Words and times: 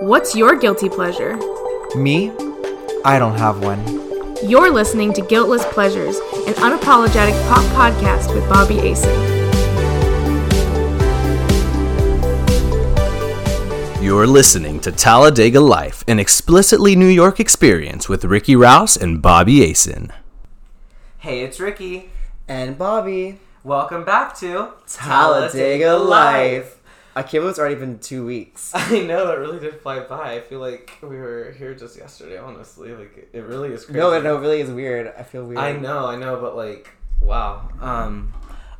What's 0.00 0.36
your 0.36 0.54
guilty 0.54 0.88
pleasure? 0.88 1.36
Me? 1.96 2.30
I 3.04 3.18
don't 3.18 3.36
have 3.36 3.64
one. 3.64 3.84
You're 4.48 4.70
listening 4.70 5.12
to 5.14 5.22
Guiltless 5.22 5.64
Pleasures, 5.66 6.18
an 6.46 6.54
unapologetic 6.54 7.34
pop 7.48 7.64
podcast 7.74 8.32
with 8.32 8.48
Bobby 8.48 8.76
Asen. 8.76 9.12
You're 14.00 14.28
listening 14.28 14.78
to 14.80 14.92
Talladega 14.92 15.60
Life, 15.60 16.04
an 16.06 16.20
explicitly 16.20 16.94
New 16.94 17.08
York 17.08 17.40
experience 17.40 18.08
with 18.08 18.24
Ricky 18.24 18.54
Rouse 18.54 18.96
and 18.96 19.20
Bobby 19.20 19.62
Asen. 19.62 20.12
Hey, 21.18 21.40
it's 21.40 21.58
Ricky. 21.58 22.10
And 22.46 22.78
Bobby. 22.78 23.40
Welcome 23.64 24.04
back 24.04 24.38
to 24.38 24.74
Talladega 24.86 25.96
Life. 25.96 26.77
I 27.18 27.22
can't 27.22 27.32
believe 27.42 27.50
it's 27.50 27.58
already 27.58 27.74
been 27.74 27.98
two 27.98 28.24
weeks. 28.24 28.70
I 28.76 29.00
know 29.00 29.26
that 29.26 29.40
really 29.40 29.58
did 29.58 29.80
fly 29.80 29.98
by. 29.98 30.34
I 30.34 30.40
feel 30.40 30.60
like 30.60 30.92
we 31.02 31.16
were 31.16 31.52
here 31.58 31.74
just 31.74 31.98
yesterday. 31.98 32.38
Honestly, 32.38 32.94
like 32.94 33.28
it 33.32 33.40
really 33.40 33.70
is 33.70 33.84
crazy. 33.84 33.98
No, 33.98 34.20
no, 34.20 34.36
it 34.36 34.40
really 34.40 34.60
is 34.60 34.70
weird. 34.70 35.12
I 35.18 35.24
feel 35.24 35.44
weird. 35.44 35.58
I 35.58 35.72
know, 35.72 36.06
I 36.06 36.14
know, 36.14 36.40
but 36.40 36.54
like, 36.54 36.90
wow. 37.20 37.70
Um, 37.80 38.34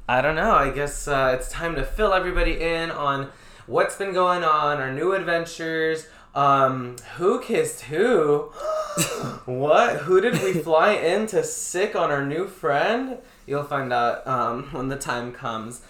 I 0.08 0.22
don't 0.22 0.36
know. 0.36 0.52
I 0.52 0.70
guess 0.70 1.08
uh, 1.08 1.36
it's 1.36 1.50
time 1.50 1.74
to 1.74 1.84
fill 1.84 2.14
everybody 2.14 2.60
in 2.60 2.92
on 2.92 3.30
what's 3.66 3.96
been 3.96 4.12
going 4.12 4.44
on, 4.44 4.78
our 4.78 4.92
new 4.92 5.14
adventures. 5.14 6.06
Um, 6.32 6.94
who 7.16 7.42
kissed 7.42 7.80
who? 7.86 8.52
what? 9.46 9.96
Who 10.02 10.20
did 10.20 10.40
we 10.44 10.52
fly 10.52 10.92
in 10.92 11.26
to 11.28 11.42
sick 11.42 11.96
on 11.96 12.12
our 12.12 12.24
new 12.24 12.46
friend? 12.46 13.18
You'll 13.46 13.64
find 13.64 13.92
out 13.92 14.24
um, 14.28 14.68
when 14.70 14.86
the 14.86 14.96
time 14.96 15.32
comes. 15.32 15.82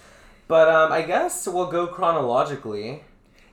But 0.49 0.67
um, 0.67 0.91
I 0.91 1.03
guess 1.03 1.47
we'll 1.47 1.67
go 1.71 1.85
chronologically. 1.87 3.03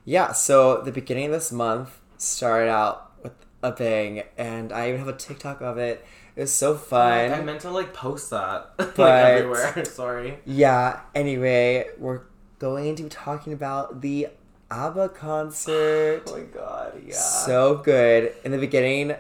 Yeah, 0.06 0.32
so 0.32 0.80
the 0.80 0.90
beginning 0.90 1.26
of 1.26 1.32
this 1.32 1.52
month 1.52 2.00
started 2.16 2.70
out 2.70 3.12
with 3.22 3.32
a 3.62 3.70
bang, 3.70 4.22
and 4.38 4.72
I 4.72 4.88
even 4.88 5.00
have 5.00 5.08
a 5.08 5.12
TikTok 5.12 5.60
of 5.60 5.76
it. 5.76 6.04
It 6.36 6.40
was 6.40 6.52
so 6.52 6.74
fun. 6.74 7.32
I 7.32 7.40
meant 7.42 7.60
to 7.60 7.70
like 7.70 7.92
post 7.92 8.30
that 8.30 8.70
like 8.78 8.94
But- 8.94 9.24
everywhere. 9.26 9.84
Sorry. 9.84 10.38
Yeah, 10.46 11.00
anyway, 11.14 11.88
we're 11.98 12.22
going 12.58 12.96
to 12.96 13.02
be 13.02 13.08
talking 13.10 13.52
about 13.52 14.00
the 14.00 14.28
ABBA 14.70 15.10
concert. 15.10 16.22
Oh 16.26 16.38
my 16.38 16.44
god, 16.44 17.02
yeah. 17.06 17.14
So 17.14 17.76
good. 17.76 18.32
In 18.42 18.52
the 18.52 18.58
beginning, 18.58 19.14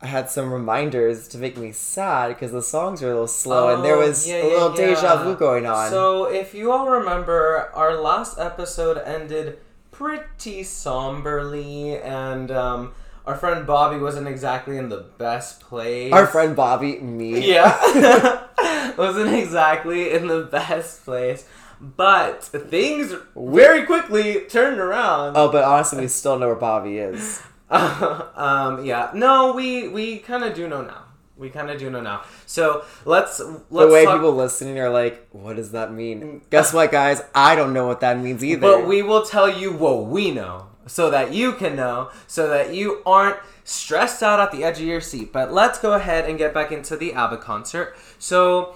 I 0.00 0.06
had 0.06 0.30
some 0.30 0.52
reminders 0.52 1.26
to 1.28 1.38
make 1.38 1.56
me 1.56 1.72
sad 1.72 2.28
because 2.28 2.52
the 2.52 2.62
songs 2.62 3.02
were 3.02 3.08
a 3.08 3.12
little 3.12 3.26
slow 3.26 3.74
and 3.74 3.84
there 3.84 3.96
Oh, 3.96 4.06
was 4.06 4.28
yeah, 4.28 4.36
a 4.36 4.38
yeah, 4.46 4.52
little 4.54 4.72
deja 4.72 5.02
yeah. 5.02 5.24
vu 5.24 5.34
going 5.36 5.66
on. 5.66 5.90
So, 5.90 6.24
if 6.26 6.54
you 6.54 6.70
all 6.70 6.88
remember, 6.88 7.70
our 7.74 7.94
last 8.00 8.38
episode 8.38 8.98
ended 8.98 9.58
pretty 9.90 10.62
somberly, 10.62 11.96
and 11.98 12.50
um, 12.52 12.92
our 13.26 13.34
friend 13.34 13.66
Bobby 13.66 13.98
wasn't 13.98 14.28
exactly 14.28 14.76
in 14.78 14.88
the 14.88 15.04
best 15.18 15.60
place. 15.60 16.12
Our 16.12 16.26
friend 16.28 16.54
Bobby, 16.54 17.00
me. 17.00 17.52
Yeah. 17.54 18.44
wasn't 18.96 19.34
exactly 19.34 20.12
in 20.12 20.28
the 20.28 20.42
best 20.42 21.04
place. 21.04 21.44
But 21.80 22.42
things 22.44 23.14
very 23.36 23.84
quickly 23.86 24.40
turned 24.48 24.80
around. 24.80 25.36
Oh, 25.36 25.50
but 25.50 25.62
honestly, 25.64 26.00
we 26.02 26.08
still 26.08 26.38
know 26.38 26.46
where 26.48 26.56
Bobby 26.56 26.98
is. 26.98 27.40
um, 27.70 28.84
yeah. 28.84 29.10
No, 29.14 29.52
we 29.52 29.88
we 29.88 30.18
kind 30.18 30.44
of 30.44 30.54
do 30.54 30.68
know 30.68 30.82
now. 30.82 31.04
We 31.36 31.50
kind 31.50 31.70
of 31.70 31.78
do 31.78 31.88
know 31.90 32.00
now. 32.00 32.22
So 32.46 32.84
let's 33.04 33.40
let's 33.40 33.88
the 33.88 33.92
way 33.92 34.04
talk- 34.04 34.16
people 34.16 34.32
listening 34.32 34.78
are 34.78 34.90
like, 34.90 35.28
what 35.32 35.56
does 35.56 35.72
that 35.72 35.92
mean? 35.92 36.42
Guess 36.50 36.72
what, 36.72 36.90
guys? 36.90 37.22
I 37.34 37.54
don't 37.54 37.72
know 37.72 37.86
what 37.86 38.00
that 38.00 38.18
means 38.18 38.42
either. 38.42 38.60
But 38.60 38.86
we 38.86 39.02
will 39.02 39.22
tell 39.22 39.48
you 39.48 39.72
what 39.72 40.06
we 40.06 40.30
know 40.30 40.66
so 40.86 41.10
that 41.10 41.32
you 41.32 41.52
can 41.52 41.76
know, 41.76 42.10
so 42.26 42.48
that 42.48 42.74
you 42.74 43.02
aren't 43.04 43.36
stressed 43.64 44.22
out 44.22 44.40
at 44.40 44.50
the 44.50 44.64
edge 44.64 44.80
of 44.80 44.86
your 44.86 45.00
seat. 45.00 45.32
But 45.32 45.52
let's 45.52 45.78
go 45.78 45.92
ahead 45.92 46.28
and 46.28 46.38
get 46.38 46.54
back 46.54 46.72
into 46.72 46.96
the 46.96 47.12
ABBA 47.12 47.36
concert. 47.36 47.96
So 48.18 48.74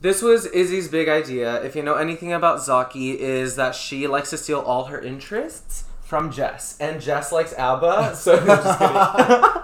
this 0.00 0.22
was 0.22 0.46
Izzy's 0.46 0.88
big 0.88 1.08
idea. 1.08 1.62
If 1.62 1.74
you 1.74 1.82
know 1.82 1.94
anything 1.94 2.32
about 2.32 2.62
Zaki, 2.62 3.18
is 3.18 3.56
that 3.56 3.74
she 3.74 4.06
likes 4.06 4.30
to 4.30 4.36
steal 4.36 4.60
all 4.60 4.84
her 4.84 5.00
interests 5.00 5.84
from 6.10 6.30
Jess, 6.32 6.76
and 6.80 7.00
Jess 7.00 7.30
likes 7.30 7.54
ABBA. 7.56 8.16
So 8.16 8.36
I'm 8.36 8.46
just 8.46 8.78
kidding. 8.78 8.96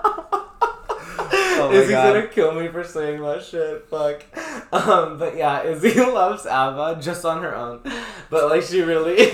Oh 1.58 1.68
my 1.72 1.74
Izzy's 1.74 1.90
God. 1.90 2.12
gonna 2.14 2.26
kill 2.28 2.52
me 2.54 2.68
for 2.68 2.84
saying 2.84 3.20
that 3.22 3.42
shit. 3.42 3.88
Fuck. 3.88 4.22
Um, 4.72 5.18
but 5.18 5.36
yeah, 5.36 5.62
Izzy 5.64 5.98
loves 6.00 6.44
ABBA 6.46 7.00
just 7.02 7.24
on 7.24 7.42
her 7.42 7.54
own. 7.56 7.80
But 8.30 8.48
like 8.50 8.62
she 8.62 8.82
really. 8.82 9.30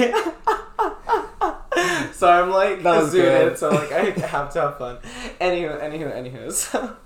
so 2.13 2.29
I'm 2.31 2.51
like 2.51 2.83
That 2.85 3.03
was 3.03 3.11
good. 3.13 3.53
it. 3.53 3.59
So 3.59 3.71
like 3.71 3.91
I 3.93 4.05
have 4.27 4.53
to 4.53 4.61
have 4.63 4.79
fun. 4.79 4.99
Anywho, 5.41 5.81
anywho, 5.83 6.15
anywho. 6.17 6.51
So. 6.53 6.97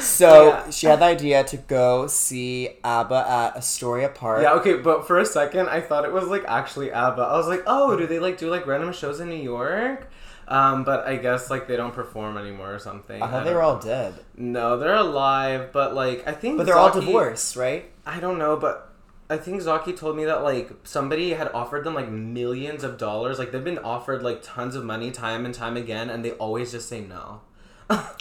So 0.00 0.48
Yeah. 0.48 0.70
she 0.70 0.86
had 0.86 1.00
the 1.00 1.04
idea 1.06 1.44
to 1.44 1.56
go 1.56 2.06
see 2.06 2.70
ABBA 2.84 3.26
at 3.28 3.56
Astoria 3.56 4.08
Park. 4.08 4.42
Yeah, 4.42 4.52
okay, 4.54 4.74
but 4.74 5.06
for 5.06 5.18
a 5.18 5.26
second 5.26 5.68
I 5.68 5.80
thought 5.80 6.04
it 6.04 6.12
was 6.12 6.24
like 6.28 6.44
actually 6.46 6.90
ABBA. 6.92 7.22
I 7.22 7.36
was 7.36 7.46
like, 7.48 7.62
oh, 7.66 7.96
do 7.96 8.06
they 8.06 8.18
like 8.18 8.38
do 8.38 8.50
like 8.50 8.66
random 8.66 8.92
shows 8.92 9.20
in 9.20 9.28
New 9.28 9.42
York? 9.42 10.10
Um, 10.48 10.82
but 10.84 11.06
I 11.06 11.16
guess 11.16 11.50
like 11.50 11.68
they 11.68 11.76
don't 11.76 11.92
perform 11.94 12.38
anymore 12.38 12.74
or 12.74 12.78
something. 12.78 13.22
I 13.22 13.26
thought 13.28 13.42
I 13.42 13.44
they 13.44 13.54
were 13.54 13.62
all 13.62 13.78
dead. 13.78 14.14
No, 14.36 14.78
they're 14.78 14.94
alive, 14.94 15.70
but 15.72 15.94
like 15.94 16.26
I 16.26 16.32
think 16.32 16.56
But 16.56 16.66
they're 16.66 16.78
all 16.78 16.90
divorced, 16.90 17.54
right? 17.54 17.90
I 18.06 18.18
don't 18.18 18.38
know, 18.38 18.56
but 18.56 18.90
I 19.30 19.36
think 19.36 19.60
Zaki 19.60 19.92
told 19.92 20.16
me 20.16 20.24
that 20.24 20.42
like 20.42 20.70
somebody 20.84 21.34
had 21.34 21.48
offered 21.52 21.84
them 21.84 21.94
like 21.94 22.08
millions 22.08 22.82
of 22.82 22.96
dollars. 22.96 23.38
Like 23.38 23.52
they've 23.52 23.62
been 23.62 23.78
offered 23.78 24.22
like 24.22 24.40
tons 24.42 24.74
of 24.74 24.84
money 24.84 25.10
time 25.10 25.44
and 25.44 25.54
time 25.54 25.76
again, 25.76 26.08
and 26.08 26.24
they 26.24 26.32
always 26.32 26.72
just 26.72 26.88
say 26.88 27.00
no. 27.00 27.42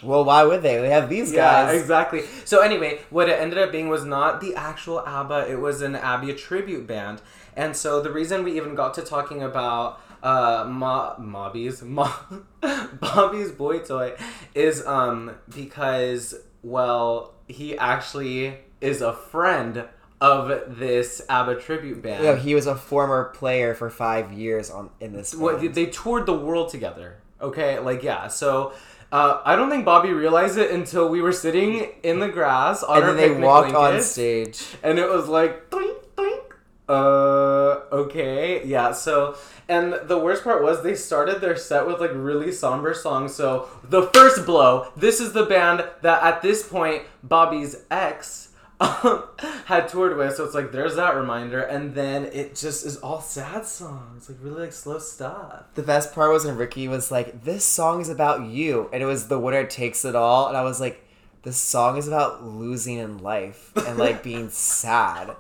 Well, 0.04 0.24
why 0.24 0.44
would 0.44 0.62
they? 0.62 0.78
They 0.78 0.90
have 0.92 1.10
these 1.10 1.32
Yeah, 1.34 1.66
guys. 1.66 1.82
exactly. 1.82 2.24
So 2.46 2.62
anyway, 2.62 3.00
what 3.10 3.28
it 3.30 3.40
ended 3.40 3.58
up 3.60 3.72
being 3.72 3.90
was 3.90 4.06
not 4.06 4.40
the 4.42 4.56
actual 4.56 5.00
ABBA; 5.02 5.52
it 5.52 5.60
was 5.60 5.82
an 5.82 5.96
ABBA 5.96 6.36
tribute 6.36 6.88
band. 6.88 7.22
And 7.56 7.76
so 7.76 8.02
the 8.02 8.12
reason 8.12 8.44
we 8.44 8.56
even 8.56 8.76
got 8.76 8.94
to 8.96 9.02
talking 9.02 9.42
about 9.44 10.00
uh 10.24 10.66
Mo- 10.70 11.16
Mobby's 11.20 11.82
Mo- 11.82 12.14
Bobby's 13.00 13.52
boy 13.52 13.80
toy 13.80 14.14
is 14.56 14.86
um 14.86 15.32
because 15.54 16.36
well 16.64 17.34
he 17.48 17.78
actually 17.78 18.58
is 18.82 19.02
a 19.02 19.14
friend 19.14 19.86
of 20.22 20.78
this 20.80 21.22
ABBA 21.30 21.56
tribute 21.62 22.02
band. 22.02 22.24
Know, 22.24 22.36
he 22.36 22.56
was 22.56 22.66
a 22.68 22.76
former 22.76 23.26
player 23.26 23.74
for 23.76 23.90
five 23.90 24.32
years 24.34 24.70
on 24.72 24.90
in 25.00 25.14
this. 25.14 25.36
what 25.36 25.60
band. 25.62 25.76
they 25.76 25.86
toured 25.88 26.26
the 26.26 26.34
world 26.38 26.70
together. 26.70 27.18
Okay, 27.42 27.78
like 27.80 28.02
yeah. 28.02 28.28
So 28.28 28.74
uh, 29.12 29.42
I 29.46 29.56
don't 29.56 29.70
think 29.70 29.86
Bobby 29.86 30.12
realized 30.12 30.58
it 30.58 30.72
until 30.72 31.08
we 31.10 31.22
were 31.22 31.32
sitting 31.32 31.90
in 32.04 32.20
the 32.20 32.28
grass 32.28 32.84
on 32.84 32.98
and 32.98 33.06
our 33.06 33.14
then 33.14 33.18
they 33.22 33.28
picnic 33.30 33.46
walked 33.46 33.74
on 33.74 34.02
stage. 34.02 34.66
and 34.84 35.00
it 35.00 35.10
was 35.10 35.28
like 35.28 35.70
doink 35.70 35.96
doink. 36.16 36.42
Uh, 36.90 37.82
okay, 37.92 38.66
yeah. 38.66 38.92
So, 38.94 39.36
and 39.68 39.94
the 40.04 40.18
worst 40.18 40.44
part 40.44 40.64
was 40.64 40.84
they 40.84 40.96
started 40.96 41.42
their 41.42 41.56
set 41.58 41.86
with 41.86 42.00
like 42.00 42.12
really 42.14 42.52
somber 42.52 42.94
songs. 42.94 43.34
So 43.36 43.70
the 43.84 44.04
first 44.14 44.46
blow. 44.46 44.92
This 44.96 45.20
is 45.20 45.34
the 45.34 45.46
band 45.46 45.86
that 46.02 46.24
at 46.24 46.42
this 46.42 46.68
point 46.68 47.04
Bobby's 47.24 47.84
ex. 47.92 48.47
Um, 48.80 49.24
had 49.66 49.88
toured 49.88 50.18
with, 50.18 50.36
so 50.36 50.44
it's 50.46 50.54
like 50.54 50.72
there's 50.72 50.96
that 50.96 51.16
reminder, 51.16 51.62
and 51.62 51.96
then 51.96 52.26
it 52.26 52.56
just 52.56 52.86
is 52.86 52.98
all 52.98 53.22
sad 53.22 53.66
songs, 53.66 54.30
like 54.30 54.38
really 54.42 54.62
like 54.62 54.74
slow 54.74 55.00
stuff. 55.00 55.64
The 55.76 55.84
best 55.84 56.14
part 56.14 56.32
was 56.32 56.46
when 56.46 56.58
Ricky 56.58 56.88
was 56.88 57.12
like, 57.12 57.44
"This 57.44 57.66
song 57.66 58.02
is 58.02 58.10
about 58.10 58.46
you," 58.46 58.90
and 58.94 59.02
it 59.02 59.06
was 59.06 59.28
the 59.28 59.40
winner 59.40 59.66
takes 59.66 60.06
it 60.06 60.16
all, 60.16 60.48
and 60.48 60.56
I 60.56 60.64
was 60.64 60.80
like, 60.80 61.04
"This 61.44 61.58
song 61.58 61.98
is 61.98 62.08
about 62.08 62.44
losing 62.44 62.98
in 62.98 63.18
life 63.18 63.72
and 63.76 63.98
like 63.98 64.24
being 64.24 64.50
sad." 64.52 65.36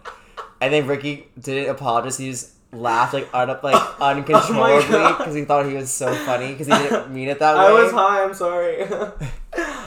And 0.60 0.74
then 0.74 0.88
Ricky 0.88 1.28
didn't 1.40 1.70
apologize; 1.70 2.18
he 2.18 2.32
just 2.32 2.54
laughed 2.72 3.14
like 3.14 3.30
un- 3.34 3.60
like 3.62 3.82
uncontrollably 4.02 4.96
Oh 4.96 5.16
because 5.18 5.36
he 5.36 5.46
thought 5.46 5.68
he 5.68 5.76
was 5.76 5.92
so 5.92 6.14
funny 6.26 6.52
because 6.52 6.68
he 6.68 6.74
didn't 6.74 7.12
mean 7.14 7.30
it 7.30 7.40
that 7.40 7.56
way. 7.56 7.66
I 7.66 7.72
was 7.72 7.92
high. 7.92 8.24
I'm 8.24 8.34
sorry. 8.34 8.84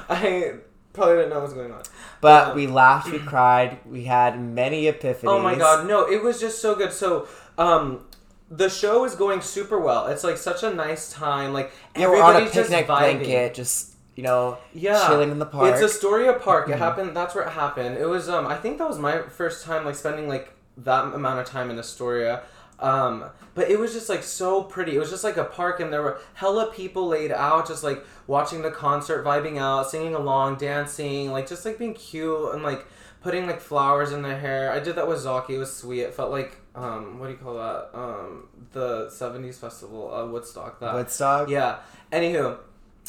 I 0.08 0.55
probably 0.92 1.16
didn't 1.16 1.31
know 1.31 1.37
what 1.37 1.44
was 1.44 1.54
going 1.54 1.72
on. 1.72 1.82
But 2.20 2.54
we 2.54 2.66
laughed, 2.66 3.10
we 3.10 3.19
cried, 3.32 3.78
we 3.87 4.04
had 4.04 4.40
many 4.40 4.84
epiphanies. 4.84 5.25
Oh 5.25 5.40
my 5.40 5.54
god, 5.54 5.87
no! 5.87 6.10
It 6.10 6.22
was 6.22 6.40
just 6.40 6.60
so 6.60 6.75
good. 6.75 6.92
So, 6.92 7.28
um, 7.58 8.04
the 8.50 8.69
show 8.69 9.04
is 9.04 9.14
going 9.14 9.40
super 9.40 9.78
well. 9.78 10.06
It's 10.06 10.25
like 10.25 10.37
such 10.37 10.62
a 10.62 10.72
nice 10.72 11.12
time. 11.12 11.52
Like 11.52 11.72
Yeah, 11.96 12.08
we're 12.08 12.22
on 12.22 12.37
a 12.37 12.38
everybody's 12.40 12.70
just 12.70 12.87
blanket, 12.87 13.54
just 13.54 13.90
you 14.16 14.25
know, 14.25 14.58
yeah 14.75 15.06
chilling 15.06 15.31
in 15.31 15.38
the 15.38 15.46
park. 15.46 15.75
Mm-hmm. 15.75 15.82
it's 15.82 15.94
astoria 15.94 16.34
park 16.34 16.69
it 16.69 16.78
happened 16.78 17.16
that's 17.16 17.34
where 17.34 17.44
it 17.44 17.50
happened 17.50 17.96
it 17.96 18.04
was 18.04 18.28
um 18.28 18.46
i 18.46 18.54
think 18.54 18.76
that 18.76 18.87
was 18.87 18.98
my 18.98 19.22
first 19.22 19.64
time 19.64 19.84
like 19.84 19.94
spending 19.94 20.28
like 20.28 20.52
that 20.76 21.14
amount 21.14 21.38
of 21.38 21.46
time 21.46 21.70
in 21.70 21.78
astoria 21.78 22.42
um 22.81 23.25
but 23.55 23.69
it 23.71 23.79
was 23.79 23.93
just 23.93 24.09
like 24.09 24.23
so 24.23 24.62
pretty. 24.62 24.94
It 24.97 24.99
was 24.99 25.11
just 25.11 25.25
like 25.25 25.37
a 25.37 25.44
park 25.44 25.81
and 25.81 25.93
there 25.93 26.03
were 26.03 26.21
hella 26.35 26.73
people 26.73 27.09
laid 27.09 27.32
out 27.32 27.67
just 27.67 27.82
like 27.82 28.05
watching 28.27 28.62
the 28.62 28.71
concert 28.71 29.25
vibing 29.25 29.59
out 29.59 29.91
singing 29.91 30.15
along 30.15 30.56
dancing 30.56 31.31
like 31.32 31.49
just 31.49 31.65
like 31.65 31.79
being 31.79 31.94
cute 31.94 32.55
and 32.55 32.62
like 32.62 32.87
putting 33.23 33.47
like 33.47 33.61
flowers 33.61 34.12
in 34.12 34.23
their 34.23 34.38
hair. 34.38 34.73
I 34.73 34.79
did 34.79 34.97
that 34.97 35.06
with 35.06 35.19
zaki. 35.19 35.56
It 35.56 35.59
was 35.59 35.75
sweet. 35.75 36.03
It 36.03 36.15
felt 36.15 36.31
like 36.31 36.56
um 36.75 37.19
what 37.19 37.27
do 37.27 37.32
you 37.32 37.38
call 37.38 37.55
that? 37.55 37.91
Um 37.93 38.49
the 38.73 39.06
70s 39.09 39.56
festival 39.56 40.15
uh 40.15 40.26
woodstock 40.26 40.81
that 40.81 40.94
Woodstock. 40.94 41.50
yeah. 41.50 41.81
Anywho, 42.12 42.59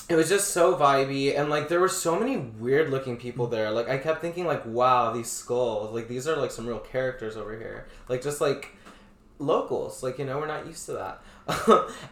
it 0.09 0.15
was 0.15 0.27
just 0.27 0.49
so 0.49 0.75
vibey 0.75 1.37
and 1.39 1.49
like 1.49 1.69
there 1.69 1.79
were 1.79 1.87
so 1.87 2.19
many 2.19 2.37
weird 2.37 2.89
looking 2.89 3.15
people 3.15 3.47
there. 3.47 3.69
Like 3.71 3.87
I 3.87 3.97
kept 3.99 4.19
thinking 4.21 4.45
like, 4.45 4.65
wow, 4.65 5.11
these 5.13 5.31
skulls, 5.31 5.93
like 5.93 6.07
these 6.07 6.27
are 6.27 6.35
like 6.35 6.51
some 6.51 6.65
real 6.67 6.79
characters 6.79 7.37
over 7.37 7.57
here. 7.57 7.85
Like 8.09 8.21
just 8.21 8.41
like 8.41 8.75
locals. 9.41 10.03
Like, 10.03 10.19
you 10.19 10.25
know, 10.25 10.37
we're 10.37 10.47
not 10.47 10.65
used 10.65 10.85
to 10.85 10.93
that. 10.93 11.21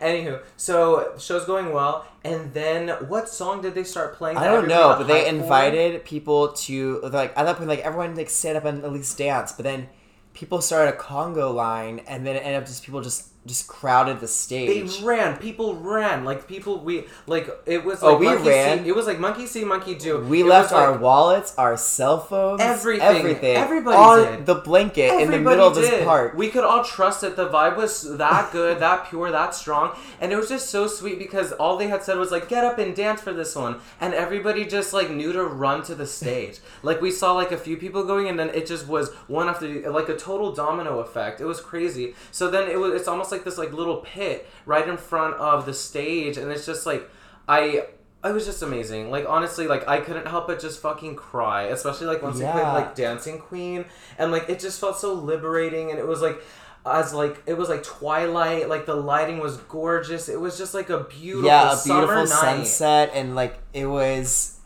Anywho, 0.02 0.42
so 0.58 1.14
show's 1.18 1.46
going 1.46 1.72
well, 1.72 2.06
and 2.24 2.54
then 2.54 2.90
what 3.08 3.30
song 3.30 3.62
did 3.62 3.76
they 3.76 3.84
start 3.84 4.16
playing? 4.16 4.38
I 4.38 4.46
don't 4.46 4.68
know, 4.68 4.96
but 4.98 5.08
they 5.08 5.22
hyped 5.22 5.30
for? 5.30 5.44
invited 5.44 6.04
people 6.04 6.50
to 6.54 7.00
like 7.04 7.38
at 7.38 7.46
that 7.46 7.58
point, 7.58 7.70
like 7.70 7.80
everyone 7.80 8.16
like 8.16 8.30
stand 8.30 8.58
up 8.58 8.66
and 8.66 8.84
at 8.84 8.92
least 8.92 9.18
dance. 9.18 9.52
But 9.52 9.64
then 9.64 9.88
people 10.34 10.62
started 10.62 10.96
a 10.96 10.98
conga 10.98 11.54
line, 11.54 12.00
and 12.08 12.26
then 12.26 12.36
it 12.36 12.40
ended 12.40 12.62
up 12.62 12.68
just 12.68 12.84
people 12.84 13.02
just 13.02 13.29
just 13.46 13.68
crowded 13.68 14.20
the 14.20 14.28
stage. 14.28 15.00
They 15.00 15.04
ran. 15.06 15.38
People 15.38 15.76
ran. 15.76 16.26
Like 16.26 16.48
people, 16.48 16.80
we 16.80 17.06
like 17.26 17.50
it 17.66 17.84
was. 17.84 18.04
Oh, 18.04 18.12
Like 18.12 18.20
we 18.20 18.26
monkey 18.28 18.50
ran. 18.50 18.84
See, 18.84 18.90
it 18.90 18.96
was 18.96 19.08
like 19.08 19.20
monkey 19.20 19.48
see, 19.48 19.64
monkey 19.64 19.96
do. 19.96 20.20
We 20.20 20.42
It 20.42 20.46
left 20.46 20.72
our 20.74 20.92
like, 20.92 21.02
wallets, 21.02 21.56
our 21.58 21.78
cell 21.78 22.20
phones, 22.20 22.62
Everything. 22.62 23.02
everything, 23.08 23.56
Everybody 23.56 23.98
on 23.98 24.18
did. 24.38 24.46
the 24.46 24.56
blanket 24.56 25.10
in 25.12 25.18
the 25.18 25.24
Everybody 25.24 25.44
middle 25.46 25.68
of 25.68 25.76
this 25.76 25.90
did. 25.90 26.06
park. 26.06 26.34
We 26.36 26.50
could 26.50 26.64
all 26.64 26.84
trust 26.84 27.24
it. 27.24 27.36
The 27.38 27.48
vibe 27.50 27.78
was 27.78 28.18
that 28.18 28.52
good, 28.52 28.80
that 28.80 29.10
pure, 29.10 29.32
that 29.32 29.56
strong, 29.56 29.96
and 30.20 30.32
it 30.32 30.36
was 30.36 30.50
just 30.50 30.70
so 30.70 30.88
sweet 30.88 31.18
because 31.18 31.52
all 31.54 31.78
they 31.78 31.88
had 31.88 32.04
said 32.04 32.18
was 32.18 32.32
like, 32.32 32.50
"Get 32.50 32.64
up 32.66 32.78
and 32.78 32.96
dance 32.96 33.22
for 33.22 33.34
this 33.34 33.56
one," 33.56 33.80
and 34.02 34.14
everybody 34.14 34.66
just 34.66 34.94
like 34.94 35.10
knew 35.10 35.32
to 35.34 35.44
run 35.44 35.82
to 35.84 35.96
the 35.96 36.06
stage. 36.06 36.60
like 36.84 37.02
we 37.02 37.10
saw 37.10 37.32
like 37.34 37.52
a 37.54 37.58
few 37.58 37.78
people 37.78 38.04
going, 38.06 38.28
and 38.28 38.38
then 38.38 38.50
it 38.50 38.68
just 38.68 38.86
was 38.88 39.12
one 39.28 39.48
after 39.48 39.66
the, 39.68 39.90
like 39.90 40.10
a 40.10 40.16
total 40.18 40.52
domino 40.54 41.00
effect. 41.00 41.40
It 41.42 41.46
was 41.46 41.62
crazy. 41.62 42.14
So 42.32 42.52
then 42.52 42.70
it 42.70 42.78
was. 42.78 42.94
It's 42.94 43.08
almost 43.08 43.29
like 43.32 43.44
this 43.44 43.58
like 43.58 43.72
little 43.74 43.98
pit 43.98 44.48
right 44.66 44.88
in 44.88 44.98
front 44.98 45.36
of 45.36 45.66
the 45.66 45.74
stage, 45.74 46.38
and 46.38 46.52
it's 46.52 46.66
just 46.66 46.86
like 46.86 47.10
I. 47.48 47.86
It 48.22 48.34
was 48.34 48.46
just 48.46 48.62
amazing. 48.62 49.12
Like 49.12 49.26
honestly, 49.30 49.66
like 49.68 49.88
I 49.88 50.02
couldn't 50.02 50.28
help 50.28 50.48
but 50.48 50.60
just 50.60 50.82
fucking 50.82 51.16
cry, 51.16 51.64
especially 51.64 52.08
like 52.08 52.22
once 52.22 52.38
they 52.38 52.52
played 52.52 52.64
like 52.64 52.94
Dancing 52.94 53.40
Queen, 53.40 53.86
and 54.18 54.30
like 54.32 54.50
it 54.50 54.60
just 54.60 54.80
felt 54.82 54.98
so 55.00 55.14
liberating, 55.14 55.90
and 55.90 55.98
it 55.98 56.06
was 56.06 56.22
like 56.22 56.42
as 56.86 57.14
like 57.14 57.42
it 57.46 57.54
was 57.54 57.70
like 57.70 57.82
twilight, 57.82 58.68
like 58.68 58.86
the 58.86 58.96
lighting 58.96 59.40
was 59.40 59.56
gorgeous. 59.56 60.28
It 60.28 60.38
was 60.40 60.58
just 60.58 60.74
like 60.74 60.90
a 60.90 61.06
beautiful 61.06 61.48
yeah, 61.48 61.72
a 61.72 61.82
beautiful 61.82 62.16
night. 62.16 62.28
sunset, 62.28 63.12
and 63.14 63.36
like 63.36 63.58
it 63.74 63.86
was 63.86 64.58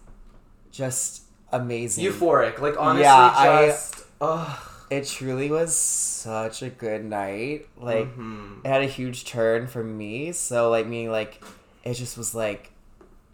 just 0.71 1.23
amazing. 1.51 2.03
euphoric. 2.05 2.57
Like 2.59 2.75
honestly, 2.79 3.03
Yeah, 3.03 3.15
I- 3.35 3.67
just 3.67 4.03
ugh. 4.19 4.59
It 4.97 5.07
truly 5.07 5.49
was 5.49 5.75
such 5.75 6.61
a 6.61 6.69
good 6.69 7.03
night. 7.03 7.67
Like 7.77 8.15
Mhm. 8.15 8.63
it 8.63 8.67
had 8.67 8.81
a 8.81 8.85
huge 8.87 9.25
turn 9.25 9.67
for 9.67 9.83
me. 9.83 10.31
So 10.33 10.69
like 10.69 10.85
meaning 10.87 11.11
like 11.11 11.41
it 11.83 11.95
just 11.95 12.17
was 12.17 12.35
like 12.35 12.69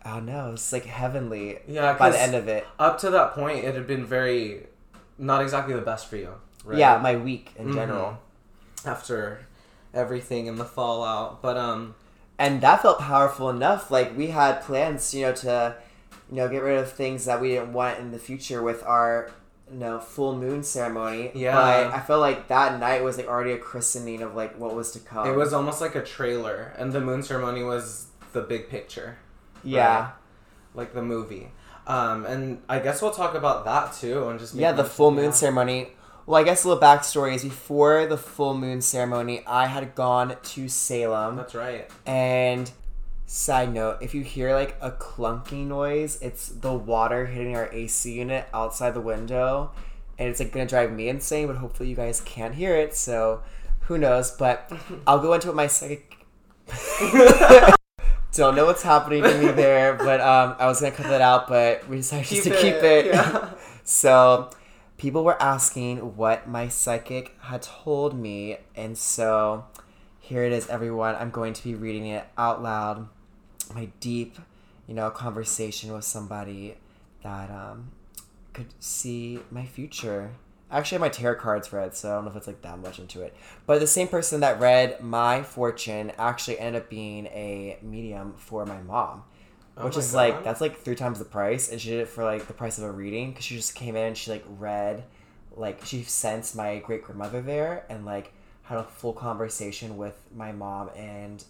I 0.06 0.14
don't 0.16 0.26
know, 0.28 0.52
it's 0.54 0.72
like 0.72 0.86
heavenly 0.86 1.60
Yeah, 1.68 1.94
by 1.94 2.10
the 2.10 2.22
end 2.22 2.34
of 2.34 2.48
it. 2.48 2.66
up 2.80 2.98
to 3.00 3.10
that 3.10 3.34
point, 3.34 3.66
it 3.66 3.76
had 3.76 3.86
been 3.86 4.06
very 4.06 4.68
not 5.18 5.42
exactly 5.42 5.74
the 5.74 5.82
best 5.82 6.08
for 6.08 6.16
you. 6.16 6.34
Right? 6.64 6.78
Yeah, 6.80 6.98
my 6.98 7.16
week 7.18 7.52
in 7.58 7.70
Mhm. 7.70 7.74
general. 7.74 8.18
after 8.86 9.40
everything 9.94 10.48
and 10.48 10.58
the 10.58 10.64
fallout, 10.66 11.42
but 11.42 11.58
um. 11.58 11.96
And 12.38 12.62
that 12.62 12.82
felt 12.82 13.00
powerful 13.00 13.50
enough. 13.50 13.92
Like 13.92 14.16
we 14.18 14.28
had 14.28 14.62
plans, 14.62 15.14
you 15.14 15.24
know, 15.26 15.34
to 15.34 15.76
you 16.30 16.36
know, 16.38 16.48
get 16.48 16.64
rid 16.64 16.78
of 16.78 16.90
things 16.90 17.26
that 17.26 17.42
we 17.42 17.50
didn't 17.50 17.74
want 17.74 18.00
in 18.00 18.12
the 18.12 18.20
future 18.20 18.62
with 18.64 18.82
our 18.86 19.32
know, 19.71 20.00
full 20.00 20.36
moon 20.36 20.63
ceremony. 20.63 21.31
Yeah. 21.33 21.56
But 21.56 21.94
I 21.94 22.00
felt 22.01 22.21
like 22.21 22.48
that 22.48 22.80
night 22.80 23.04
was 23.04 23.18
like 23.18 23.27
already 23.27 23.51
a 23.51 23.57
christening 23.57 24.21
of 24.21 24.36
like 24.36 24.57
what 24.60 24.75
was 24.75 24.92
to 24.92 25.00
come. 25.00 25.27
It 25.27 25.36
was 25.36 25.54
almost 25.54 25.81
like 25.81 25.95
a 25.95 26.04
trailer, 26.04 26.74
and 26.77 26.92
the 26.92 27.01
moon 27.01 27.24
ceremony 27.24 27.63
was 27.63 28.07
the 28.33 28.42
big 28.42 28.69
picture. 28.69 29.18
Yeah. 29.63 30.00
right? 30.00 30.13
like 30.74 30.94
the 30.94 31.01
movie. 31.01 31.51
Um, 31.88 32.25
and 32.25 32.62
I 32.69 32.80
guess 32.80 33.01
we'll 33.01 33.12
talk 33.12 33.33
about 33.33 33.66
that 33.66 33.94
too, 33.94 34.27
and 34.30 34.39
just 34.39 34.54
Yeah, 34.56 34.71
the 34.71 34.83
full 34.83 35.12
moon 35.12 35.25
yeah. 35.25 35.31
ceremony. 35.31 35.89
Well, 36.25 36.39
I 36.39 36.44
guess 36.44 36.63
a 36.63 36.68
little 36.68 36.81
backstory 36.81 37.33
is 37.33 37.44
before 37.44 38.06
the 38.06 38.18
full 38.18 38.54
moon 38.54 38.81
ceremony, 38.81 39.44
I 39.48 39.66
had 39.66 39.95
gone 39.95 40.36
to 40.42 40.69
Salem. 40.69 41.36
That's 41.38 41.56
right. 41.56 41.89
And 42.06 42.69
side 43.30 43.72
note, 43.72 44.00
if 44.02 44.16
you 44.16 44.24
hear 44.24 44.56
like 44.56 44.76
a 44.81 44.90
clunky 44.90 45.64
noise, 45.64 46.18
it's 46.20 46.48
the 46.48 46.74
water 46.74 47.28
hitting 47.28 47.56
our 47.56 47.72
AC 47.72 48.12
unit 48.12 48.48
outside 48.52 48.96
the 48.96 49.02
window. 49.02 49.72
And 50.18 50.28
it's 50.28 50.40
like 50.40 50.52
gonna 50.52 50.66
drive 50.66 50.92
me 50.92 51.10
insane, 51.10 51.46
but 51.46 51.58
hopefully 51.58 51.90
you 51.90 51.96
guys 51.96 52.22
can't 52.22 52.56
hear 52.56 52.76
it, 52.76 52.96
so 52.96 53.44
who 53.81 54.00
knows. 54.00 54.31
But 54.31 54.72
I'll 55.08 55.20
go 55.20 55.34
into 55.34 55.48
what 55.48 55.56
my 55.56 55.68
psychic 55.68 56.26
don't 58.34 58.56
know 58.56 58.66
what's 58.66 58.81
happening 58.81 59.22
to 59.22 59.38
me 59.38 59.52
there, 59.52 59.94
but 59.94 60.20
um, 60.22 60.56
I 60.58 60.66
was 60.66 60.81
gonna 60.81 60.96
cut 60.96 61.08
that 61.08 61.22
out, 61.22 61.48
but 61.48 61.88
we 61.88 61.98
decided 61.98 62.26
just 62.26 62.44
to 62.46 62.50
keep 62.50 62.76
it. 62.76 63.08
Yeah. 63.08 63.52
So, 63.84 64.52
people 64.98 65.24
were 65.24 65.42
asking 65.42 66.16
what 66.16 66.48
my 66.48 66.68
psychic 66.68 67.36
had 67.42 67.64
told 67.64 68.14
me, 68.14 68.58
and 68.76 68.96
so 68.96 69.66
here 70.20 70.44
it 70.44 70.54
is, 70.54 70.70
everyone. 70.70 71.16
I'm 71.16 71.31
going 71.31 71.54
to 71.54 71.64
be 71.64 71.74
reading 71.74 72.06
it 72.06 72.24
out 72.38 72.62
loud. 72.62 73.08
My 73.74 73.86
deep, 74.00 74.38
you 74.88 74.94
know, 74.94 75.10
conversation 75.10 75.94
with 75.94 76.06
somebody 76.06 76.75
that 77.24 77.51
um, 77.51 77.92
could 78.54 78.74
see 78.80 79.39
my 79.51 79.66
future. 79.66 80.31
Actually, 80.71 80.98
I 80.98 81.00
have 81.00 81.01
my 81.01 81.10
tarot 81.10 81.39
cards 81.39 81.74
read, 81.74 81.95
so 81.95 82.12
I 82.12 82.16
don't 82.16 82.25
know 82.25 82.31
if 82.31 82.38
it's 82.38 82.48
like 82.48 82.62
that 82.62 82.80
much 82.80 83.00
into 83.00 83.21
it. 83.21 83.36
But 83.66 83.80
the 83.80 83.88
same 83.88 84.07
person 84.07 84.42
that 84.42 84.60
read 84.60 85.01
my 85.01 85.44
fortune 85.44 86.12
actually 86.18 86.60
ended 86.60 86.83
up 86.83 86.89
being 86.89 87.25
a 87.27 87.77
medium 87.81 88.33
for 88.38 88.66
my 88.66 88.81
mom 88.81 89.24
Oh 89.80 89.86
which 89.86 89.95
my 89.95 90.00
is 90.00 90.13
like 90.13 90.44
that's 90.44 90.60
like 90.60 90.77
three 90.77 90.95
times 90.95 91.19
the 91.19 91.25
price 91.25 91.71
and 91.71 91.80
she 91.80 91.89
did 91.89 92.01
it 92.01 92.10
for 92.10 92.24
like 92.25 92.48
the 92.48 92.54
price 92.54 92.77
of 92.77 92.83
a 92.83 92.92
reading 92.92 93.31
because 93.31 93.45
she 93.45 93.56
just 93.56 93.75
came 93.75 93.95
in 93.95 94.07
and 94.07 94.18
she 94.18 94.30
like 94.30 94.44
read 94.57 95.06
like 95.56 95.86
she 95.86 96.04
sensed 96.04 96.56
my 96.56 96.80
great 96.80 97.04
grandmother 97.04 97.42
there 97.42 97.86
and 97.89 98.06
like 98.06 98.33
had 98.63 98.77
a 98.77 98.83
full 98.83 99.13
conversation 99.13 99.98
with 99.98 100.21
my 100.36 100.51
mom 100.51 100.89
and 100.98 101.45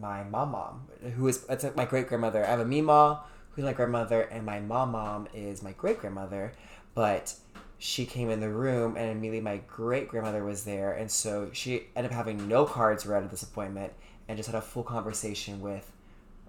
my 0.00 0.22
mom 0.24 0.52
mom 0.52 0.86
who 1.16 1.28
is 1.28 1.44
it's 1.48 1.64
my 1.76 1.84
great 1.84 2.08
grandmother 2.08 2.44
i 2.44 2.50
have 2.50 2.60
a 2.60 2.64
mima 2.64 3.22
who's 3.50 3.64
my 3.64 3.72
grandmother 3.72 4.22
and 4.22 4.44
my 4.44 4.60
mom 4.60 4.92
mom 4.92 5.28
is 5.34 5.62
my 5.62 5.72
great 5.72 6.00
grandmother 6.00 6.52
but 6.94 7.34
she 7.78 8.06
came 8.06 8.30
in 8.30 8.40
the 8.40 8.48
room 8.48 8.96
and 8.96 9.10
immediately 9.10 9.40
my 9.40 9.58
great 9.66 10.08
grandmother 10.08 10.42
was 10.42 10.64
there. 10.64 10.92
And 10.92 11.10
so 11.10 11.50
she 11.52 11.88
ended 11.94 12.12
up 12.12 12.16
having 12.16 12.48
no 12.48 12.64
cards 12.64 13.04
read 13.04 13.24
at 13.24 13.30
this 13.30 13.42
appointment 13.42 13.92
and 14.26 14.38
just 14.38 14.50
had 14.50 14.56
a 14.56 14.62
full 14.62 14.82
conversation 14.82 15.60
with 15.60 15.92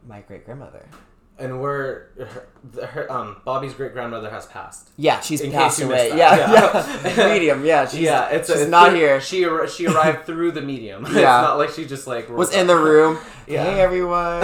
my 0.07 0.21
great 0.21 0.45
grandmother 0.45 0.87
And 1.37 1.61
we're 1.61 2.05
her, 2.17 2.85
her 2.85 3.11
um 3.11 3.41
Bobby's 3.43 3.73
great 3.73 3.91
grandmother 3.91 4.29
has 4.29 4.45
passed. 4.45 4.89
Yeah, 4.95 5.19
she's 5.19 5.41
In 5.41 5.51
passed 5.51 5.81
away. 5.81 6.09
Yeah, 6.09 6.35
yeah. 6.37 7.13
Yeah. 7.17 7.27
Medium. 7.33 7.65
Yeah, 7.65 7.85
she's, 7.87 7.99
yeah, 7.99 8.29
it's 8.29 8.47
she's 8.49 8.61
it's 8.61 8.69
not 8.71 8.89
through- 8.91 8.99
here. 8.99 9.19
She 9.19 9.45
she 9.67 9.85
arrived 9.87 10.25
through 10.25 10.51
the 10.51 10.61
medium. 10.61 11.05
it's 11.05 11.15
Yeah. 11.15 11.41
not 11.41 11.57
like 11.57 11.71
she 11.71 11.85
just 11.85 12.07
like 12.07 12.29
was 12.29 12.53
in 12.53 12.67
the 12.67 12.77
room. 12.77 13.17
Yeah. 13.47 13.63
Hey 13.63 13.79
everyone. 13.81 14.41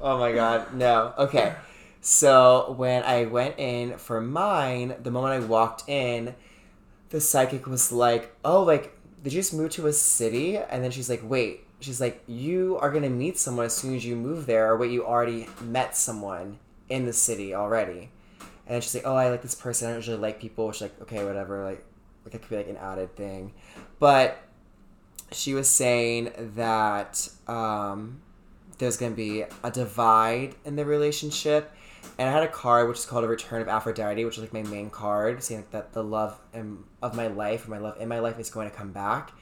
oh 0.00 0.18
my 0.18 0.30
god. 0.32 0.72
No. 0.74 1.14
Okay. 1.18 1.54
So 2.00 2.74
when 2.76 3.02
I 3.02 3.24
went 3.24 3.58
in 3.58 3.96
for 3.98 4.20
mine, 4.20 4.94
the 5.02 5.10
moment 5.10 5.42
I 5.42 5.46
walked 5.46 5.88
in, 5.88 6.34
the 7.10 7.20
psychic 7.20 7.66
was 7.66 7.90
like, 7.90 8.32
"Oh, 8.44 8.62
like 8.62 8.92
did 9.24 9.32
you 9.32 9.40
just 9.40 9.52
move 9.54 9.70
to 9.70 9.86
a 9.88 9.92
city?" 9.92 10.58
And 10.58 10.84
then 10.84 10.90
she's 10.92 11.08
like, 11.10 11.22
"Wait." 11.24 11.65
She's 11.80 12.00
like, 12.00 12.22
"You 12.26 12.78
are 12.80 12.90
gonna 12.90 13.10
meet 13.10 13.38
someone 13.38 13.66
as 13.66 13.76
soon 13.76 13.94
as 13.94 14.04
you 14.04 14.16
move 14.16 14.46
there, 14.46 14.72
or 14.72 14.76
wait, 14.76 14.90
you 14.90 15.04
already 15.04 15.48
met 15.62 15.96
someone 15.96 16.58
in 16.88 17.06
the 17.06 17.12
city 17.12 17.54
already." 17.54 18.10
And 18.66 18.82
she's 18.82 18.94
like, 18.94 19.06
"Oh, 19.06 19.14
I 19.14 19.30
like 19.30 19.42
this 19.42 19.54
person. 19.54 19.88
I 19.88 19.90
don't 19.90 19.98
usually 19.98 20.18
like 20.18 20.40
people." 20.40 20.66
Which 20.66 20.80
like, 20.80 21.00
okay, 21.02 21.24
whatever. 21.24 21.64
Like, 21.64 21.84
like 22.24 22.34
it 22.34 22.40
could 22.40 22.50
be 22.50 22.56
like 22.56 22.68
an 22.68 22.76
added 22.76 23.14
thing, 23.14 23.52
but 23.98 24.42
she 25.32 25.54
was 25.54 25.68
saying 25.68 26.32
that 26.54 27.28
um, 27.46 28.20
there's 28.78 28.96
to 28.96 29.10
be 29.10 29.44
a 29.62 29.70
divide 29.70 30.54
in 30.64 30.76
the 30.76 30.84
relationship. 30.84 31.72
And 32.18 32.28
I 32.28 32.32
had 32.32 32.44
a 32.44 32.48
card 32.48 32.88
which 32.88 32.98
is 32.98 33.04
called 33.04 33.24
a 33.24 33.28
Return 33.28 33.60
of 33.60 33.68
Aphrodite, 33.68 34.24
which 34.24 34.36
is 34.36 34.40
like 34.40 34.52
my 34.52 34.62
main 34.62 34.90
card, 34.90 35.42
saying 35.42 35.64
that 35.72 35.92
the 35.92 36.04
love 36.04 36.38
of 37.02 37.14
my 37.14 37.26
life, 37.26 37.66
or 37.66 37.70
my 37.70 37.78
love 37.78 38.00
in 38.00 38.08
my 38.08 38.20
life, 38.20 38.38
is 38.38 38.48
going 38.48 38.70
to 38.70 38.76
come 38.76 38.92
back. 38.92 39.32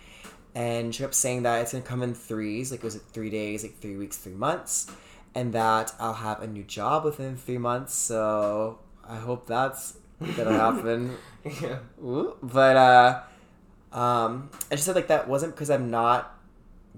And 0.55 0.95
she 0.95 1.03
kept 1.03 1.15
saying 1.15 1.43
that 1.43 1.63
it's 1.63 1.73
to 1.73 1.81
come 1.81 2.03
in 2.03 2.15
threes, 2.15 2.71
like 2.71 2.83
was 2.83 2.95
it 2.95 3.03
three 3.13 3.31
days, 3.31 3.63
like 3.65 3.79
three 3.81 3.97
weeks, 3.97 4.17
three 4.17 4.35
months, 4.35 4.91
and 5.35 5.53
that 5.53 5.93
I'll 5.99 6.15
have 6.15 6.41
a 6.43 6.47
new 6.47 6.63
job 6.63 7.05
within 7.05 7.37
three 7.37 7.59
months. 7.59 7.95
So 7.95 8.79
I 9.07 9.17
hope 9.17 9.47
that's 9.47 9.97
gonna 10.37 10.53
happen. 10.57 11.17
yeah. 11.45 11.79
Ooh, 12.01 12.37
but 12.43 12.77
uh, 12.77 13.23
um, 13.99 14.51
and 14.71 14.79
she 14.79 14.85
said 14.85 14.95
like 14.95 15.09
that 15.09 15.29
wasn't 15.29 15.55
because 15.55 15.71
I'm 15.71 15.91
not 15.91 16.39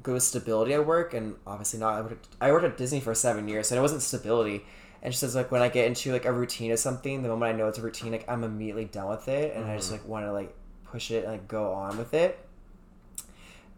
good 0.02 0.14
with 0.14 0.22
stability 0.22 0.74
at 0.74 0.86
work, 0.86 1.14
and 1.14 1.36
obviously 1.46 1.80
not. 1.80 1.94
I 1.94 2.00
worked, 2.02 2.28
I 2.40 2.52
worked 2.52 2.64
at 2.66 2.76
Disney 2.76 3.00
for 3.00 3.14
seven 3.14 3.48
years, 3.48 3.68
so 3.68 3.76
it 3.76 3.80
wasn't 3.80 4.02
stability. 4.02 4.64
And 5.02 5.14
she 5.14 5.18
says 5.18 5.34
like 5.34 5.50
when 5.50 5.62
I 5.62 5.68
get 5.68 5.86
into 5.86 6.12
like 6.12 6.24
a 6.26 6.32
routine 6.32 6.72
of 6.72 6.78
something, 6.78 7.22
the 7.22 7.28
moment 7.28 7.54
I 7.54 7.56
know 7.56 7.68
it's 7.68 7.78
a 7.78 7.82
routine, 7.82 8.12
like 8.12 8.28
I'm 8.28 8.44
immediately 8.44 8.84
done 8.84 9.08
with 9.08 9.28
it, 9.28 9.56
and 9.56 9.64
I 9.64 9.76
just 9.76 9.92
like 9.92 10.06
want 10.06 10.26
to 10.26 10.32
like 10.32 10.54
push 10.84 11.10
it 11.10 11.24
and 11.24 11.32
like 11.32 11.48
go 11.48 11.72
on 11.72 11.96
with 11.96 12.12
it. 12.12 12.38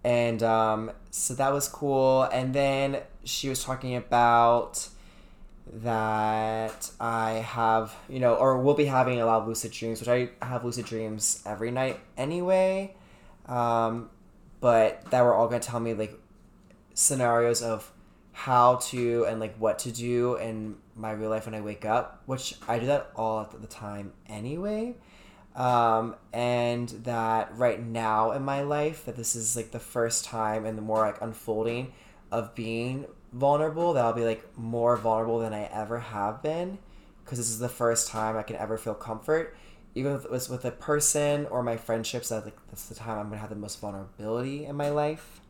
And 0.04 0.42
um, 0.42 0.92
so 1.10 1.34
that 1.34 1.52
was 1.52 1.68
cool. 1.68 2.22
And 2.24 2.54
then 2.54 3.02
she 3.24 3.48
was 3.48 3.62
talking 3.62 3.96
about 3.96 4.88
that 5.72 6.90
I 6.98 7.32
have, 7.32 7.94
you 8.08 8.20
know, 8.20 8.34
or 8.34 8.58
will 8.58 8.74
be 8.74 8.86
having 8.86 9.20
a 9.20 9.26
lot 9.26 9.42
of 9.42 9.48
lucid 9.48 9.72
dreams, 9.72 10.00
which 10.00 10.08
I 10.08 10.30
have 10.44 10.64
lucid 10.64 10.86
dreams 10.86 11.42
every 11.44 11.70
night 11.70 12.00
anyway. 12.16 12.94
Um, 13.46 14.10
but 14.60 15.04
that 15.10 15.22
were 15.22 15.34
all 15.34 15.48
going 15.48 15.60
to 15.60 15.68
tell 15.68 15.80
me 15.80 15.94
like 15.94 16.18
scenarios 16.94 17.62
of 17.62 17.90
how 18.32 18.76
to 18.76 19.24
and 19.24 19.40
like 19.40 19.56
what 19.56 19.80
to 19.80 19.92
do 19.92 20.36
in 20.36 20.76
my 20.96 21.10
real 21.12 21.30
life 21.30 21.46
when 21.46 21.54
I 21.54 21.60
wake 21.60 21.84
up, 21.84 22.22
which 22.26 22.54
I 22.66 22.78
do 22.78 22.86
that 22.86 23.10
all 23.16 23.40
at 23.40 23.60
the 23.60 23.66
time 23.66 24.12
anyway. 24.28 24.94
Um, 25.58 26.14
and 26.32 26.88
that 27.02 27.54
right 27.58 27.84
now 27.84 28.30
in 28.30 28.44
my 28.44 28.62
life, 28.62 29.04
that 29.06 29.16
this 29.16 29.34
is 29.34 29.56
like 29.56 29.72
the 29.72 29.80
first 29.80 30.24
time 30.24 30.64
and 30.64 30.78
the 30.78 30.82
more 30.82 31.00
like 31.00 31.20
unfolding 31.20 31.92
of 32.30 32.54
being 32.54 33.06
vulnerable, 33.32 33.92
that 33.92 34.04
I'll 34.04 34.12
be 34.12 34.24
like 34.24 34.56
more 34.56 34.96
vulnerable 34.96 35.40
than 35.40 35.52
I 35.52 35.64
ever 35.64 35.98
have 35.98 36.42
been, 36.42 36.78
because 37.24 37.38
this 37.38 37.50
is 37.50 37.58
the 37.58 37.68
first 37.68 38.08
time 38.08 38.36
I 38.36 38.44
can 38.44 38.54
ever 38.54 38.78
feel 38.78 38.94
comfort, 38.94 39.56
even 39.96 40.12
if 40.12 40.24
it 40.24 40.30
was 40.30 40.48
with 40.48 40.64
a 40.64 40.70
person 40.70 41.46
or 41.46 41.62
my 41.64 41.76
friendships. 41.76 42.28
That 42.28 42.44
like 42.44 42.56
that's 42.68 42.86
the 42.86 42.94
time 42.94 43.18
I'm 43.18 43.28
gonna 43.28 43.40
have 43.40 43.50
the 43.50 43.56
most 43.56 43.80
vulnerability 43.80 44.64
in 44.64 44.76
my 44.76 44.90
life, 44.90 45.40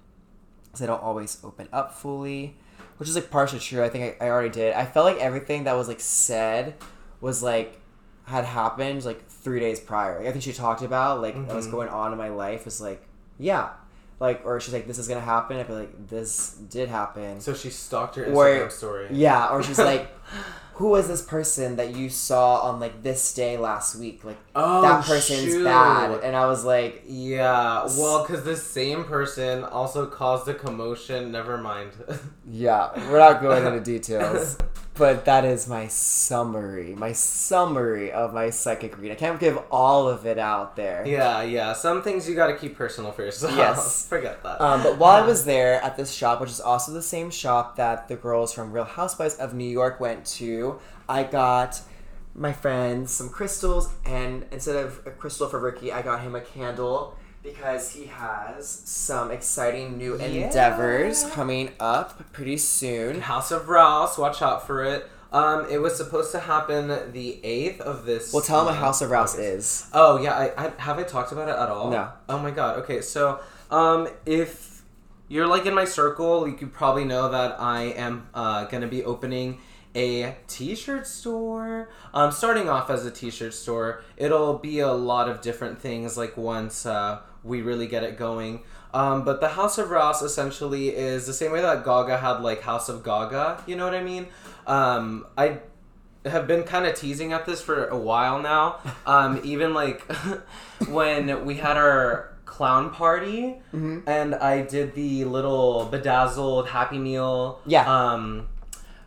because 0.65 0.81
I 0.81 0.87
don't 0.87 1.03
always 1.03 1.39
open 1.45 1.69
up 1.71 1.93
fully 1.93 2.57
which 2.99 3.09
is 3.09 3.15
like 3.15 3.31
partially 3.31 3.61
true. 3.61 3.83
I 3.83 3.89
think 3.89 4.17
I, 4.21 4.27
I 4.27 4.31
already 4.31 4.51
did. 4.51 4.75
I 4.75 4.85
felt 4.85 5.07
like 5.07 5.19
everything 5.19 5.65
that 5.65 5.75
was 5.75 5.89
like 5.89 6.01
said 6.01 6.75
was 7.21 7.43
like 7.43 7.81
had 8.29 8.45
happened 8.45 9.05
like 9.05 9.27
three 9.29 9.59
days 9.59 9.81
prior. 9.81 10.21
I 10.21 10.31
think 10.31 10.43
she 10.43 10.53
talked 10.53 10.83
about 10.83 11.23
like 11.23 11.35
what 11.35 11.55
was 11.55 11.67
mm-hmm. 11.67 11.75
going 11.75 11.89
on 11.89 12.13
in 12.13 12.19
my 12.19 12.29
life 12.29 12.67
was 12.67 12.81
like 12.81 13.03
yeah, 13.39 13.71
like 14.21 14.43
or 14.45 14.61
she's 14.61 14.75
like 14.75 14.87
this 14.87 14.99
is 14.99 15.09
gonna 15.09 15.21
happen. 15.21 15.57
I 15.57 15.65
feel 15.65 15.79
like 15.79 16.09
this 16.09 16.53
did 16.69 16.89
happen. 16.89 17.41
So 17.41 17.55
she 17.55 17.71
stalked 17.71 18.19
Or- 18.19 18.25
Instagram 18.27 18.71
story. 18.71 19.09
Yeah, 19.11 19.49
or 19.49 19.63
she's 19.63 19.79
like, 19.93 20.11
who 20.75 20.91
was 20.91 21.09
this 21.09 21.23
person 21.23 21.75
that 21.77 21.97
you 21.97 22.09
saw 22.09 22.61
on 22.61 22.79
like 22.81 23.03
this 23.03 23.35
day 23.35 23.57
last 23.57 23.97
week? 23.97 24.25
Like 24.25 24.39
Oh, 24.55 24.83
that 24.83 25.05
person's 25.05 25.53
shoot. 25.53 25.65
bad, 25.65 26.21
and 26.23 26.37
I 26.37 26.47
was 26.47 26.65
like, 26.65 27.03
Yeah, 27.07 27.87
well, 27.99 28.25
because 28.27 28.45
this 28.45 28.63
same 28.63 29.05
person 29.05 29.65
also 29.65 30.07
caused 30.07 30.47
a 30.49 30.55
commotion. 30.55 31.33
Never 31.33 31.59
mind. 31.59 31.91
Yeah, 32.51 32.93
we're 33.11 33.19
not 33.19 33.43
going 33.43 33.67
into 33.67 33.81
details. 33.81 34.57
But 34.95 35.27
that 35.27 35.45
is 35.45 35.69
my 35.69 35.87
summary, 35.87 36.95
my 36.95 37.13
summary 37.13 38.11
of 38.11 38.33
my 38.35 38.51
psychic 38.51 38.99
read. 38.99 39.13
I 39.13 39.15
can't 39.15 39.39
give 39.39 39.59
all 39.71 40.09
of 40.09 40.27
it 40.27 40.39
out 40.39 40.75
there. 40.75 41.07
yeah, 41.07 41.43
yeah. 41.43 41.73
Some 41.75 42.03
things 42.03 42.29
you 42.29 42.35
got 42.35 42.49
to 42.49 42.57
keep 42.57 42.75
personal 42.75 43.13
for 43.13 43.23
yourself. 43.23 43.55
Yes. 43.55 44.07
Forget 44.09 44.43
that. 44.43 44.61
Um, 44.61 44.83
but 44.83 44.99
while 44.99 45.23
I 45.23 45.27
was 45.27 45.45
there 45.45 45.75
at 45.83 45.97
this 45.97 46.11
shop, 46.11 46.41
which 46.41 46.51
is 46.51 46.61
also 46.61 46.93
the 46.93 47.03
same 47.03 47.31
shop 47.31 47.77
that 47.77 48.09
the 48.09 48.17
girls 48.17 48.53
from 48.53 48.73
Real 48.73 48.85
Housewives 48.85 49.35
of 49.37 49.55
New 49.55 49.69
York 49.69 50.01
went 50.01 50.18
to, 50.27 50.79
I 51.09 51.23
got 51.25 51.81
my 52.35 52.53
friend 52.53 53.09
some 53.09 53.29
crystals, 53.29 53.93
and 54.05 54.47
instead 54.51 54.77
of 54.77 55.01
a 55.07 55.11
crystal 55.11 55.49
for 55.49 55.59
Ricky, 55.59 55.93
I 55.93 56.03
got 56.03 56.23
him 56.23 56.35
a 56.35 56.41
candle 56.41 57.17
because 57.43 57.93
he 57.93 58.07
has 58.07 58.69
some 58.69 59.31
exciting 59.31 59.97
new 59.97 60.15
endeavors 60.15 61.25
coming 61.31 61.71
up 61.81 62.33
pretty 62.33 62.57
soon. 62.57 63.21
House 63.21 63.51
of 63.51 63.69
Rouse, 63.69 64.19
watch 64.19 64.43
out 64.43 64.67
for 64.67 64.85
it. 64.85 65.09
Um, 65.33 65.67
it 65.71 65.79
was 65.79 65.97
supposed 65.97 66.33
to 66.33 66.41
happen 66.41 67.13
the 67.13 67.45
eighth 67.45 67.81
of 67.81 68.07
this. 68.07 68.33
Well, 68.33 68.43
tell 68.43 68.61
him 68.61 68.67
what 68.67 68.77
House 68.77 69.03
of 69.03 69.11
Rouse 69.11 69.37
is. 69.37 69.89
Oh 69.93 70.21
yeah, 70.21 70.35
I, 70.35 70.67
I 70.67 70.73
have 70.79 70.99
I 70.99 71.03
talked 71.03 71.33
about 71.33 71.49
it 71.49 71.57
at 71.57 71.69
all? 71.69 71.91
No. 71.91 72.11
Oh 72.29 72.39
my 72.39 72.51
god. 72.51 72.79
Okay, 72.79 73.03
so 73.03 73.41
um, 73.71 74.09
if 74.25 74.83
you're 75.29 75.47
like 75.47 75.67
in 75.67 75.75
my 75.75 75.85
circle, 75.85 76.49
you 76.49 76.55
could 76.55 76.73
probably 76.73 77.05
know 77.05 77.31
that 77.31 77.61
I 77.61 77.83
am 77.83 78.29
uh, 78.33 78.65
gonna 78.67 78.87
be 78.89 79.05
opening 79.05 79.59
a 79.95 80.37
t-shirt 80.47 81.07
store. 81.07 81.89
Um, 82.15 82.31
starting 82.33 82.69
off 82.69 82.91
as 82.91 83.05
a 83.07 83.11
t-shirt 83.11 83.55
store, 83.55 84.03
it'll 84.17 84.59
be 84.59 84.81
a 84.81 84.93
lot 84.93 85.29
of 85.29 85.41
different 85.41 85.81
things. 85.81 86.17
Like 86.17 86.37
once 86.37 86.87
uh, 86.87 87.21
we 87.45 87.63
really 87.63 87.87
get 87.87 88.03
it 88.05 88.17
going. 88.17 88.61
Um, 88.95 89.25
but 89.25 89.41
the 89.41 89.49
House 89.49 89.77
of 89.79 89.91
Rouse 89.91 90.23
essentially 90.23 90.89
is 90.89 91.27
the 91.27 91.33
same 91.35 91.53
way 91.53 91.61
that 91.61 91.85
Gaga 91.85 92.19
had 92.19 92.41
like 92.41 92.63
House 92.63 92.89
of 92.89 93.03
Gaga. 93.05 93.63
You 93.67 93.77
know 93.77 93.85
what 93.85 93.95
I 93.95 94.03
mean? 94.03 94.29
Um, 94.67 95.27
I 95.37 95.59
have 96.25 96.47
been 96.47 96.63
kind 96.65 96.87
of 96.87 96.95
teasing 96.95 97.33
at 97.33 97.47
this 97.47 97.61
for 97.61 97.87
a 97.87 97.97
while 97.99 98.41
now. 98.41 98.79
Um, 99.07 99.41
even 99.45 99.73
like 99.75 100.01
when 100.89 101.45
we 101.47 101.55
had 101.55 101.77
our 101.77 102.35
clown 102.45 102.91
party 102.91 103.57
Mm-hmm. 103.75 104.01
and 104.09 104.35
I 104.35 104.63
did 104.63 104.95
the 104.95 105.25
little 105.25 105.85
bedazzled 105.87 106.69
Happy 106.69 106.99
Meal. 106.99 107.61
Yeah. 107.67 107.87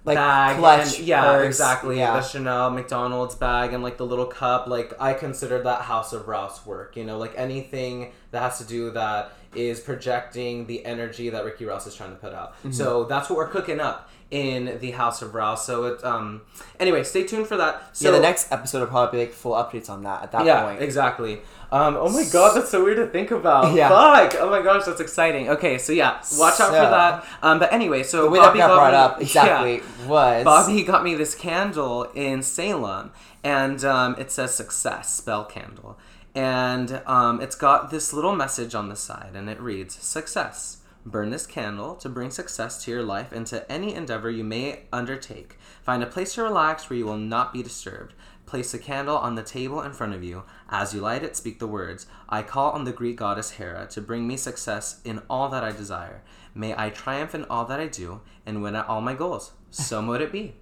Like 0.03 0.15
bag 0.15 0.57
clutch 0.57 0.97
and, 0.97 1.07
yeah 1.07 1.21
purse, 1.21 1.45
exactly. 1.45 1.99
Yeah. 1.99 2.13
the 2.13 2.21
chanel 2.21 2.71
mcdonald's 2.71 3.35
bag 3.35 3.73
and 3.73 3.83
like 3.83 3.97
the 3.97 4.05
little 4.05 4.25
cup. 4.25 4.67
Like 4.67 4.99
i 4.99 5.13
consider 5.13 5.61
that 5.63 5.81
house 5.81 6.11
of 6.13 6.27
rouse 6.27 6.65
work 6.65 6.97
you 6.97 7.03
know? 7.03 7.17
Like 7.17 7.33
anything 7.37 8.11
that 8.31 8.41
has 8.41 8.57
to 8.57 8.63
do 8.65 8.91
that 8.91 9.33
is 9.53 9.79
projecting 9.79 10.65
the 10.65 10.85
energy 10.85 11.29
that 11.29 11.45
ricky 11.45 11.65
rouse 11.65 11.85
is 11.85 11.95
trying 11.95 12.11
to 12.11 12.15
put 12.15 12.33
out. 12.33 12.53
Mm-hmm. 12.57 12.71
so 12.71 13.03
that's 13.05 13.29
what 13.29 13.37
we're 13.37 13.49
cooking 13.49 13.79
up 13.79 14.09
in 14.31 14.79
the 14.79 14.91
house 14.91 15.21
of 15.21 15.35
rouse 15.35 15.65
so 15.65 15.83
it 15.83 16.03
um 16.05 16.41
anyway 16.79 17.03
stay 17.03 17.23
tuned 17.27 17.45
for 17.45 17.57
that 17.57 17.95
so 17.95 18.05
yeah, 18.09 18.15
the 18.15 18.21
next 18.21 18.49
episode 18.51 18.79
will 18.79 18.87
probably 18.87 19.19
be 19.19 19.25
like 19.25 19.33
full 19.33 19.51
updates 19.51 19.89
on 19.89 20.03
that 20.03 20.23
at 20.23 20.31
that 20.31 20.45
yeah, 20.45 20.63
point. 20.63 20.81
exactly. 20.81 21.41
Um, 21.71 21.95
oh 21.95 22.09
my 22.09 22.25
god, 22.25 22.53
that's 22.55 22.69
so 22.69 22.83
weird 22.83 22.97
to 22.97 23.07
think 23.07 23.31
about. 23.31 23.73
Yeah. 23.75 23.87
Fuck. 23.87 24.35
Oh 24.39 24.49
my 24.49 24.61
gosh, 24.61 24.83
that's 24.85 24.99
exciting. 24.99 25.49
Okay, 25.49 25.77
so 25.77 25.93
yeah, 25.93 26.21
watch 26.37 26.59
out 26.59 26.67
for 26.67 26.71
that. 26.71 27.25
Um, 27.41 27.59
but 27.59 27.71
anyway, 27.71 28.03
so 28.03 28.23
The 28.23 28.29
way 28.29 28.39
that 28.39 28.47
Bobby 28.47 28.57
got 28.59 28.75
brought 28.75 28.91
me- 28.91 28.97
up 28.97 29.21
exactly 29.27 29.75
yeah. 29.75 30.07
was 30.07 30.43
Bobby 30.43 30.83
got 30.83 31.01
me 31.03 31.15
this 31.15 31.33
candle 31.33 32.03
in 32.13 32.41
Salem, 32.41 33.11
and 33.41 33.85
um, 33.85 34.15
it 34.19 34.31
says 34.31 34.53
success, 34.53 35.13
spell 35.15 35.45
candle. 35.45 35.97
And 36.35 37.01
um, 37.05 37.39
it's 37.41 37.55
got 37.55 37.89
this 37.89 38.11
little 38.11 38.35
message 38.35 38.75
on 38.75 38.89
the 38.89 38.95
side, 38.97 39.31
and 39.33 39.49
it 39.49 39.59
reads 39.61 39.95
Success. 39.95 40.77
Burn 41.05 41.31
this 41.31 41.47
candle 41.47 41.95
to 41.95 42.09
bring 42.09 42.29
success 42.29 42.83
to 42.83 42.91
your 42.91 43.01
life 43.01 43.31
and 43.31 43.47
to 43.47 43.69
any 43.71 43.95
endeavor 43.95 44.29
you 44.29 44.43
may 44.43 44.83
undertake. 44.93 45.57
Find 45.81 46.03
a 46.03 46.07
place 46.07 46.35
to 46.35 46.43
relax 46.43 46.89
where 46.89 46.99
you 46.99 47.05
will 47.05 47.17
not 47.17 47.53
be 47.53 47.63
disturbed. 47.63 48.13
Place 48.45 48.73
a 48.73 48.79
candle 48.79 49.17
on 49.17 49.33
the 49.33 49.41
table 49.41 49.81
in 49.81 49.93
front 49.93 50.13
of 50.13 50.23
you. 50.23 50.43
As 50.69 50.93
you 50.93 51.01
light 51.01 51.23
it, 51.23 51.35
speak 51.35 51.57
the 51.57 51.67
words 51.67 52.05
I 52.29 52.43
call 52.43 52.71
on 52.71 52.83
the 52.83 52.91
Greek 52.91 53.15
goddess 53.15 53.51
Hera 53.51 53.87
to 53.87 54.01
bring 54.01 54.27
me 54.27 54.37
success 54.37 55.01
in 55.03 55.21
all 55.27 55.49
that 55.49 55.63
I 55.63 55.71
desire. 55.71 56.21
May 56.53 56.75
I 56.77 56.89
triumph 56.89 57.33
in 57.33 57.45
all 57.45 57.65
that 57.65 57.79
I 57.79 57.87
do 57.87 58.21
and 58.45 58.61
win 58.61 58.75
at 58.75 58.87
all 58.87 59.01
my 59.01 59.15
goals. 59.15 59.53
So 59.71 60.01
mote 60.03 60.21
it 60.21 60.31
be. 60.31 60.53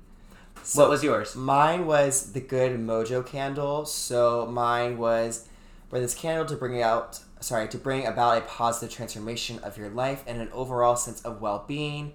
So- 0.63 0.81
what 0.81 0.89
was 0.89 1.03
yours? 1.03 1.35
Mine 1.35 1.85
was 1.85 2.31
the 2.31 2.41
good 2.41 2.79
mojo 2.79 3.25
candle. 3.25 3.85
So 3.85 4.45
mine 4.45 4.97
was 4.97 5.49
for 5.89 5.99
this 5.99 6.13
candle 6.13 6.45
to 6.45 6.55
bring 6.55 6.81
out 6.81 7.19
sorry, 7.39 7.67
to 7.69 7.77
bring 7.77 8.05
about 8.05 8.37
a 8.37 8.41
positive 8.41 8.95
transformation 8.95 9.59
of 9.59 9.77
your 9.77 9.89
life 9.89 10.23
and 10.27 10.41
an 10.41 10.49
overall 10.51 10.95
sense 10.95 11.21
of 11.21 11.41
well 11.41 11.65
being. 11.67 12.13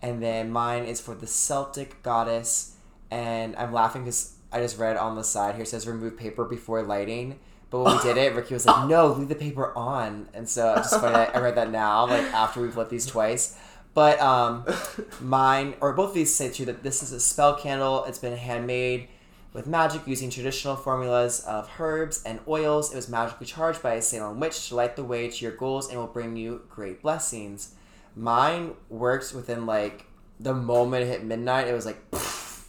And 0.00 0.22
then 0.22 0.50
mine 0.50 0.84
is 0.84 1.00
for 1.00 1.14
the 1.14 1.26
Celtic 1.26 2.02
goddess. 2.02 2.76
And 3.10 3.54
I'm 3.56 3.72
laughing 3.72 4.04
because 4.04 4.34
I 4.50 4.60
just 4.60 4.78
read 4.78 4.96
on 4.96 5.16
the 5.16 5.24
side 5.24 5.54
here 5.54 5.64
it 5.64 5.68
says 5.68 5.86
remove 5.86 6.16
paper 6.16 6.44
before 6.44 6.82
lighting. 6.82 7.38
But 7.70 7.80
when 7.80 7.96
we 7.96 8.02
did 8.02 8.18
it, 8.18 8.34
Ricky 8.34 8.52
was 8.52 8.66
like, 8.66 8.86
"No, 8.86 9.06
leave 9.06 9.28
the 9.28 9.34
paper 9.34 9.72
on." 9.74 10.28
And 10.34 10.46
so 10.46 10.74
it's 10.74 10.90
just 10.90 11.00
funny 11.00 11.14
that 11.14 11.34
I 11.34 11.40
read 11.40 11.54
that 11.54 11.70
now, 11.70 12.06
like 12.06 12.24
after 12.34 12.60
we've 12.60 12.76
lit 12.76 12.90
these 12.90 13.06
twice. 13.06 13.56
But 13.94 14.20
um, 14.20 14.66
mine 15.20 15.74
or 15.80 15.94
both 15.94 16.10
of 16.10 16.14
these 16.14 16.34
say 16.34 16.50
too 16.50 16.66
that 16.66 16.82
this 16.82 17.02
is 17.02 17.12
a 17.12 17.20
spell 17.20 17.54
candle. 17.54 18.04
It's 18.04 18.18
been 18.18 18.36
handmade 18.36 19.08
with 19.52 19.66
magic 19.66 20.06
using 20.06 20.30
traditional 20.30 20.76
formulas 20.76 21.40
of 21.40 21.68
herbs 21.78 22.22
and 22.24 22.40
oils. 22.48 22.92
It 22.92 22.96
was 22.96 23.08
magically 23.08 23.46
charged 23.46 23.82
by 23.82 23.94
a 23.94 24.02
Salem 24.02 24.40
witch 24.40 24.68
to 24.68 24.74
light 24.74 24.96
the 24.96 25.04
way 25.04 25.28
to 25.28 25.44
your 25.44 25.52
goals 25.54 25.88
and 25.90 25.98
will 25.98 26.06
bring 26.06 26.36
you 26.36 26.62
great 26.70 27.02
blessings. 27.02 27.74
Mine 28.16 28.74
works 28.88 29.32
within 29.32 29.66
like 29.66 30.06
the 30.40 30.54
moment 30.54 31.04
it 31.04 31.08
hit 31.08 31.24
midnight. 31.24 31.68
It 31.68 31.72
was 31.74 31.86
like, 31.86 31.98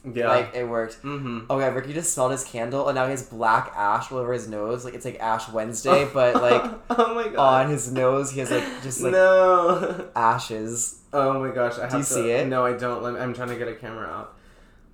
Yeah. 0.06 0.28
like 0.28 0.52
it 0.54 0.66
worked. 0.68 1.02
mm-hmm. 1.04 1.46
Oh 1.50 1.58
yeah, 1.60 1.68
Ricky 1.70 1.94
just 1.94 2.14
smelled 2.14 2.32
his 2.34 2.44
candle 2.44 2.88
and 2.90 2.96
now 2.96 3.06
he 3.06 3.12
has 3.12 3.24
black 3.24 3.72
ash 3.76 4.12
all 4.12 4.18
over 4.20 4.34
his 4.34 4.48
nose. 4.50 4.84
Like 4.86 4.94
it's 4.94 5.06
like 5.06 5.20
Ash 5.20 5.48
Wednesday, 5.50 6.08
but 6.14 6.36
like 6.42 6.64
oh 6.90 7.16
my 7.16 7.30
god. 7.30 7.66
on 7.66 7.72
his 7.72 7.92
nose 7.92 8.32
he 8.32 8.42
has 8.42 8.52
like 8.52 8.64
just 8.84 9.02
like 9.02 9.14
no. 9.14 10.10
ashes. 10.16 11.00
Oh 11.14 11.40
my 11.40 11.54
gosh, 11.54 11.78
I 11.78 11.84
have 11.84 11.94
you 11.94 12.00
to, 12.00 12.04
see 12.06 12.32
it? 12.32 12.48
No, 12.48 12.66
I 12.66 12.74
don't. 12.74 13.04
Let 13.04 13.14
me- 13.14 13.20
I'm 13.20 13.34
trying 13.34 13.50
to 13.50 13.56
get 13.56 13.68
a 13.68 13.76
camera 13.76 14.08
out. 14.10 14.36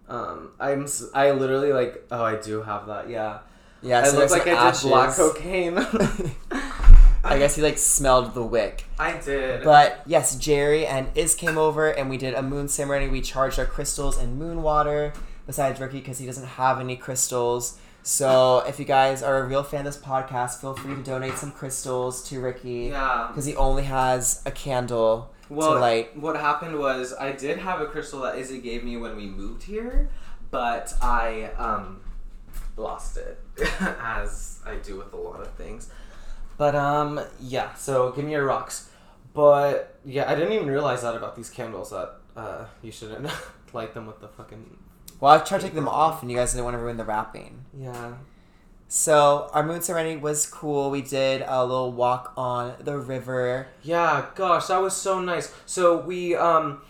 Um, 0.10 0.52
I'm 0.60 0.88
I 1.14 1.32
literally 1.32 1.72
like. 1.72 2.06
Oh, 2.12 2.24
I 2.24 2.36
do 2.36 2.62
have 2.62 2.88
that. 2.88 3.10
Yeah. 3.10 3.40
Yeah, 3.82 4.02
I 4.02 4.04
so 4.10 4.18
look 4.18 4.32
like 4.32 4.48
I 4.48 4.72
did 4.72 4.82
black 4.82 5.16
cocaine. 5.16 5.78
I 7.24 7.38
guess 7.38 7.56
he 7.56 7.62
like 7.62 7.78
smelled 7.78 8.34
the 8.34 8.44
wick. 8.44 8.86
I 8.98 9.18
did. 9.18 9.64
But 9.64 10.02
yes, 10.06 10.36
Jerry 10.36 10.86
and 10.86 11.10
Iz 11.16 11.36
came 11.36 11.58
over 11.58 11.90
and 11.90 12.10
we 12.10 12.18
did 12.18 12.34
a 12.34 12.42
moon 12.42 12.68
ceremony. 12.68 13.08
We 13.08 13.22
charged 13.22 13.60
our 13.60 13.66
crystals 13.66 14.18
in 14.18 14.38
moon 14.38 14.62
water. 14.62 15.14
Besides 15.46 15.80
Ricky, 15.80 16.00
because 16.00 16.20
he 16.20 16.26
doesn't 16.26 16.46
have 16.46 16.80
any 16.80 16.96
crystals. 16.96 17.80
So 18.04 18.60
if 18.68 18.80
you 18.80 18.86
guys 18.86 19.24
are 19.24 19.40
a 19.40 19.48
real 19.48 19.64
fan 19.64 19.86
of 19.86 19.94
this 19.94 20.02
podcast, 20.02 20.62
feel 20.62 20.76
free 20.76 20.96
to 20.96 21.02
donate 21.02 21.38
some 21.38 21.52
crystals 21.52 22.24
to 22.30 22.40
Ricky. 22.40 22.88
yeah. 22.92 23.28
Because 23.30 23.46
he 23.46 23.56
only 23.56 23.84
has 23.84 24.42
a 24.46 24.52
candle 24.52 25.32
Well, 25.50 25.74
to 25.76 25.80
light. 25.80 26.18
what 26.18 26.36
happened 26.36 26.78
was 26.78 27.14
I 27.14 27.32
did 27.32 27.58
have 27.60 27.82
a 27.82 27.86
crystal 27.88 28.22
that 28.22 28.38
Izzy 28.38 28.60
gave 28.60 28.84
me 28.84 28.98
when 28.98 29.16
we 29.16 29.26
moved 29.26 29.64
here, 29.64 30.10
but 30.52 30.94
I 31.02 31.46
um 31.58 32.02
lost 32.78 33.18
it, 33.18 33.40
as 34.02 34.60
I 34.66 34.76
do 34.76 34.98
with 34.98 35.12
a 35.14 35.18
lot 35.18 35.42
of 35.42 35.52
things. 35.54 35.90
But 36.58 36.76
um, 36.76 37.20
yeah. 37.40 37.74
So 37.76 38.12
give 38.12 38.26
me 38.26 38.32
your 38.34 38.46
rocks. 38.46 38.90
But 39.34 40.00
yeah, 40.06 40.30
I 40.30 40.36
didn't 40.36 40.54
even 40.54 40.68
realize 40.68 41.02
that 41.04 41.16
about 41.16 41.36
these 41.36 41.50
candles 41.50 41.90
that 41.92 42.16
uh 42.36 42.66
you 42.82 42.92
shouldn't 42.92 43.30
light 43.74 43.94
them 43.94 44.06
with 44.08 44.20
the 44.22 44.28
fucking 44.28 44.78
Well, 45.20 45.32
I 45.34 45.38
tried 45.40 45.60
to 45.60 45.64
take 45.66 45.76
them 45.76 45.88
off, 45.88 46.22
and 46.22 46.32
you 46.32 46.38
guys 46.38 46.52
didn't 46.54 46.66
want 46.66 46.76
to 46.76 46.80
ruin 46.80 46.98
the 46.98 47.06
wrapping. 47.06 47.66
yeah. 47.74 48.14
So 48.92 49.52
our 49.54 49.62
moon 49.64 49.82
ceremony 49.82 50.18
was 50.18 50.48
cool. 50.48 50.90
We 50.90 51.04
did 51.04 51.44
a 51.46 51.64
little 51.64 51.92
walk 51.92 52.34
on 52.36 52.74
the 52.80 52.98
river. 52.98 53.68
Yeah, 53.84 54.26
gosh, 54.34 54.66
that 54.66 54.82
was 54.82 54.96
so 54.96 55.22
nice. 55.22 55.54
So 55.68 56.02
we 56.02 56.36
um 56.36 56.82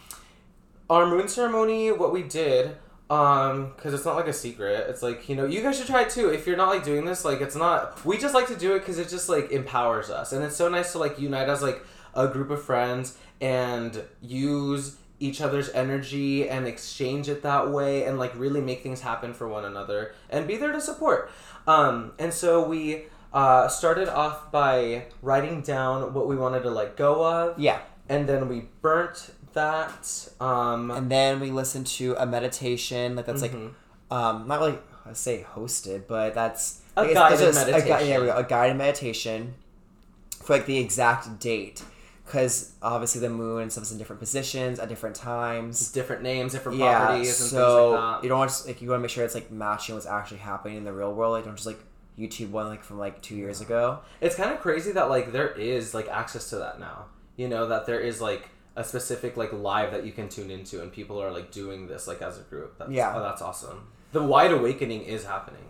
our 0.89 1.05
moon 1.05 1.27
ceremony, 1.27 1.91
what 1.91 2.13
we 2.13 2.23
did, 2.23 2.77
um, 3.09 3.73
because 3.75 3.93
it's 3.93 4.05
not 4.05 4.15
like 4.15 4.27
a 4.27 4.33
secret. 4.33 4.89
It's 4.89 5.03
like 5.03 5.27
you 5.27 5.35
know, 5.35 5.45
you 5.45 5.61
guys 5.61 5.77
should 5.77 5.87
try 5.87 6.03
it 6.03 6.09
too. 6.09 6.29
If 6.29 6.47
you're 6.47 6.55
not 6.55 6.69
like 6.69 6.85
doing 6.85 7.03
this, 7.03 7.25
like 7.25 7.41
it's 7.41 7.57
not. 7.57 8.03
We 8.05 8.17
just 8.17 8.33
like 8.33 8.47
to 8.47 8.55
do 8.55 8.75
it 8.75 8.79
because 8.79 8.97
it 8.97 9.09
just 9.09 9.27
like 9.27 9.51
empowers 9.51 10.09
us, 10.09 10.31
and 10.31 10.41
it's 10.41 10.55
so 10.55 10.69
nice 10.69 10.93
to 10.93 10.99
like 10.99 11.19
unite 11.19 11.49
as 11.49 11.61
like 11.61 11.83
a 12.15 12.29
group 12.29 12.49
of 12.49 12.63
friends 12.63 13.17
and 13.41 14.01
use 14.21 14.95
each 15.19 15.41
other's 15.41 15.69
energy 15.71 16.49
and 16.49 16.65
exchange 16.65 17.27
it 17.27 17.43
that 17.43 17.69
way 17.69 18.05
and 18.05 18.17
like 18.17 18.33
really 18.39 18.61
make 18.61 18.81
things 18.81 19.01
happen 19.01 19.33
for 19.33 19.47
one 19.47 19.65
another 19.65 20.13
and 20.29 20.47
be 20.47 20.55
there 20.55 20.71
to 20.71 20.79
support 20.79 21.29
um, 21.67 22.11
and 22.19 22.33
so 22.33 22.63
we 22.67 23.03
uh, 23.33 23.67
started 23.67 24.09
off 24.09 24.51
by 24.51 25.05
writing 25.21 25.61
down 25.61 26.13
what 26.13 26.27
we 26.27 26.35
wanted 26.35 26.63
to 26.63 26.69
let 26.69 26.95
go 26.97 27.23
of 27.25 27.59
Yeah. 27.59 27.79
and 28.07 28.27
then 28.27 28.47
we 28.47 28.65
burnt 28.81 29.31
that 29.53 30.27
um, 30.39 30.91
And 30.91 31.09
then 31.11 31.39
we 31.39 31.51
listened 31.51 31.87
to 31.87 32.15
a 32.17 32.25
meditation, 32.25 33.15
like 33.15 33.25
that's 33.25 33.41
Mhm. 33.43 33.51
like, 34.11 34.17
um, 34.19 34.47
not 34.47 34.59
really 34.59 34.77
I 35.05 35.13
say 35.13 35.45
hosted, 35.55 36.03
but 36.07 36.33
that's 36.35 36.81
A 36.97 37.01
like, 37.03 37.13
guided 37.13 37.55
A, 37.55 37.81
gui- 37.81 38.09
yeah, 38.09 38.19
we 38.19 38.25
go, 38.27 38.35
a 38.37 38.43
guided 38.43 38.77
meditation 38.77 39.55
for 40.43 40.53
like 40.55 40.65
the 40.67 40.77
exact 40.77 41.39
date, 41.39 41.83
because 42.29 42.73
obviously 42.83 43.19
the 43.21 43.29
moon 43.29 43.63
and 43.63 43.71
stuff 43.71 43.83
is 43.85 43.91
in 43.91 43.97
different 43.97 44.19
positions 44.19 44.79
at 44.79 44.87
different 44.87 45.15
times. 45.15 45.91
different 45.91 46.21
names 46.21 46.51
different 46.53 46.77
Yeah, 46.77 46.99
properties 47.07 47.41
and 47.41 47.49
so 47.49 47.55
things 47.57 47.91
like 47.91 47.99
that 48.19 48.23
you 48.23 48.29
don't 48.29 48.37
want 48.39 48.51
to, 48.51 48.67
like 48.67 48.81
you 48.81 48.89
want 48.89 48.99
to 48.99 49.01
make 49.01 49.09
sure 49.11 49.25
it's 49.25 49.33
like 49.35 49.49
matching 49.51 49.95
what's 49.95 50.05
actually 50.07 50.37
happening 50.37 50.77
in 50.77 50.83
the 50.83 50.93
real 50.93 51.13
world. 51.13 51.31
Like 51.33 51.45
don't 51.45 51.55
just 51.55 51.65
like 51.65 51.79
YouTube 52.19 52.51
one 52.51 52.67
like 52.67 52.83
from 52.83 52.99
like 52.99 53.21
two 53.21 53.35
years 53.35 53.61
ago. 53.61 53.99
it's 54.21 54.35
kind 54.35 54.51
of 54.53 54.59
crazy 54.59 54.91
that 54.91 55.09
like 55.09 55.31
there 55.31 55.49
is 55.49 55.93
like 55.93 56.07
access 56.09 56.49
to 56.51 56.57
that 56.57 56.79
now 56.79 57.05
you 57.35 57.47
know 57.47 57.67
that 57.67 57.85
there 57.85 57.99
is 57.99 58.19
like 58.21 58.49
a 58.75 58.83
specific 58.83 59.35
like 59.37 59.51
live 59.53 59.91
that 59.91 60.05
you 60.05 60.11
can 60.11 60.27
tune 60.29 60.51
into 60.51 60.81
and 60.81 60.91
people 60.91 61.21
are 61.21 61.31
like 61.31 61.49
doing 61.51 61.87
this 61.87 62.07
like 62.07 62.21
as 62.21 62.37
a 62.37 62.43
group 62.43 62.77
that's, 62.77 62.91
Yeah. 62.91 63.13
oh, 63.15 63.21
that's 63.21 63.41
awesome 63.41 63.87
the 64.11 64.21
wide 64.21 64.51
awakening 64.51 65.01
is 65.03 65.23
happening 65.25 65.63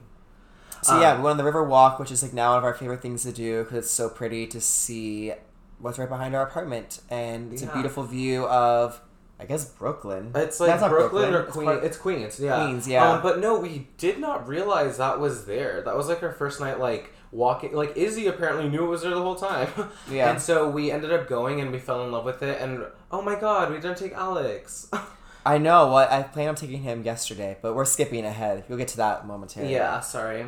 So 0.81 0.93
Um, 0.95 1.01
yeah, 1.01 1.15
we 1.17 1.23
went 1.23 1.31
on 1.31 1.37
the 1.37 1.43
river 1.43 1.63
walk, 1.63 1.99
which 1.99 2.09
is 2.11 2.23
like 2.23 2.33
now 2.33 2.49
one 2.51 2.57
of 2.59 2.63
our 2.63 2.73
favorite 2.73 3.01
things 3.01 3.23
to 3.23 3.31
do 3.31 3.63
because 3.63 3.77
it's 3.79 3.91
so 3.91 4.09
pretty 4.09 4.47
to 4.47 4.59
see 4.61 5.33
what's 5.79 5.97
right 5.97 6.09
behind 6.09 6.35
our 6.35 6.43
apartment, 6.43 7.01
and 7.09 7.51
it's 7.53 7.61
Yeah. 7.63 7.69
a 7.69 7.73
beautiful 7.73 8.03
view 8.03 8.45
of, 8.47 8.99
I 9.39 9.45
guess 9.45 9.65
Brooklyn. 9.65 10.31
It's 10.35 10.59
like 10.59 10.67
That's 10.69 10.81
not 10.81 10.89
Brooklyn, 10.91 11.33
or 11.33 11.43
Queens. 11.43 11.83
it's 11.83 11.97
Queens, 11.97 12.39
yeah. 12.39 12.63
Queens, 12.65 12.87
yeah. 12.87 13.11
Um, 13.13 13.21
but 13.21 13.39
no, 13.39 13.57
we 13.59 13.87
did 13.97 14.19
not 14.19 14.47
realize 14.47 14.97
that 14.97 15.19
was 15.19 15.45
there. 15.45 15.81
That 15.81 15.95
was 15.95 16.07
like 16.09 16.21
our 16.23 16.31
first 16.33 16.59
night, 16.59 16.79
like 16.79 17.11
walking. 17.31 17.73
Like 17.73 17.95
Izzy 17.95 18.27
apparently 18.27 18.67
knew 18.69 18.83
it 18.83 18.89
was 18.89 19.01
there 19.03 19.11
the 19.11 19.21
whole 19.21 19.35
time. 19.35 19.69
Yeah. 20.11 20.31
And 20.31 20.41
so 20.41 20.67
we 20.69 20.91
ended 20.91 21.13
up 21.13 21.29
going, 21.29 21.61
and 21.61 21.71
we 21.71 21.79
fell 21.79 22.03
in 22.03 22.11
love 22.11 22.25
with 22.25 22.41
it. 22.43 22.59
And 22.61 22.83
oh 23.11 23.21
my 23.21 23.35
god, 23.35 23.69
we 23.71 23.75
didn't 23.79 23.97
take 23.97 24.13
Alex. 24.13 24.89
I 25.45 25.57
know 25.57 25.87
what 25.87 26.11
I 26.11 26.23
plan 26.23 26.49
on 26.49 26.55
taking 26.55 26.81
him 26.83 27.03
yesterday, 27.03 27.57
but 27.61 27.73
we're 27.73 27.85
skipping 27.85 28.25
ahead. 28.25 28.65
We'll 28.67 28.77
get 28.77 28.89
to 28.89 28.97
that 28.97 29.25
momentarily. 29.25 29.73
yeah, 29.73 30.01
sorry. 30.01 30.45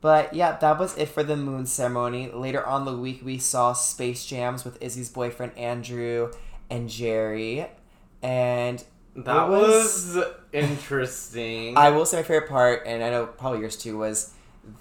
But 0.00 0.32
yeah, 0.32 0.56
that 0.56 0.78
was 0.78 0.96
it 0.96 1.08
for 1.08 1.22
the 1.22 1.36
moon 1.36 1.66
ceremony. 1.66 2.30
Later 2.32 2.64
on 2.66 2.84
the 2.84 2.96
week, 2.96 3.20
we 3.24 3.38
saw 3.38 3.72
Space 3.74 4.24
Jams 4.24 4.64
with 4.64 4.82
Izzy's 4.82 5.10
boyfriend 5.10 5.56
Andrew 5.58 6.32
and 6.70 6.88
Jerry, 6.88 7.66
and 8.22 8.82
That 9.14 9.48
was, 9.48 10.14
was- 10.16 10.24
interesting. 10.52 11.76
I 11.76 11.90
will 11.90 12.06
say 12.06 12.18
my 12.18 12.22
favorite 12.22 12.48
part, 12.48 12.84
and 12.86 13.02
I 13.04 13.10
know 13.10 13.26
probably 13.26 13.60
yours 13.60 13.76
too, 13.76 13.98
was 13.98 14.32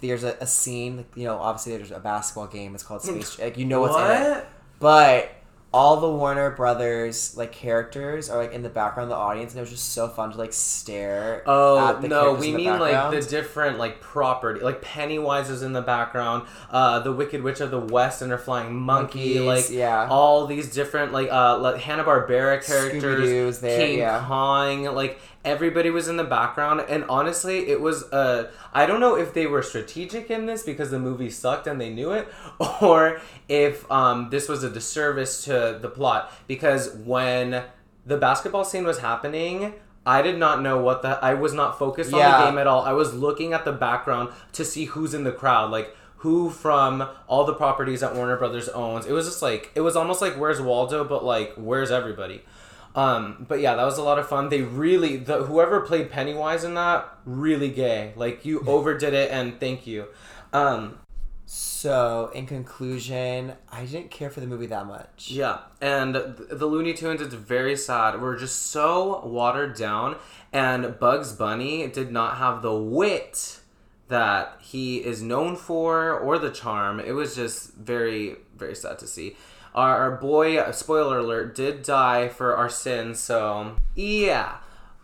there's 0.02 0.24
a, 0.24 0.38
a 0.40 0.48
scene. 0.48 0.98
Like, 0.98 1.12
you 1.16 1.26
know, 1.26 1.38
obviously 1.38 1.76
there's 1.76 1.92
a 1.92 2.00
basketball 2.00 2.48
game. 2.48 2.74
It's 2.74 2.84
called 2.84 3.02
Space. 3.02 3.36
Mm. 3.36 3.44
Like 3.44 3.58
you 3.58 3.66
know 3.66 3.82
what's 3.82 3.96
in 3.98 4.22
it, 4.22 4.36
what? 4.36 4.50
but 4.80 5.32
all 5.72 5.98
the 5.98 6.10
Warner 6.10 6.50
Brothers 6.50 7.38
like 7.38 7.52
characters 7.52 8.28
are 8.30 8.42
like 8.42 8.54
in 8.54 8.64
the 8.64 8.70
background 8.70 9.12
of 9.12 9.18
the 9.18 9.22
audience, 9.22 9.52
and 9.52 9.60
it 9.60 9.62
was 9.62 9.70
just 9.70 9.94
so 9.94 10.08
fun 10.08 10.32
to 10.32 10.38
like 10.38 10.52
stare. 10.52 11.44
Oh 11.46 11.90
at 11.90 12.02
the 12.02 12.08
no, 12.08 12.34
we 12.34 12.52
mean 12.52 12.80
like 12.80 13.12
the 13.12 13.22
different 13.22 13.78
like 13.78 14.02
property. 14.02 14.62
Like 14.62 14.82
Pennywise 14.82 15.50
is 15.50 15.62
in 15.62 15.74
the 15.74 15.82
background. 15.82 16.48
Uh, 16.72 17.00
the 17.00 17.12
Wicked 17.12 17.44
Witch 17.44 17.62
of 17.62 17.70
the 17.70 17.80
West 17.80 18.24
and 18.24 18.32
her 18.32 18.38
flying 18.38 18.76
monkey. 18.76 19.40
Monkeys, 19.40 19.70
like 19.70 19.70
yeah. 19.70 20.08
all 20.10 20.48
these 20.48 20.74
different 20.74 21.12
like 21.12 21.32
uh 21.32 21.60
like 21.60 21.80
Hanna 21.82 22.04
Barbera 22.04 22.66
characters. 22.66 23.60
There, 23.60 23.80
King 23.80 24.00
yeah. 24.00 24.26
Kong. 24.28 24.86
Like 24.86 25.20
everybody 25.46 25.90
was 25.90 26.08
in 26.08 26.18
the 26.18 26.24
background, 26.24 26.82
and 26.90 27.06
honestly, 27.10 27.70
it 27.70 27.82
was 27.82 28.04
uh 28.12 28.52
I 28.74 28.86
don't 28.86 29.00
know 29.00 29.16
if 29.16 29.34
they 29.34 29.48
were 29.48 29.62
strategic 29.64 30.30
in 30.30 30.46
this 30.46 30.64
because 30.64 30.92
the 30.92 31.00
movie 31.00 31.30
sucked 31.30 31.68
and 31.68 31.80
they 31.80 31.90
knew 31.90 32.12
it, 32.12 32.28
or 32.82 33.22
if 33.48 33.90
um 33.92 34.30
this 34.30 34.48
was 34.50 34.64
a 34.64 34.70
disservice 34.70 35.44
to 35.46 35.78
the 35.82 35.90
plot 35.90 36.32
because 36.48 36.92
when 36.96 37.64
the 38.06 38.18
basketball 38.18 38.64
scene 38.66 38.86
was 38.86 39.00
happening. 39.00 39.74
I 40.06 40.24
did 40.24 40.40
not 40.40 40.62
know 40.64 40.82
what 40.82 41.04
the 41.04 41.10
I 41.24 41.36
was 41.36 41.54
not 41.54 41.78
focused 41.78 42.14
on 42.14 42.20
Yeah. 42.20 42.40
the 42.40 42.46
game 42.50 42.58
at 42.58 42.66
all. 42.66 42.82
I 42.84 42.94
was 42.94 43.14
looking 43.14 43.54
at 43.54 43.64
the 43.66 43.74
background 43.74 44.30
to 44.54 44.66
see 44.66 44.86
who's 44.86 45.14
in 45.14 45.24
the 45.24 45.32
crowd, 45.32 45.70
like 45.70 45.96
who 46.18 46.50
from 46.50 47.08
all 47.28 47.44
the 47.44 47.54
properties 47.54 48.00
that 48.00 48.16
Warner 48.16 48.38
Brothers 48.38 48.70
owns. 48.70 49.06
It 49.06 49.12
was 49.12 49.28
just 49.28 49.42
like 49.44 49.72
it 49.76 49.82
was 49.82 49.96
almost 49.96 50.22
like 50.22 50.34
where's 50.40 50.60
Waldo, 50.62 51.04
but 51.04 51.24
like 51.24 51.54
where's 51.58 51.92
everybody. 51.92 52.42
Um, 52.96 53.46
but 53.48 53.60
yeah, 53.60 53.76
that 53.76 53.86
was 53.86 53.98
a 53.98 54.04
lot 54.04 54.18
of 54.20 54.28
fun. 54.28 54.50
They 54.50 54.62
really 54.62 55.18
the 55.18 55.44
whoever 55.44 55.82
played 55.82 56.10
Pennywise 56.10 56.64
in 56.64 56.74
that 56.74 57.08
really 57.26 57.70
gay. 57.70 58.14
Like 58.16 58.46
you 58.46 58.62
overdid 58.68 59.14
it, 59.14 59.32
and 59.32 59.60
thank 59.60 59.86
you. 59.88 60.08
Um, 60.54 61.00
So, 61.46 62.30
in 62.36 62.46
conclusion, 62.46 63.54
I 63.72 63.86
didn't 63.86 64.12
care 64.12 64.30
for 64.30 64.40
the 64.40 64.46
movie 64.46 64.68
that 64.68 64.86
much. 64.86 65.32
Yeah, 65.32 65.60
and 65.82 66.14
the 66.14 66.66
Looney 66.68 66.94
Tunes, 66.94 67.22
it's 67.22 67.34
very 67.34 67.76
sad. 67.76 68.22
We're 68.22 68.38
just 68.38 68.68
so 68.68 69.26
watered 69.26 69.76
down, 69.76 70.18
and 70.54 71.00
Bugs 71.00 71.32
Bunny 71.34 71.88
did 71.88 72.12
not 72.12 72.38
have 72.38 72.62
the 72.62 72.76
wit 72.76 73.62
that 74.10 74.58
he 74.62 74.98
is 74.98 75.24
known 75.24 75.56
for 75.56 76.20
or 76.20 76.38
the 76.38 76.52
charm. 76.52 77.00
It 77.00 77.14
was 77.14 77.36
just 77.36 77.74
very, 77.76 78.36
very 78.56 78.76
sad 78.76 79.00
to 79.00 79.08
see. 79.08 79.36
Our, 79.76 79.98
our 79.98 80.12
boy, 80.18 80.72
spoiler 80.72 81.20
alert, 81.20 81.56
did 81.56 81.84
die 81.84 82.28
for 82.28 82.56
our 82.56 82.70
sins, 82.70 83.20
so 83.20 83.76
yeah. 83.96 84.58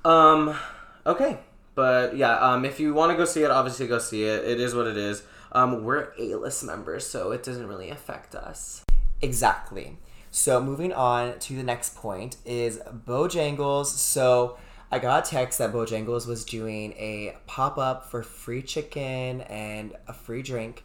Um, 0.04 0.58
okay. 1.06 1.39
But 1.75 2.15
yeah, 2.15 2.38
um, 2.39 2.65
if 2.65 2.80
you 2.80 2.93
want 2.93 3.12
to 3.12 3.17
go 3.17 3.25
see 3.25 3.43
it, 3.43 3.51
obviously 3.51 3.88
go 3.88 3.99
see 3.99 4.23
it. 4.23 4.45
It 4.45 4.60
is 4.60 4.73
what 4.73 4.88
it 4.88 4.97
is. 4.97 5.23
Um, 5.51 5.84
we're 5.84 6.13
A-list 6.17 6.63
members, 6.63 7.06
so 7.06 7.32
it 7.32 7.43
doesn't 7.43 7.67
really 7.67 7.89
affect 7.89 8.34
us. 8.36 8.84
Exactly. 9.21 9.97
So 10.32 10.62
moving 10.62 10.91
on 10.91 11.39
to 11.39 11.56
the 11.56 11.63
next 11.63 11.95
point 11.95 12.38
is 12.45 12.80
Bojangles. 12.80 13.86
So 13.86 14.58
I 14.91 14.99
got 14.99 15.28
a 15.28 15.30
text 15.30 15.60
that 15.60 15.71
Bojangles 15.71 16.28
was 16.28 16.43
doing 16.43 16.91
a 16.93 17.38
pop 17.47 17.78
up 17.78 18.10
for 18.10 18.21
free 18.21 18.62
chicken 18.62 19.41
and 19.41 19.93
a 20.08 20.13
free 20.13 20.41
drink 20.41 20.84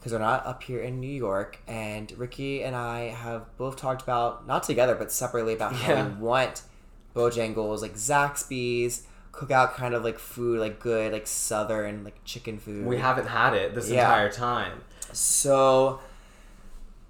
because 0.00 0.12
they're 0.12 0.20
not 0.20 0.46
up 0.46 0.62
here 0.62 0.80
in 0.80 0.98
New 0.98 1.06
York. 1.12 1.58
And 1.68 2.10
Ricky 2.16 2.62
and 2.64 2.74
I 2.74 3.08
have 3.10 3.54
both 3.58 3.76
talked 3.76 4.00
about 4.02 4.46
not 4.46 4.62
together 4.62 4.94
but 4.94 5.12
separately 5.12 5.52
about 5.52 5.74
how 5.74 5.92
Yeah. 5.92 6.08
we 6.08 6.14
want 6.14 6.62
Bojangles 7.14 7.82
like 7.82 7.94
Zaxby's 7.94 9.02
cookout 9.32 9.74
kind 9.74 9.94
of 9.94 10.02
like 10.02 10.18
food 10.18 10.58
like 10.58 10.80
good 10.80 11.12
like 11.12 11.26
southern 11.26 12.02
like 12.04 12.16
chicken 12.24 12.58
food. 12.58 12.86
We 12.86 12.96
haven't 12.98 13.26
had 13.28 13.54
it 13.54 13.74
this 13.74 13.88
Yeah. 13.90 14.00
entire 14.02 14.30
time. 14.32 14.80
So 15.12 16.00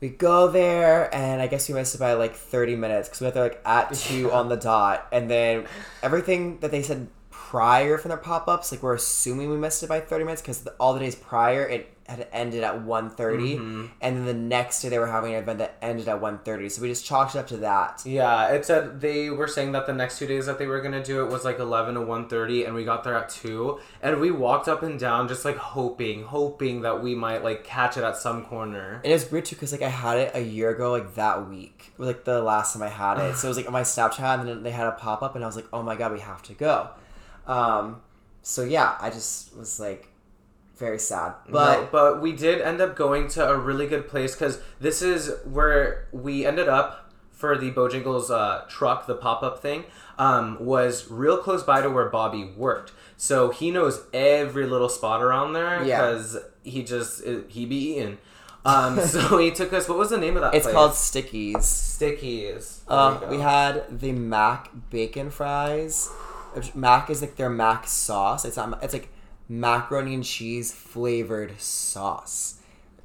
we 0.01 0.09
go 0.09 0.49
there, 0.49 1.15
and 1.15 1.43
I 1.43 1.47
guess 1.47 1.69
we 1.69 1.75
missed 1.75 1.95
it 1.95 1.99
by 1.99 2.15
like 2.15 2.35
30 2.35 2.75
minutes 2.75 3.09
because 3.09 3.21
we 3.21 3.27
got 3.27 3.35
there 3.35 3.43
like 3.45 3.61
at 3.67 3.93
2 3.95 4.33
on 4.33 4.49
the 4.49 4.57
dot. 4.57 5.07
And 5.13 5.31
then 5.31 5.67
everything 6.03 6.59
that 6.61 6.71
they 6.71 6.83
said 6.83 7.09
prior 7.31 7.99
from 7.99 8.09
their 8.09 8.17
pop 8.19 8.49
ups, 8.49 8.73
like 8.73 8.83
we're 8.83 8.95
assuming 8.95 9.51
we 9.51 9.57
missed 9.59 9.83
it 9.83 9.89
by 9.89 10.01
30 10.01 10.25
minutes 10.25 10.41
because 10.41 10.67
all 10.79 10.95
the 10.95 11.01
days 11.01 11.15
prior, 11.17 11.65
it 11.67 11.93
had 12.11 12.29
ended 12.33 12.63
at 12.65 12.75
1.30 12.85 13.17
Mm-hmm. 13.17 13.87
and 14.01 14.17
then 14.17 14.25
the 14.27 14.35
next 14.35 14.83
day 14.83 14.89
they 14.89 14.99
were 14.99 15.07
having 15.07 15.33
an 15.35 15.43
event 15.43 15.59
that 15.61 15.77
ended 15.81 16.09
at 16.09 16.21
1.30 16.21 16.71
so 16.71 16.83
we 16.83 16.89
just 16.89 17.05
chalked 17.07 17.35
it 17.35 17.39
up 17.39 17.47
to 17.47 17.57
that 17.59 18.03
Yeah, 18.05 18.49
it 18.49 18.65
said 18.67 19.01
they 19.01 19.31
were 19.31 19.47
saying 19.49 19.73
that 19.73 19.87
the 19.87 19.93
next 19.95 20.19
two 20.19 20.27
days 20.27 20.47
that 20.47 20.59
they 20.59 20.67
were 20.67 20.81
gonna 20.81 21.03
do 21.03 21.25
it 21.25 21.31
was 21.31 21.45
like 21.45 21.59
eleven 21.59 21.95
to 21.95 22.01
1.30 22.01 22.67
and 22.67 22.75
we 22.75 22.85
got 22.85 23.05
there 23.05 23.15
at 23.17 23.29
two, 23.29 23.81
and 24.03 24.21
we 24.21 24.31
walked 24.31 24.69
up 24.69 24.83
and 24.83 24.99
down 24.99 25.29
just 25.29 25.45
like 25.45 25.57
hoping, 25.57 26.25
hoping 26.25 26.83
that 26.83 27.03
we 27.03 27.15
might 27.15 27.43
like 27.45 27.65
catch 27.65 27.97
it 27.97 28.05
at 28.05 28.17
some 28.17 28.45
corner. 28.45 29.01
And 29.05 29.07
it 29.13 29.15
was 29.15 29.31
weird 29.31 29.45
too 29.47 29.57
because 29.57 29.73
like 29.73 29.83
I 29.83 29.89
had 29.89 30.19
it 30.19 30.31
a 30.35 30.41
year 30.43 30.71
ago, 30.71 30.91
like 30.93 31.15
that 31.15 31.49
week, 31.49 31.93
was 31.99 32.07
like 32.09 32.25
the 32.25 32.43
last 32.43 32.73
time 32.75 32.83
I 32.83 32.89
had 32.89 33.19
it. 33.19 33.37
So 33.37 33.47
it 33.47 33.51
was 33.51 33.57
like 33.57 33.67
on 33.67 33.73
my 33.73 33.83
Snapchat, 33.83 34.41
and 34.41 34.49
then 34.49 34.63
they 34.63 34.71
had 34.71 34.87
a 34.87 34.93
pop 34.93 35.23
up, 35.23 35.35
and 35.35 35.45
I 35.45 35.47
was 35.47 35.57
like, 35.57 35.69
oh 35.73 35.83
my 35.83 35.97
god, 35.97 36.13
we 36.13 36.21
have 36.21 36.43
to 36.45 36.55
go. 36.55 36.91
Um, 37.47 38.01
so 38.43 38.63
yeah, 38.65 38.97
I 39.01 39.11
just 39.11 39.57
was 39.57 39.79
like 39.81 40.09
very 40.81 40.99
sad, 40.99 41.35
But 41.49 41.91
but 41.91 41.93
but 41.93 42.21
we 42.23 42.33
did 42.33 42.61
end 42.61 42.81
up 42.81 42.97
going 42.97 43.29
to 43.29 43.49
a 43.49 43.57
really 43.57 43.87
good 43.87 44.09
place 44.09 44.35
because 44.35 44.61
this 44.81 45.03
is 45.03 45.31
where 45.45 46.09
we 46.11 46.45
ended 46.45 46.69
up 46.69 47.13
for 47.31 47.57
the 47.57 47.71
Bojangles 47.71 48.31
uh, 48.31 48.65
truck, 48.69 49.07
the 49.07 49.15
pop 49.15 49.43
up 49.43 49.63
thing, 49.63 49.85
um, 50.19 50.57
was 50.61 51.11
real 51.11 51.39
close 51.39 51.63
by 51.63 51.81
to 51.81 51.89
where 51.89 52.09
Bobby 52.09 52.45
worked. 52.57 52.93
So 53.17 53.51
he 53.51 53.71
knows 53.71 54.03
every 54.13 54.67
little 54.67 54.89
spot 54.89 55.23
around 55.23 55.53
there 55.53 55.83
Yeah. 55.85 56.01
because 56.01 56.39
he 56.65 56.83
just 56.83 57.23
he 57.49 57.65
be 57.67 57.77
eating. 57.93 58.19
Um, 58.65 59.01
so 59.15 59.39
he 59.39 59.51
took 59.51 59.73
us. 59.73 59.89
What 59.89 59.97
was 59.99 60.11
the 60.11 60.19
name 60.19 60.37
of 60.37 60.43
that? 60.43 60.55
it's 60.55 60.65
place? 60.67 60.75
called 60.75 60.93
Stickies. 60.93 61.57
Stickies. 61.63 62.81
Uh, 62.89 63.21
we 63.31 63.39
had 63.39 64.01
the 64.01 64.13
Mac 64.13 64.71
bacon 64.91 65.31
fries. 65.31 66.11
Mac 66.75 67.09
is 67.11 67.21
like 67.23 67.37
their 67.37 67.49
Mac 67.51 67.87
sauce. 67.87 68.45
It's 68.45 68.57
not. 68.57 68.83
It's 68.83 68.93
like 68.93 69.09
macaroni 69.51 70.15
and 70.15 70.25
cheese 70.25 70.73
flavored 70.73 71.61
sauce. 71.61 72.61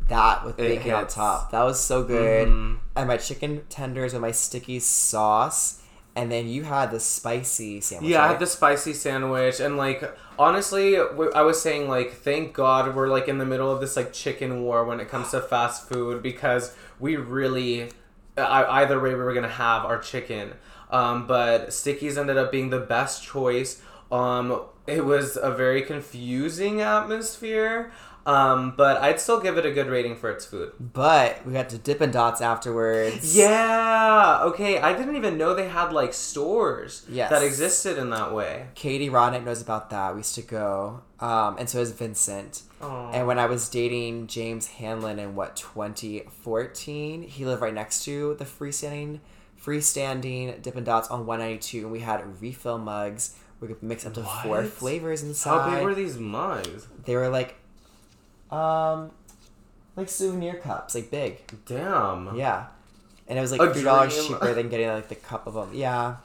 That 0.07 0.45
with 0.45 0.59
It 0.59 0.77
bacon 0.77 0.91
on 0.93 1.07
top. 1.07 1.49
That 1.51 1.63
was 1.63 1.83
so 1.83 2.03
good. 2.03 2.47
Mhm. 2.47 2.77
And 2.95 3.07
my 3.07 3.17
chicken 3.17 3.63
tenders 3.69 4.13
with 4.13 4.21
my 4.21 4.31
sticky 4.31 4.79
sauce. 4.79 5.81
And 6.15 6.31
then 6.31 6.47
you 6.47 6.63
had 6.63 6.91
the 6.91 6.99
spicy 6.99 7.81
sandwich. 7.81 8.11
Yeah, 8.11 8.23
I 8.23 8.27
had 8.27 8.39
the 8.39 8.47
spicy 8.47 8.93
sandwich, 8.93 9.59
and 9.59 9.75
like 9.75 10.15
honestly, 10.39 10.97
I 10.97 11.41
was 11.41 11.61
saying 11.61 11.89
like, 11.89 12.13
thank 12.13 12.53
God 12.53 12.95
we're 12.95 13.09
like 13.09 13.27
in 13.27 13.37
the 13.37 13.45
middle 13.45 13.69
of 13.69 13.81
this 13.81 13.97
like 13.97 14.13
chicken 14.13 14.61
war 14.61 14.85
when 14.85 15.01
it 15.01 15.09
comes 15.09 15.31
to 15.31 15.41
fast 15.41 15.89
food 15.89 16.23
because 16.23 16.73
we 17.01 17.17
really, 17.17 17.89
either 18.37 19.01
way 19.01 19.09
we 19.09 19.15
were 19.15 19.33
gonna 19.33 19.49
have 19.49 19.83
our 19.83 19.97
chicken. 19.97 20.53
Um, 20.89 21.27
but 21.27 21.69
Stickies 21.69 22.17
ended 22.17 22.37
up 22.37 22.49
being 22.49 22.69
the 22.69 22.79
best 22.79 23.21
choice. 23.23 23.81
Um, 24.09 24.61
it 24.87 25.05
was 25.05 25.37
a 25.37 25.51
very 25.51 25.81
confusing 25.81 26.81
atmosphere. 26.81 27.91
Um, 28.27 28.73
but 28.75 28.97
I'd 29.03 29.19
still 29.19 29.39
give 29.39 29.59
it 29.59 29.67
a 29.67 29.71
good 29.71 29.85
rating 29.85 30.15
for 30.15 30.31
its 30.31 30.45
food. 30.47 30.71
But 30.79 31.45
we 31.45 31.53
got 31.53 31.69
to 31.69 31.77
Dippin' 31.77 32.09
Dots 32.09 32.41
afterwards. 32.41 33.37
Yeah. 33.37 34.39
Okay. 34.45 34.79
I 34.79 34.97
didn't 34.97 35.15
even 35.15 35.37
know 35.37 35.53
they 35.53 35.69
had 35.69 35.93
like 35.93 36.11
stores 36.11 37.05
Yes. 37.07 37.29
that 37.29 37.43
existed 37.43 37.99
in 37.99 38.09
that 38.09 38.33
way. 38.33 38.69
Katie 38.73 39.09
Rodnick 39.11 39.43
knows 39.43 39.61
about 39.61 39.91
that. 39.91 40.15
We 40.15 40.21
used 40.21 40.33
to 40.35 40.41
go. 40.41 41.01
Um, 41.19 41.57
and 41.59 41.69
so 41.69 41.77
does 41.77 41.91
Vincent. 41.91 42.63
Aw. 42.81 43.11
And 43.11 43.27
when 43.27 43.37
I 43.37 43.45
was 43.45 43.69
dating 43.69 44.25
James 44.25 44.65
Hanlon 44.69 45.19
in 45.19 45.35
what 45.35 45.55
2014, 45.55 47.23
he 47.23 47.45
lived 47.45 47.61
right 47.61 47.73
next 47.75 48.03
to 48.05 48.33
the 48.35 48.45
freestanding 48.45 49.19
freestanding 49.63 50.61
Dippin' 50.61 50.83
Dots 50.83 51.09
on 51.09 51.25
192, 51.25 51.79
and 51.83 51.91
we 51.91 51.99
had 51.99 52.39
refill 52.41 52.77
mugs. 52.77 53.35
We 53.59 53.67
could 53.69 53.81
mix 53.81 54.05
up 54.05 54.13
to 54.15 54.23
four 54.23 54.63
flavors 54.63 55.23
inside. 55.23 55.69
How 55.69 55.75
big 55.75 55.83
were 55.83 55.95
these 55.95 56.17
mugs? 56.17 56.87
They 57.05 57.15
were 57.15 57.29
like, 57.29 57.55
um, 58.51 59.11
like 59.95 60.09
souvenir 60.09 60.55
cups, 60.55 60.93
like 60.95 61.09
big. 61.09 61.41
Damn. 61.65 62.35
Yeah, 62.35 62.67
and 63.27 63.37
it 63.39 63.41
was 63.41 63.51
like 63.51 63.61
A 63.61 63.73
three 63.73 63.83
dollars 63.83 64.27
cheaper 64.27 64.53
than 64.53 64.69
getting 64.69 64.87
like 64.89 65.07
the 65.07 65.15
cup 65.15 65.47
of 65.47 65.53
them. 65.53 65.69
Yeah, 65.73 66.17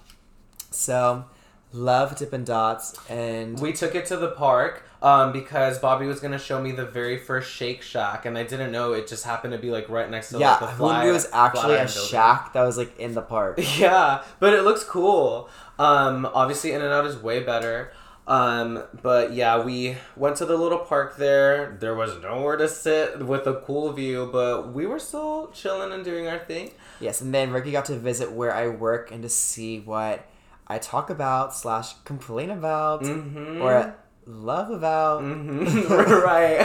so 0.70 1.24
love 1.72 2.16
Dippin' 2.16 2.44
Dots, 2.44 2.96
and 3.08 3.58
We 3.60 3.72
took 3.72 3.94
it 3.94 4.06
to 4.06 4.16
the 4.16 4.30
park 4.32 4.82
um, 5.02 5.32
because 5.32 5.78
Bobby 5.78 6.06
was 6.06 6.20
gonna 6.20 6.38
show 6.38 6.60
me 6.60 6.72
the 6.72 6.84
very 6.84 7.16
first 7.16 7.50
Shake 7.50 7.82
Shack, 7.82 8.26
and 8.26 8.36
I 8.36 8.42
didn't 8.42 8.72
know 8.72 8.92
it 8.92 9.06
just 9.06 9.24
happened 9.24 9.52
to 9.52 9.58
be 9.58 9.70
like 9.70 9.88
right 9.88 10.10
next 10.10 10.30
to 10.30 10.38
yeah, 10.38 10.52
like 10.52 10.60
the 10.60 10.66
fly. 10.68 11.04
knew 11.04 11.10
it 11.10 11.12
was 11.12 11.28
actually 11.32 11.74
a 11.74 11.84
building. 11.84 12.08
shack 12.08 12.52
that 12.52 12.62
was 12.62 12.76
like 12.76 12.98
in 12.98 13.14
the 13.14 13.22
park. 13.22 13.60
Yeah, 13.78 14.22
but 14.40 14.52
it 14.52 14.62
looks 14.62 14.84
cool. 14.84 15.48
Um, 15.80 16.28
obviously, 16.34 16.72
In 16.72 16.82
and 16.82 16.92
Out 16.92 17.06
is 17.06 17.16
way 17.16 17.40
better. 17.40 17.92
Um, 18.28 18.84
but 19.02 19.32
yeah, 19.32 19.64
we 19.64 19.96
went 20.14 20.36
to 20.36 20.44
the 20.46 20.56
little 20.56 20.78
park 20.78 21.16
there. 21.16 21.76
There 21.80 21.94
was 21.96 22.20
nowhere 22.22 22.56
to 22.58 22.68
sit 22.68 23.18
with 23.26 23.46
a 23.48 23.54
cool 23.66 23.90
view, 23.92 24.28
but 24.30 24.72
we 24.72 24.86
were 24.86 25.00
still 25.00 25.50
chilling 25.52 25.90
and 25.92 26.04
doing 26.04 26.28
our 26.28 26.38
thing. 26.38 26.70
Yes, 27.00 27.20
and 27.22 27.34
then 27.34 27.50
Ricky 27.50 27.72
got 27.72 27.86
to 27.86 27.96
visit 27.96 28.30
where 28.30 28.54
I 28.54 28.68
work 28.68 29.10
and 29.10 29.22
to 29.22 29.28
see 29.28 29.80
what 29.80 30.26
I 30.68 30.78
talk 30.78 31.10
about 31.10 31.56
slash 31.56 31.94
complain 32.04 32.50
about 32.50 33.02
Mhm. 33.02 33.60
or 33.60 33.96
love 34.26 34.70
about. 34.70 35.22
hmm 35.22 35.64
right. 35.92 36.62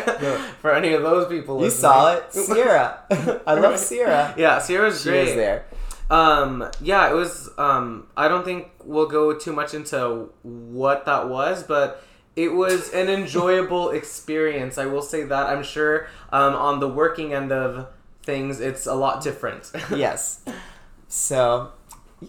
For 0.62 0.72
any 0.72 0.94
of 0.94 1.02
those 1.02 1.28
people, 1.30 1.56
You 1.56 1.62
listening. 1.66 1.82
saw 1.82 2.14
it, 2.14 2.32
Sierra. 2.34 3.00
I 3.48 3.54
love 3.56 3.80
Sierra. 3.88 4.36
Yeah, 4.38 4.60
Sierra's 4.60 5.02
She 5.02 5.10
great. 5.10 5.26
was 5.26 5.34
there. 5.36 5.66
Um, 6.10 6.70
yeah, 6.82 7.10
it 7.10 7.14
was. 7.14 7.50
Um, 7.58 8.08
I 8.16 8.28
don't 8.28 8.44
think 8.46 8.68
we'll 8.84 9.08
go 9.08 9.34
too 9.38 9.54
much 9.54 9.74
into 9.74 10.30
what 10.44 11.06
that 11.06 11.30
was, 11.30 11.64
but 11.64 12.04
it 12.36 12.50
was 12.54 12.94
an 12.94 13.10
enjoyable 13.10 13.90
experience. 14.00 14.78
I 14.78 14.86
will 14.86 15.02
say 15.02 15.24
that. 15.24 15.48
I'm 15.48 15.64
sure 15.64 16.08
um, 16.32 16.54
on 16.56 16.80
the 16.80 16.88
working 16.88 17.34
end 17.34 17.52
of 17.52 17.88
things, 18.24 18.60
it's 18.60 18.86
a 18.86 18.94
lot 18.96 19.24
different. 19.24 19.72
Yes. 19.96 20.44
So, 21.08 21.72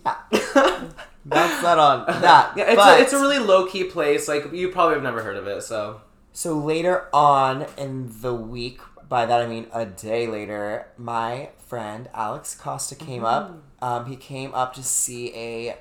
yeah. 0.05 0.17
That's 1.29 1.63
not 1.63 1.79
on 1.79 2.07
that. 2.23 2.53
yeah, 2.57 2.65
it's 2.69 2.77
but- 2.77 2.99
a, 3.01 3.03
it's 3.03 3.13
a 3.13 3.19
really 3.21 3.39
low 3.41 3.67
key 3.67 3.85
place. 3.85 4.29
Like 4.29 4.53
you 4.53 4.69
probably 4.69 4.95
have 4.95 5.03
never 5.03 5.23
heard 5.23 5.37
of 5.37 5.47
it, 5.49 5.63
so 5.63 6.01
So 6.33 6.57
later 6.57 7.09
on 7.13 7.67
in 7.77 8.13
the 8.23 8.33
week, 8.33 8.81
by 9.09 9.27
that 9.27 9.41
I 9.43 9.47
mean 9.49 9.67
a 9.73 9.85
day 9.87 10.27
later, 10.29 10.87
my 10.97 11.51
friend 11.67 12.09
Alex 12.15 12.55
Costa 12.55 12.95
came 12.95 13.25
up. 13.25 13.59
Um, 13.81 14.07
he 14.07 14.17
came 14.17 14.55
up 14.55 14.75
to 14.75 14.83
see 14.83 15.35
a 15.35 15.77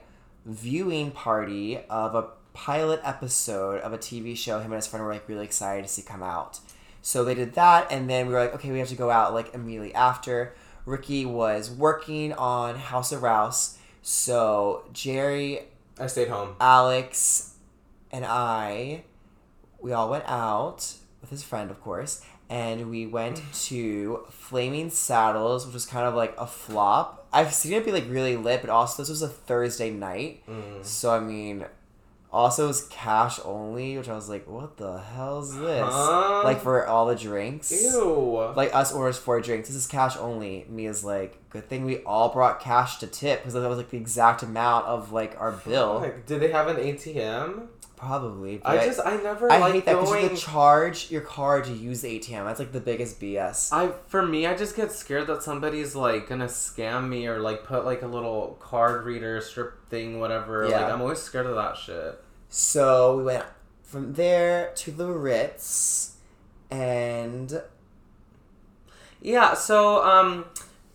viewing 0.45 1.12
party 1.12 1.79
of 1.89 2.15
a 2.15 2.27
pilot 2.53 2.99
episode 3.03 3.81
of 3.81 3.93
a 3.93 3.97
TV 3.97 4.36
show. 4.36 4.60
Him 4.60 4.71
and 4.71 4.75
his 4.75 4.88
friend 4.88 5.05
were 5.05 5.13
like 5.13 5.27
really 5.27 5.45
excited 5.45 5.84
to 5.84 5.89
see 5.89 6.01
come 6.01 6.23
out. 6.23 6.60
So 7.01 7.23
they 7.23 7.36
did 7.36 7.53
that, 7.53 7.91
and 7.91 8.10
then 8.10 8.27
we 8.27 8.34
were 8.34 8.39
like, 8.39 8.55
okay, 8.55 8.71
we 8.71 8.79
have 8.79 8.89
to 8.89 8.95
go 8.95 9.12
out 9.12 9.34
like 9.34 9.53
immediately 9.53 9.93
after. 9.93 10.55
Ricky 10.86 11.25
was 11.25 11.69
working 11.69 12.34
on 12.34 12.75
House 12.75 13.12
of 13.12 13.23
Rouse, 13.23 13.77
so 14.01 14.88
Jerry 14.93 15.62
I 15.99 16.08
stayed 16.08 16.27
home. 16.27 16.55
Alex 16.60 17.53
and 18.12 18.25
I, 18.25 19.05
we 19.79 19.93
all 19.93 20.10
went 20.10 20.25
out 20.27 20.95
with 21.21 21.29
his 21.29 21.41
friend, 21.41 21.71
of 21.71 21.81
course, 21.81 22.21
and 22.49 22.89
we 22.89 23.05
went 23.05 23.41
to 23.65 24.25
Flaming 24.29 24.89
Saddles, 24.89 25.65
which 25.65 25.73
was 25.73 25.86
kind 25.86 26.05
of 26.05 26.13
like 26.13 26.36
a 26.38 26.47
flop. 26.47 27.27
I've 27.34 27.53
seen 27.53 27.73
it 27.73 27.86
be 27.86 27.91
like 27.91 28.05
really 28.08 28.38
lit, 28.38 28.62
but 28.62 28.69
also 28.69 29.01
this 29.01 29.10
was 29.10 29.21
a 29.21 29.27
Thursday 29.27 29.89
night, 29.89 30.43
mm. 30.47 30.84
so 30.86 31.13
I 31.13 31.19
mean, 31.19 31.65
also 32.36 32.65
it 32.65 32.67
was 32.67 32.88
cash 32.88 33.39
only, 33.45 33.97
which 33.97 34.10
I 34.10 34.13
was 34.13 34.27
like, 34.27 34.47
what 34.47 34.77
the 34.77 34.99
hell's 34.99 35.58
this? 35.58 35.84
Huh? 35.84 36.41
Like 36.43 36.62
for 36.62 36.86
all 36.86 37.05
the 37.05 37.15
drinks. 37.15 37.71
Ew. 37.71 38.53
Like 38.55 38.75
us 38.75 38.93
orders 38.93 39.17
four 39.17 39.39
drinks. 39.39 39.69
This 39.69 39.77
is 39.77 39.88
cash 39.88 40.17
only. 40.17 40.65
Mia's 40.69 41.03
like, 41.03 41.38
good 41.49 41.69
thing 41.69 41.86
we 41.86 41.99
all 41.99 42.29
brought 42.29 42.60
cash 42.60 42.97
to 42.97 43.08
tip 43.08 43.39
because 43.39 43.53
that 43.53 43.67
was 43.67 43.77
like 43.77 43.89
the 43.89 43.97
exact 43.97 44.43
amount 44.43 44.86
of 44.86 45.13
like 45.13 45.39
our 45.39 45.53
bill. 45.53 45.99
Like, 46.01 46.25
did 46.25 46.41
they 46.41 46.51
have 46.51 46.67
an 46.67 46.75
ATM? 46.75 47.67
Probably. 48.06 48.62
I 48.63 48.86
just 48.86 49.00
I 49.04 49.18
never 49.18 49.52
I 49.52 49.58
like 49.58 49.74
hate 49.74 49.86
that 49.86 50.00
because 50.00 50.22
you 50.22 50.30
to 50.30 50.36
charge 50.36 51.10
your 51.10 51.22
card 51.22 51.63
to 51.65 51.74
use 51.74 52.02
the 52.02 52.20
ATM. 52.20 52.46
That's 52.46 52.60
like 52.60 52.72
the 52.72 52.80
biggest 52.80 53.20
BS. 53.20 53.74
I 53.74 53.94
for 54.06 54.24
me, 54.24 54.46
I 54.46 54.56
just 54.56 54.76
get 54.76 54.91
scared 54.91 55.26
that 55.26 55.41
somebody's 55.41 55.96
like 55.96 56.30
gonna 56.30 56.46
scam 56.46 57.10
me 57.10 57.26
or 57.26 57.39
like 57.39 57.63
put 57.63 57.84
like 57.84 58.04
a 58.04 58.08
little 58.08 58.58
card 58.60 59.06
reader 59.06 59.41
strip 59.41 59.89
thing, 59.89 60.20
whatever. 60.20 60.70
Yeah. 60.70 60.82
Like 60.82 60.94
I'm 60.94 61.02
always 61.02 61.20
scared 61.20 61.48
of 61.48 61.56
that 61.56 61.78
shit. 61.78 62.24
So 62.48 63.18
we 63.18 63.24
went 63.24 63.46
from 63.82 64.13
there 64.13 64.72
to 64.76 64.91
the 64.91 65.08
Ritz, 65.08 66.18
and 66.70 67.60
Yeah. 69.20 69.56
So 69.56 70.04
um, 70.04 70.46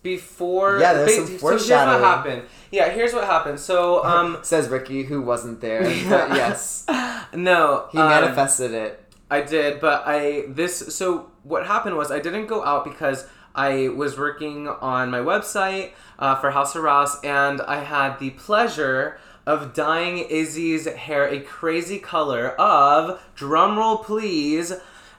before 0.03 0.79
Yeah, 0.79 0.93
there's 0.93 1.15
some 1.15 1.25
so 1.25 1.29
here's 1.31 1.43
what 1.43 1.51
foreshadowing. 1.59 2.03
happened. 2.03 2.43
Yeah, 2.71 2.89
here's 2.89 3.13
what 3.13 3.25
happened. 3.25 3.59
So 3.59 4.03
um, 4.03 4.39
says 4.43 4.69
Ricky, 4.69 5.03
who 5.03 5.21
wasn't 5.21 5.61
there. 5.61 5.81
But 6.09 6.35
yes, 6.35 6.85
no, 7.33 7.87
he 7.91 7.97
um, 7.97 8.09
manifested 8.09 8.73
it. 8.73 9.03
I 9.29 9.41
did, 9.41 9.79
but 9.79 10.03
I 10.05 10.45
this 10.47 10.95
so 10.95 11.31
what 11.43 11.65
happened 11.67 11.95
was 11.95 12.11
I 12.11 12.19
didn't 12.19 12.47
go 12.47 12.63
out 12.65 12.83
because 12.83 13.27
I 13.55 13.89
was 13.89 14.17
working 14.17 14.67
on 14.67 15.09
my 15.11 15.19
website 15.19 15.91
uh, 16.19 16.35
for 16.35 16.51
House 16.51 16.75
of 16.75 16.83
Rouse, 16.83 17.17
and 17.23 17.61
I 17.61 17.83
had 17.83 18.19
the 18.19 18.31
pleasure 18.31 19.17
of 19.45 19.73
dyeing 19.73 20.19
Izzy's 20.19 20.85
hair 20.85 21.27
a 21.27 21.39
crazy 21.39 21.97
color 21.97 22.49
of 22.59 23.21
drumroll 23.35 24.03
please, 24.03 24.73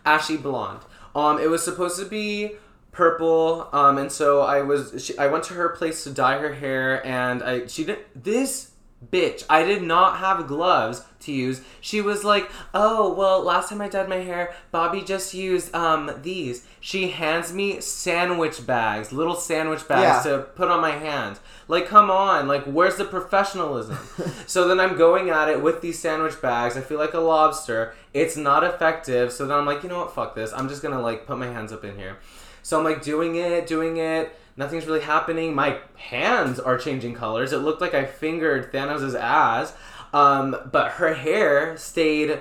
ashy 0.05 0.37
blonde. 0.37 0.81
Um, 1.15 1.39
it 1.39 1.51
was 1.51 1.63
supposed 1.65 1.99
to 1.99 2.07
be 2.07 2.53
purple. 2.93 3.69
Um, 3.73 3.99
and 3.99 4.13
so 4.13 4.43
I 4.43 4.63
was 4.63 5.05
she, 5.05 5.19
I 5.19 5.27
went 5.27 5.45
to 5.45 5.55
her 5.55 5.71
place 5.71 6.05
to 6.05 6.11
dye 6.11 6.39
her 6.39 6.55
hair, 6.55 7.05
and 7.05 7.43
I 7.43 7.67
she 7.67 7.85
didn't 7.85 8.25
this 8.25 8.69
bitch. 9.11 9.45
I 9.51 9.65
did 9.65 9.83
not 9.83 10.19
have 10.19 10.47
gloves 10.47 11.05
to 11.21 11.33
use. 11.33 11.61
She 11.81 12.01
was 12.01 12.23
like, 12.23 12.49
"Oh, 12.73 13.13
well, 13.15 13.43
last 13.43 13.71
time 13.71 13.81
I 13.81 13.89
dyed 13.89 14.09
my 14.09 14.17
hair, 14.17 14.55
Bobby 14.71 15.01
just 15.03 15.35
used 15.35 15.75
um 15.75 16.11
these." 16.23 16.65
She 16.81 17.09
hands 17.11 17.53
me 17.53 17.81
sandwich 17.81 18.65
bags, 18.67 19.13
little 19.13 19.35
sandwich 19.35 19.87
bags 19.89 20.25
Yeah. 20.27 20.33
to 20.33 20.39
put 20.43 20.69
on 20.69 20.81
my 20.81 20.91
hand. 20.93 21.39
Like, 21.69 21.87
come 21.89 22.11
on, 22.11 22.47
like 22.47 22.65
where's 22.65 22.97
the 22.97 23.05
professionalism? 23.05 23.99
so 24.47 24.69
then 24.69 24.79
I'm 24.79 24.97
going 24.97 25.31
at 25.31 25.49
it 25.49 25.63
with 25.63 25.81
these 25.81 25.99
sandwich 25.99 26.41
bags. 26.43 26.77
I 26.77 26.81
feel 26.83 26.99
like 26.99 27.15
a 27.15 27.21
lobster. 27.21 27.95
It's 28.13 28.37
not 28.37 28.63
effective. 28.63 29.33
So 29.33 29.47
then 29.47 29.57
I'm 29.57 29.65
like, 29.67 29.83
you 29.83 29.89
know 29.89 29.99
what? 30.01 30.15
Fuck 30.15 30.35
this. 30.35 30.53
I'm 30.53 30.69
just 30.69 30.83
gonna 30.83 31.01
like 31.01 31.27
put 31.27 31.39
my 31.39 31.47
hands 31.47 31.73
up 31.73 31.85
in 31.85 31.97
here. 31.97 32.19
So 32.63 32.79
I'm 32.79 32.85
like 32.85 33.03
doing 33.03 33.37
it, 33.37 33.67
doing 33.67 33.97
it. 33.97 34.35
Nothing's 34.57 34.87
really 34.87 35.01
happening. 35.01 35.55
My 35.55 35.79
hands 35.97 36.61
are 36.61 36.79
changing 36.79 37.15
colors. 37.15 37.53
It 37.53 37.59
looked 37.59 37.81
like 37.81 37.95
I 37.95 38.05
fingered 38.05 38.73
Thanos' 38.73 39.19
ass. 39.19 39.75
Um, 40.13 40.57
but 40.71 40.93
her 40.93 41.15
hair 41.15 41.77
stayed 41.77 42.41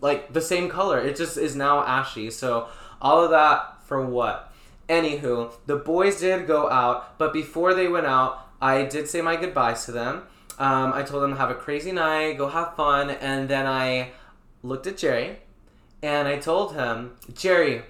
like 0.00 0.32
the 0.32 0.40
same 0.40 0.68
color. 0.68 1.00
It 1.00 1.16
just 1.16 1.36
is 1.36 1.56
now 1.56 1.84
ashy. 1.84 2.30
So 2.30 2.68
all 3.00 3.24
of 3.24 3.30
that 3.30 3.82
for 3.84 4.04
what? 4.04 4.52
Anywho, 4.88 5.52
the 5.66 5.76
boys 5.76 6.20
did 6.20 6.46
go 6.46 6.70
out, 6.70 7.18
but 7.18 7.32
before 7.32 7.74
they 7.74 7.88
went 7.88 8.06
out, 8.06 8.48
I 8.60 8.84
did 8.84 9.08
say 9.08 9.20
my 9.20 9.36
goodbyes 9.36 9.84
to 9.84 9.92
them. 9.92 10.22
Um, 10.58 10.92
I 10.92 11.02
told 11.02 11.22
them 11.22 11.36
have 11.36 11.50
a 11.50 11.54
crazy 11.54 11.92
night, 11.92 12.38
go 12.38 12.48
have 12.48 12.74
fun, 12.74 13.10
and 13.10 13.48
then 13.48 13.66
I 13.66 14.12
looked 14.62 14.86
at 14.86 14.96
Jerry 14.96 15.38
and 16.02 16.26
I 16.26 16.38
told 16.38 16.74
him, 16.74 17.12
Jerry, 17.32 17.82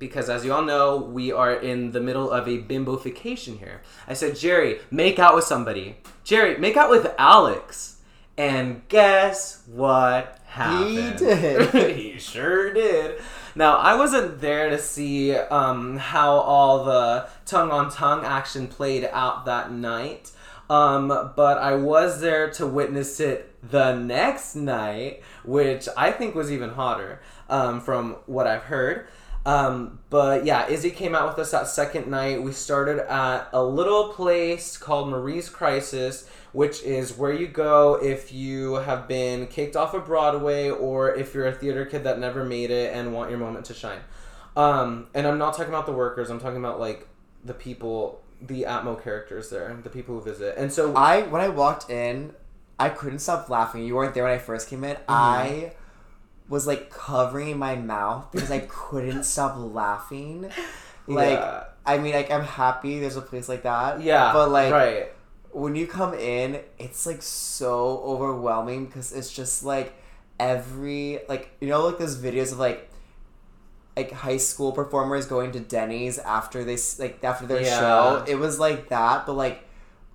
because 0.00 0.28
as 0.30 0.44
you 0.44 0.52
all 0.52 0.64
know, 0.64 0.96
we 0.96 1.30
are 1.30 1.52
in 1.52 1.92
the 1.92 2.00
middle 2.00 2.30
of 2.30 2.48
a 2.48 2.58
bimbofication 2.62 3.58
here. 3.58 3.82
I 4.08 4.14
said, 4.14 4.34
Jerry, 4.34 4.80
make 4.90 5.20
out 5.20 5.36
with 5.36 5.44
somebody. 5.44 5.98
Jerry, 6.24 6.58
make 6.58 6.76
out 6.76 6.90
with 6.90 7.14
Alex. 7.18 7.98
And 8.36 8.88
guess 8.88 9.62
what 9.66 10.38
happened? 10.46 11.20
He 11.20 11.24
did. 11.24 11.96
he 11.96 12.18
sure 12.18 12.72
did. 12.72 13.20
Now, 13.54 13.76
I 13.76 13.94
wasn't 13.94 14.40
there 14.40 14.70
to 14.70 14.78
see 14.78 15.34
um, 15.34 15.98
how 15.98 16.32
all 16.32 16.84
the 16.84 17.28
tongue 17.44 17.70
on 17.70 17.90
tongue 17.90 18.24
action 18.24 18.66
played 18.66 19.04
out 19.12 19.44
that 19.44 19.70
night. 19.70 20.32
Um, 20.70 21.08
but 21.08 21.58
I 21.58 21.74
was 21.74 22.20
there 22.20 22.48
to 22.52 22.66
witness 22.66 23.20
it 23.20 23.54
the 23.68 23.92
next 23.94 24.54
night, 24.54 25.22
which 25.44 25.88
I 25.96 26.12
think 26.12 26.34
was 26.34 26.50
even 26.50 26.70
hotter 26.70 27.20
um, 27.50 27.80
from 27.80 28.16
what 28.26 28.46
I've 28.46 28.62
heard. 28.62 29.08
Um, 29.46 30.00
but 30.10 30.44
yeah, 30.44 30.68
Izzy 30.68 30.90
came 30.90 31.14
out 31.14 31.28
with 31.28 31.38
us 31.38 31.50
that 31.52 31.66
second 31.66 32.08
night. 32.08 32.42
We 32.42 32.52
started 32.52 33.00
at 33.10 33.48
a 33.52 33.62
little 33.62 34.08
place 34.08 34.76
called 34.76 35.08
Marie's 35.08 35.48
Crisis, 35.48 36.28
which 36.52 36.82
is 36.82 37.16
where 37.16 37.32
you 37.32 37.46
go 37.46 37.94
if 37.94 38.32
you 38.32 38.74
have 38.74 39.08
been 39.08 39.46
kicked 39.46 39.76
off 39.76 39.94
of 39.94 40.04
Broadway 40.04 40.68
or 40.68 41.14
if 41.14 41.34
you're 41.34 41.46
a 41.46 41.52
theater 41.52 41.86
kid 41.86 42.04
that 42.04 42.18
never 42.18 42.44
made 42.44 42.70
it 42.70 42.94
and 42.94 43.14
want 43.14 43.30
your 43.30 43.38
moment 43.38 43.64
to 43.66 43.74
shine. 43.74 44.00
Um, 44.56 45.08
and 45.14 45.26
I'm 45.26 45.38
not 45.38 45.56
talking 45.56 45.72
about 45.72 45.86
the 45.86 45.92
workers, 45.92 46.28
I'm 46.28 46.40
talking 46.40 46.58
about 46.58 46.80
like 46.80 47.08
the 47.44 47.54
people, 47.54 48.20
the 48.42 48.64
Atmo 48.64 49.02
characters 49.02 49.48
there, 49.48 49.74
the 49.82 49.90
people 49.90 50.16
who 50.16 50.22
visit. 50.22 50.56
And 50.58 50.72
so 50.72 50.94
I 50.94 51.22
when 51.22 51.40
I 51.40 51.48
walked 51.48 51.88
in, 51.88 52.34
I 52.78 52.88
couldn't 52.88 53.20
stop 53.20 53.48
laughing. 53.48 53.84
You 53.84 53.94
weren't 53.94 54.12
there 54.12 54.24
when 54.24 54.32
I 54.32 54.38
first 54.38 54.68
came 54.68 54.84
in. 54.84 54.96
Mm-hmm. 54.96 55.04
I 55.08 55.72
was 56.50 56.66
like 56.66 56.90
covering 56.90 57.56
my 57.58 57.76
mouth 57.76 58.30
because 58.32 58.50
I 58.50 58.58
couldn't 58.68 59.22
stop 59.24 59.54
laughing. 59.56 60.50
Like 61.06 61.38
Yeah. 61.38 61.64
I 61.86 61.98
mean, 61.98 62.12
like 62.12 62.30
I'm 62.30 62.44
happy 62.44 63.00
there's 63.00 63.16
a 63.16 63.22
place 63.22 63.48
like 63.48 63.62
that. 63.64 64.00
yeah, 64.02 64.32
but 64.32 64.50
like 64.50 64.70
right. 64.72 65.12
when 65.50 65.74
you 65.74 65.88
come 65.88 66.14
in, 66.14 66.60
it's 66.78 67.06
like 67.06 67.20
so 67.22 67.98
overwhelming 68.04 68.86
because 68.86 69.12
it's 69.12 69.32
just 69.32 69.64
like 69.64 69.94
every 70.38 71.20
like 71.28 71.50
you 71.60 71.68
know 71.68 71.84
like 71.86 71.98
those 71.98 72.16
videos 72.16 72.52
of 72.52 72.58
like 72.58 72.88
like 73.96 74.12
high 74.12 74.36
school 74.36 74.72
performers 74.72 75.26
going 75.26 75.50
to 75.52 75.60
Denny's 75.60 76.18
after 76.18 76.62
they 76.64 76.76
like 76.98 77.24
after 77.24 77.46
their 77.46 77.62
Yeah. 77.62 77.78
show. 77.80 78.24
It 78.28 78.36
was 78.36 78.60
like 78.60 78.88
that, 78.90 79.26
but 79.26 79.32
like 79.32 79.64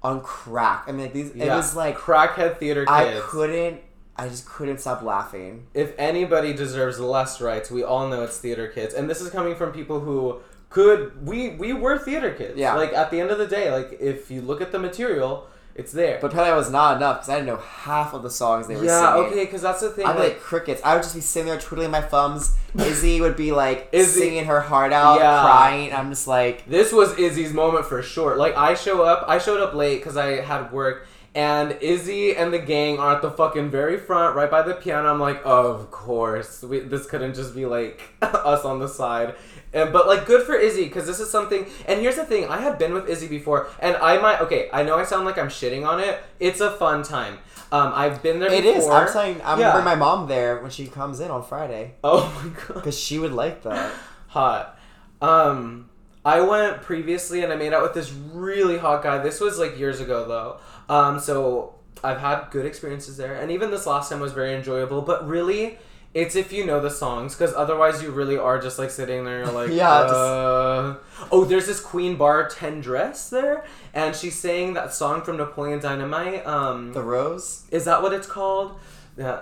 on 0.01 0.21
crack. 0.21 0.85
I 0.87 0.91
mean, 0.91 1.01
like 1.07 1.13
these. 1.13 1.31
It 1.31 1.49
was 1.49 1.75
like 1.75 1.97
crackhead 1.97 2.57
theater 2.57 2.85
kids. 2.85 2.91
I 2.91 3.19
couldn't. 3.21 3.81
I 4.17 4.29
just 4.29 4.45
couldn't 4.45 4.79
stop 4.79 5.01
laughing. 5.01 5.67
if 5.73 5.93
anybody 5.97 6.53
deserves 6.53 6.99
less 6.99 7.41
rights, 7.41 7.69
we 7.69 7.83
all 7.83 8.07
know 8.07 8.23
it's 8.23 8.37
theater 8.37 8.67
kids, 8.67 8.93
and 8.93 9.09
this 9.09 9.19
is 9.21 9.29
coming 9.29 9.55
from 9.55 9.71
people 9.73 9.99
who 9.99 10.39
could 10.69 11.25
we 11.25 11.49
we 11.51 11.73
were 11.73 11.97
theater 11.97 12.31
kids. 12.31 12.57
Yeah. 12.57 12.75
Like 12.75 12.93
at 12.93 13.11
the 13.11 13.19
end 13.19 13.29
of 13.31 13.37
the 13.37 13.47
day, 13.47 13.71
like 13.71 13.97
if 13.99 14.29
you 14.31 14.41
look 14.41 14.61
at 14.61 14.71
the 14.71 14.79
material, 14.79 15.47
it's 15.75 15.91
there. 15.91 16.17
But 16.21 16.27
apparently, 16.27 16.53
I 16.53 16.55
was 16.57 16.69
not 16.71 16.97
enough 16.97 17.17
because 17.17 17.29
I 17.29 17.35
didn't 17.35 17.47
know 17.47 17.57
half 17.57 18.13
of 18.13 18.23
the 18.23 18.29
songs 18.29 18.67
they 18.67 18.75
were 18.77 18.85
yeah, 18.85 19.13
singing. 19.13 19.23
Yeah, 19.23 19.29
okay, 19.31 19.45
because 19.45 19.61
that's 19.61 19.81
the 19.81 19.89
thing. 19.89 20.05
I'd 20.05 20.15
like, 20.17 20.33
like 20.33 20.39
crickets. 20.39 20.81
I 20.85 20.93
would 20.93 21.03
just 21.03 21.15
be 21.15 21.21
sitting 21.21 21.49
there 21.49 21.59
twiddling 21.59 21.91
my 21.91 22.01
thumbs. 22.01 22.55
Izzy 22.77 23.19
would 23.21 23.35
be 23.35 23.51
like 23.51 23.89
Izzy- 23.93 24.19
singing 24.21 24.45
her 24.45 24.61
heart 24.61 24.93
out, 24.93 25.19
Yeah. 25.19 25.41
crying. 25.43 25.93
I'm 25.93 26.09
just 26.09 26.27
like, 26.27 26.65
this 26.65 26.93
was 26.93 27.17
Izzy's 27.19 27.53
moment 27.53 27.85
for 27.85 28.01
sure. 28.01 28.37
Like 28.37 28.55
I 28.55 28.73
show 28.75 29.03
up, 29.03 29.25
I 29.27 29.37
showed 29.37 29.59
up 29.61 29.73
late 29.73 29.97
because 29.99 30.15
I 30.17 30.41
had 30.41 30.71
work, 30.71 31.07
and 31.35 31.73
Izzy 31.81 32.35
and 32.35 32.51
the 32.53 32.59
gang 32.59 32.97
are 32.97 33.15
at 33.15 33.21
the 33.21 33.29
fucking 33.29 33.69
very 33.69 33.97
front, 33.99 34.35
right 34.35 34.49
by 34.49 34.61
the 34.63 34.73
piano. 34.73 35.09
I'm 35.11 35.19
like, 35.19 35.41
of 35.45 35.91
course, 35.91 36.63
we, 36.63 36.79
this 36.79 37.05
couldn't 37.05 37.35
just 37.35 37.53
be 37.53 37.65
like 37.65 38.01
us 38.21 38.63
on 38.65 38.79
the 38.79 38.87
side. 38.87 39.35
And, 39.73 39.91
but 39.91 40.07
like, 40.07 40.25
good 40.25 40.43
for 40.43 40.55
Izzy 40.55 40.85
because 40.85 41.05
this 41.05 41.19
is 41.19 41.29
something. 41.29 41.65
And 41.87 41.99
here's 41.99 42.15
the 42.15 42.25
thing: 42.25 42.47
I 42.47 42.59
had 42.61 42.77
been 42.79 42.93
with 42.93 43.09
Izzy 43.09 43.27
before, 43.27 43.67
and 43.79 43.97
I 43.97 44.17
might. 44.17 44.39
Okay, 44.41 44.69
I 44.71 44.83
know 44.83 44.95
I 44.97 45.03
sound 45.03 45.25
like 45.25 45.37
I'm 45.37 45.49
shitting 45.49 45.85
on 45.85 45.99
it. 45.99 46.19
It's 46.39 46.61
a 46.61 46.71
fun 46.71 47.03
time. 47.03 47.39
Um, 47.71 47.91
I've 47.93 48.23
been 48.23 48.39
there. 48.39 48.49
it 48.53 48.63
before. 48.63 48.77
is. 48.77 48.87
I'm 48.87 49.07
saying, 49.09 49.41
I'm 49.43 49.59
Yeah. 49.59 49.71
gonna 49.73 49.83
bring 49.83 49.85
my 49.85 49.95
mom 49.95 50.27
there 50.29 50.61
when 50.61 50.71
she 50.71 50.87
comes 50.87 51.19
in 51.19 51.29
on 51.31 51.43
Friday 51.43 51.95
Oh 52.03 52.31
my 52.41 52.49
god. 52.67 52.75
because 52.75 52.97
she 52.97 53.19
would 53.19 53.33
like 53.33 53.63
that. 53.63 53.91
hot. 54.27 54.77
Um, 55.21 55.89
I 56.23 56.41
went 56.41 56.81
previously 56.83 57.43
and 57.43 57.51
I 57.51 57.55
made 57.55 57.73
out 57.73 57.83
with 57.83 57.93
this 57.93 58.11
really 58.11 58.77
hot 58.77 59.03
guy. 59.03 59.17
This 59.17 59.39
was 59.41 59.57
like 59.59 59.77
years 59.77 59.99
ago 59.99 60.27
though. 60.27 60.57
Um, 60.89 61.19
so 61.19 61.75
I've 62.03 62.19
had 62.19 62.45
good 62.51 62.65
experiences 62.65 63.17
there, 63.17 63.35
and 63.35 63.51
even 63.51 63.71
this 63.71 63.85
last 63.85 64.09
time 64.09 64.19
was 64.19 64.33
very 64.33 64.53
enjoyable. 64.53 65.01
But 65.01 65.27
really, 65.27 65.77
it's 66.13 66.35
if 66.35 66.53
you 66.53 66.65
know 66.65 66.79
the 66.79 66.89
songs, 66.89 67.35
because 67.35 67.53
otherwise 67.53 68.01
you 68.01 68.11
really 68.11 68.37
are 68.37 68.59
just 68.59 68.79
like 68.79 68.89
sitting 68.89 69.25
there 69.25 69.45
like 69.51 69.69
Yeah, 69.69 70.01
just- 70.03 70.13
uh... 70.13 70.95
Oh, 71.31 71.45
there's 71.45 71.67
this 71.67 71.79
Queen 71.79 72.15
bar 72.15 72.47
bartendress 72.49 73.29
there, 73.29 73.65
and 73.93 74.15
she's 74.15 74.39
saying 74.39 74.73
that 74.75 74.93
song 74.93 75.21
from 75.23 75.37
Napoleon 75.37 75.79
Dynamite. 75.79 76.45
Um, 76.45 76.93
The 76.93 77.01
rose. 77.03 77.65
is 77.71 77.85
that 77.85 78.01
what 78.01 78.13
it's 78.13 78.27
called? 78.27 78.79
Yeah. 79.17 79.41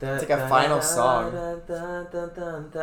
It's 0.00 0.28
like 0.28 0.30
a 0.30 0.48
final 0.48 0.82
song. 0.82 1.32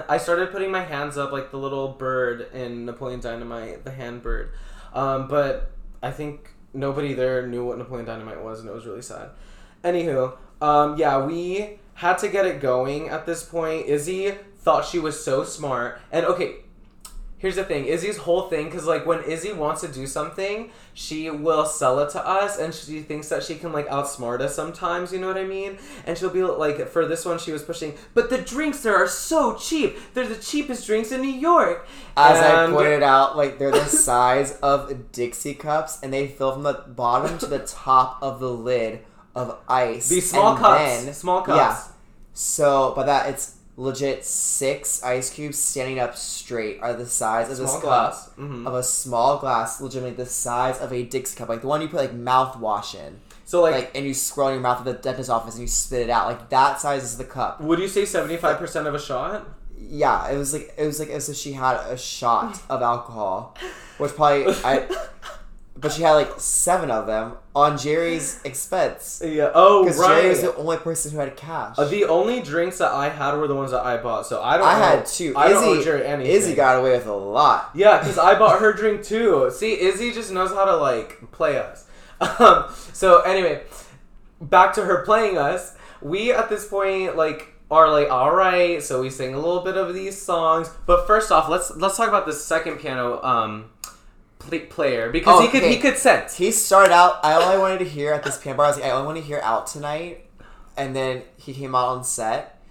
I 0.10 0.18
started 0.18 0.52
putting 0.52 0.72
my 0.72 0.84
hands 0.84 1.18
up 1.18 1.32
like 1.32 1.52
the 1.52 1.58
little 1.58 1.90
bird 1.90 2.48
in 2.54 2.86
Napoleon 2.86 3.20
Dynamite, 3.20 3.84
the 3.86 3.92
hand 3.92 4.24
bird. 4.24 4.52
Um, 4.94 5.28
but 5.28 5.72
I 6.02 6.10
think 6.12 6.54
nobody 6.74 7.14
there 7.14 7.48
knew 7.48 7.66
what 7.66 7.78
Napoleon 7.78 8.06
Dynamite 8.06 8.44
was, 8.44 8.60
and 8.60 8.70
it 8.70 8.74
was 8.74 8.86
really 8.86 9.02
sad. 9.02 9.30
Anywho, 9.84 10.38
um, 10.62 10.98
yeah, 10.98 11.24
we 11.26 11.80
had 11.96 12.18
to 12.20 12.28
get 12.28 12.46
it 12.46 12.62
going 12.62 13.10
at 13.10 13.26
this 13.26 13.44
point. 13.44 13.88
Izzy 13.88 14.32
thought 14.60 14.86
she 14.86 15.00
was 15.00 15.24
so 15.24 15.44
smart, 15.44 16.00
and 16.12 16.26
okay, 16.26 16.58
Here's 17.40 17.56
the 17.56 17.64
thing, 17.64 17.86
Izzy's 17.86 18.18
whole 18.18 18.50
thing, 18.50 18.66
because 18.66 18.88
like 18.88 19.06
when 19.06 19.22
Izzy 19.24 19.54
wants 19.54 19.82
to 19.82 19.88
do 19.88 20.08
something, 20.08 20.72
she 20.96 21.30
will 21.30 21.68
sell 21.68 22.00
it 22.00 22.10
to 22.14 22.28
us, 22.28 22.58
and 22.58 22.74
she 22.74 23.02
thinks 23.02 23.30
that 23.30 23.44
she 23.44 23.54
can 23.54 23.72
like 23.72 23.88
outsmart 23.90 24.42
us 24.42 24.56
sometimes. 24.56 25.14
You 25.14 25.20
know 25.20 25.28
what 25.28 25.38
I 25.38 25.44
mean? 25.44 25.78
And 26.08 26.18
she'll 26.18 26.32
be 26.32 26.42
like, 26.42 26.88
for 26.88 27.06
this 27.06 27.26
one, 27.26 27.38
she 27.38 27.52
was 27.52 27.62
pushing, 27.62 27.94
but 28.16 28.32
the 28.32 28.40
drinks 28.40 28.82
there 28.82 28.96
are 28.96 29.08
so 29.08 29.54
cheap. 29.56 29.98
They're 30.16 30.28
the 30.28 30.36
cheapest 30.36 30.88
drinks 30.88 31.12
in 31.12 31.22
New 31.22 31.30
York. 31.30 31.88
As 32.16 32.38
And- 32.38 32.74
I 32.74 32.76
pointed 32.76 33.04
out, 33.04 33.38
like 33.38 33.60
they're 33.60 33.70
the 33.70 33.86
size 34.08 34.58
of 34.62 35.12
Dixie 35.12 35.54
cups, 35.54 36.00
and 36.02 36.12
they 36.12 36.26
fill 36.28 36.54
from 36.54 36.64
the 36.64 36.86
bottom 36.88 37.38
to 37.38 37.46
the 37.46 37.60
top 37.60 38.18
of 38.24 38.40
the 38.40 38.50
lid 38.50 39.02
of 39.36 39.60
ice. 39.70 40.10
These 40.10 40.32
small 40.32 40.54
And 40.54 40.60
cups, 40.60 41.04
then- 41.06 41.14
small 41.14 41.42
cups. 41.44 41.58
Yeah. 41.60 41.94
So 42.34 42.94
by 42.96 43.04
that, 43.06 43.30
it's 43.30 43.57
legit 43.80 44.26
six 44.26 45.04
ice 45.04 45.30
cubes 45.30 45.58
standing 45.60 46.00
up 46.00 46.16
straight 46.18 46.80
are 46.82 46.94
the 46.94 47.06
size 47.06 47.50
of 47.50 47.56
Small 47.58 47.66
this 47.68 47.74
cup 47.76 47.84
glass. 47.84 48.30
Mhm. 48.38 48.68
of 48.68 48.74
a 48.74 48.82
small 48.84 49.38
glass, 49.38 49.80
legitimately 49.80 50.16
the 50.24 50.30
size 50.30 50.80
of 50.80 50.92
a 50.92 51.04
Dixie 51.04 51.38
cup, 51.38 51.48
like 51.48 51.62
the 51.62 51.68
one 51.68 51.82
you 51.82 51.88
put 51.88 51.98
like 52.02 52.14
mouthwash 52.18 52.96
in, 52.96 53.20
So 53.46 53.62
like, 53.62 53.74
like, 53.76 53.92
and 53.96 54.06
you 54.06 54.14
swirl 54.14 54.48
in 54.50 54.56
your 54.56 54.62
mouth 54.64 54.80
at 54.80 54.86
the 54.86 54.94
dentist 54.94 55.30
office 55.30 55.54
and 55.54 55.62
you 55.62 55.68
spit 55.68 56.02
it 56.02 56.10
out. 56.10 56.26
Like 56.28 56.50
that 56.50 56.82
size 56.82 57.04
is 57.04 57.18
the 57.18 57.24
cup. 57.24 57.62
would 57.62 57.80
you 57.80 57.88
say 57.88 58.04
seventy 58.04 58.36
five 58.38 58.58
percent 58.58 58.88
of 58.88 58.96
a 58.96 59.00
shot? 59.00 59.46
Yeah, 59.80 60.28
it 60.30 60.38
was 60.38 60.54
like 60.54 60.74
it 60.76 60.86
was 60.86 61.00
like 61.00 61.10
as 61.10 61.30
if 61.30 61.38
she 61.38 61.54
had 61.54 61.76
a 61.78 61.96
shot 61.98 62.60
of 62.70 62.82
alcohol, 62.82 63.56
which 64.00 64.16
probably 64.16 64.48
I 64.66 64.88
but 65.80 65.92
she 65.92 66.02
had 66.02 66.14
like 66.14 66.40
seven 66.40 66.90
of 66.90 67.06
them 67.06 67.34
on 67.56 67.78
Jerry's 67.78 68.42
expense. 68.44 69.22
Yeah. 69.24 69.52
Oh, 69.54 69.84
Because 69.84 70.00
right. 70.00 70.08
Jerry 70.22 70.30
was 70.30 70.42
the 70.42 70.56
only 70.56 70.78
person 70.78 71.12
who 71.12 71.20
had 71.20 71.36
cash. 71.38 71.76
Uh, 71.78 71.86
the 71.86 72.06
only 72.06 72.42
drinks 72.42 72.80
that 72.80 72.92
I 72.92 73.10
had 73.10 73.36
were 73.36 73.48
the 73.48 73.56
ones 73.56 73.72
that 73.72 73.86
I 73.86 73.98
bought, 73.98 74.26
so 74.26 74.42
I 74.42 74.58
don't. 74.58 74.68
I 74.68 74.78
had 74.78 75.06
two. 75.06 75.34
I 75.38 75.50
don't 75.50 75.64
owe 75.64 75.84
Jerry 75.84 76.06
anything. 76.06 76.34
Izzy 76.34 76.56
got 76.56 76.80
away 76.80 76.92
with 76.92 77.06
a 77.06 77.14
lot. 77.14 77.70
Yeah, 77.76 78.00
because 78.00 78.18
I 78.18 78.38
bought 78.38 78.60
her 78.60 78.74
drink 78.74 79.04
too. 79.04 79.52
See, 79.56 79.80
Izzy 79.80 80.12
just 80.12 80.32
knows 80.32 80.52
how 80.52 80.66
to 80.66 80.76
like 80.78 81.32
play 81.32 81.58
us. 81.58 81.86
Um, 82.20 82.66
so 82.94 83.22
anyway, 83.22 83.62
back 84.42 84.74
to 84.74 84.84
her 84.86 85.06
playing 85.06 85.38
us. 85.38 85.76
We 86.02 86.32
at 86.32 86.50
this 86.50 86.68
point 86.68 87.16
like 87.16 87.54
are 87.70 87.92
like 87.92 88.10
all 88.10 88.34
right. 88.36 88.82
So 88.82 89.02
we 89.02 89.12
sing 89.12 89.36
a 89.36 89.38
little 89.38 89.62
bit 89.62 89.78
of 89.78 89.94
these 89.94 90.20
songs. 90.20 90.68
But 90.88 91.06
first 91.06 91.32
off, 91.32 91.48
let's 91.48 91.70
let's 91.76 91.96
talk 91.96 92.08
about 92.08 92.26
the 92.26 92.34
second 92.34 92.78
piano 92.80 93.22
um 93.24 93.70
pl- 94.50 94.66
player 94.70 95.10
because 95.12 95.42
he 95.42 95.48
could 95.50 95.64
Okay. 95.64 95.74
he 95.76 95.80
could 95.80 95.98
sense. 95.98 96.36
He 96.38 96.52
started 96.52 96.94
out. 96.94 97.24
I 97.24 97.36
only 97.42 97.58
wanted 97.58 97.80
to 97.80 97.86
hear 97.86 98.14
at 98.14 98.24
this 98.24 98.38
piano 98.38 98.58
bar. 98.58 98.66
I 98.68 98.70
was 98.70 98.78
like, 98.78 98.86
I 98.86 98.92
only 98.92 99.06
want 99.06 99.18
to 99.20 99.24
hear 99.24 99.40
out 99.44 99.68
tonight, 99.68 100.30
and 100.76 100.96
then 100.96 101.24
he 101.38 101.54
came 101.54 101.76
out 101.76 101.90
on 101.90 102.04
set. 102.04 102.62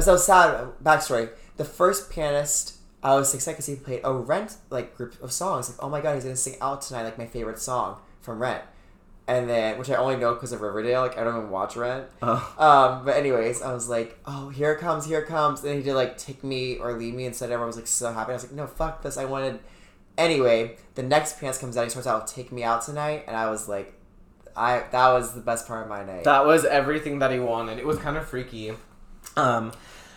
So 0.00 0.16
sad. 0.16 0.68
Backstory: 0.82 1.30
the 1.56 1.64
first 1.64 2.10
pianist. 2.10 2.74
I 3.02 3.14
was 3.14 3.32
excited 3.34 3.54
because 3.56 3.66
he 3.66 3.76
played 3.76 4.00
a 4.02 4.12
Rent 4.12 4.56
like 4.70 4.96
group 4.96 5.22
of 5.22 5.30
songs. 5.32 5.68
Like, 5.68 5.78
oh 5.82 5.88
my 5.88 6.00
god, 6.00 6.14
he's 6.14 6.24
gonna 6.24 6.34
sing 6.36 6.56
out 6.60 6.82
tonight, 6.82 7.04
like 7.04 7.18
my 7.18 7.26
favorite 7.26 7.58
song 7.60 8.00
from 8.20 8.40
Rent. 8.42 8.62
And 9.28 9.48
then, 9.48 9.76
which 9.78 9.90
I 9.90 9.96
only 9.96 10.16
know 10.16 10.34
because 10.34 10.52
of 10.52 10.60
Riverdale. 10.60 11.00
Like, 11.02 11.18
I 11.18 11.24
don't 11.24 11.36
even 11.36 11.50
watch 11.50 11.74
Rent. 11.76 12.06
Oh. 12.22 12.54
Um, 12.58 13.04
but 13.04 13.16
anyways, 13.16 13.60
I 13.60 13.72
was 13.72 13.88
like, 13.88 14.18
oh, 14.24 14.50
here 14.50 14.70
it 14.72 14.78
comes, 14.78 15.04
here 15.04 15.18
it 15.18 15.26
comes. 15.26 15.64
And 15.64 15.74
he 15.76 15.82
did 15.82 15.94
like 15.94 16.16
take 16.16 16.42
me 16.44 16.76
or 16.78 16.92
leave 16.92 17.12
me 17.14 17.26
instead. 17.26 17.50
Everyone 17.50 17.66
was 17.68 17.76
like 17.76 17.86
so 17.88 18.12
happy. 18.12 18.30
I 18.30 18.34
was 18.34 18.44
like, 18.44 18.52
no, 18.52 18.66
fuck 18.66 19.02
this. 19.02 19.16
I 19.16 19.24
wanted. 19.24 19.58
Anyway, 20.18 20.76
the 20.94 21.02
next 21.02 21.38
pants 21.40 21.58
comes 21.58 21.76
out. 21.76 21.84
He 21.84 21.90
starts 21.90 22.06
out, 22.06 22.26
take 22.26 22.50
me 22.52 22.62
out 22.64 22.82
tonight, 22.82 23.24
and 23.26 23.36
I 23.36 23.50
was 23.50 23.68
like, 23.68 23.92
I 24.56 24.84
that 24.90 25.08
was 25.12 25.34
the 25.34 25.40
best 25.40 25.66
part 25.68 25.82
of 25.82 25.88
my 25.88 26.04
night. 26.04 26.24
That 26.24 26.46
was 26.46 26.64
everything 26.64 27.18
that 27.18 27.30
he 27.30 27.38
wanted. 27.38 27.78
It 27.78 27.86
was 27.86 27.98
kind 27.98 28.16
of 28.16 28.26
freaky. 28.26 28.72
Um, 29.36 29.72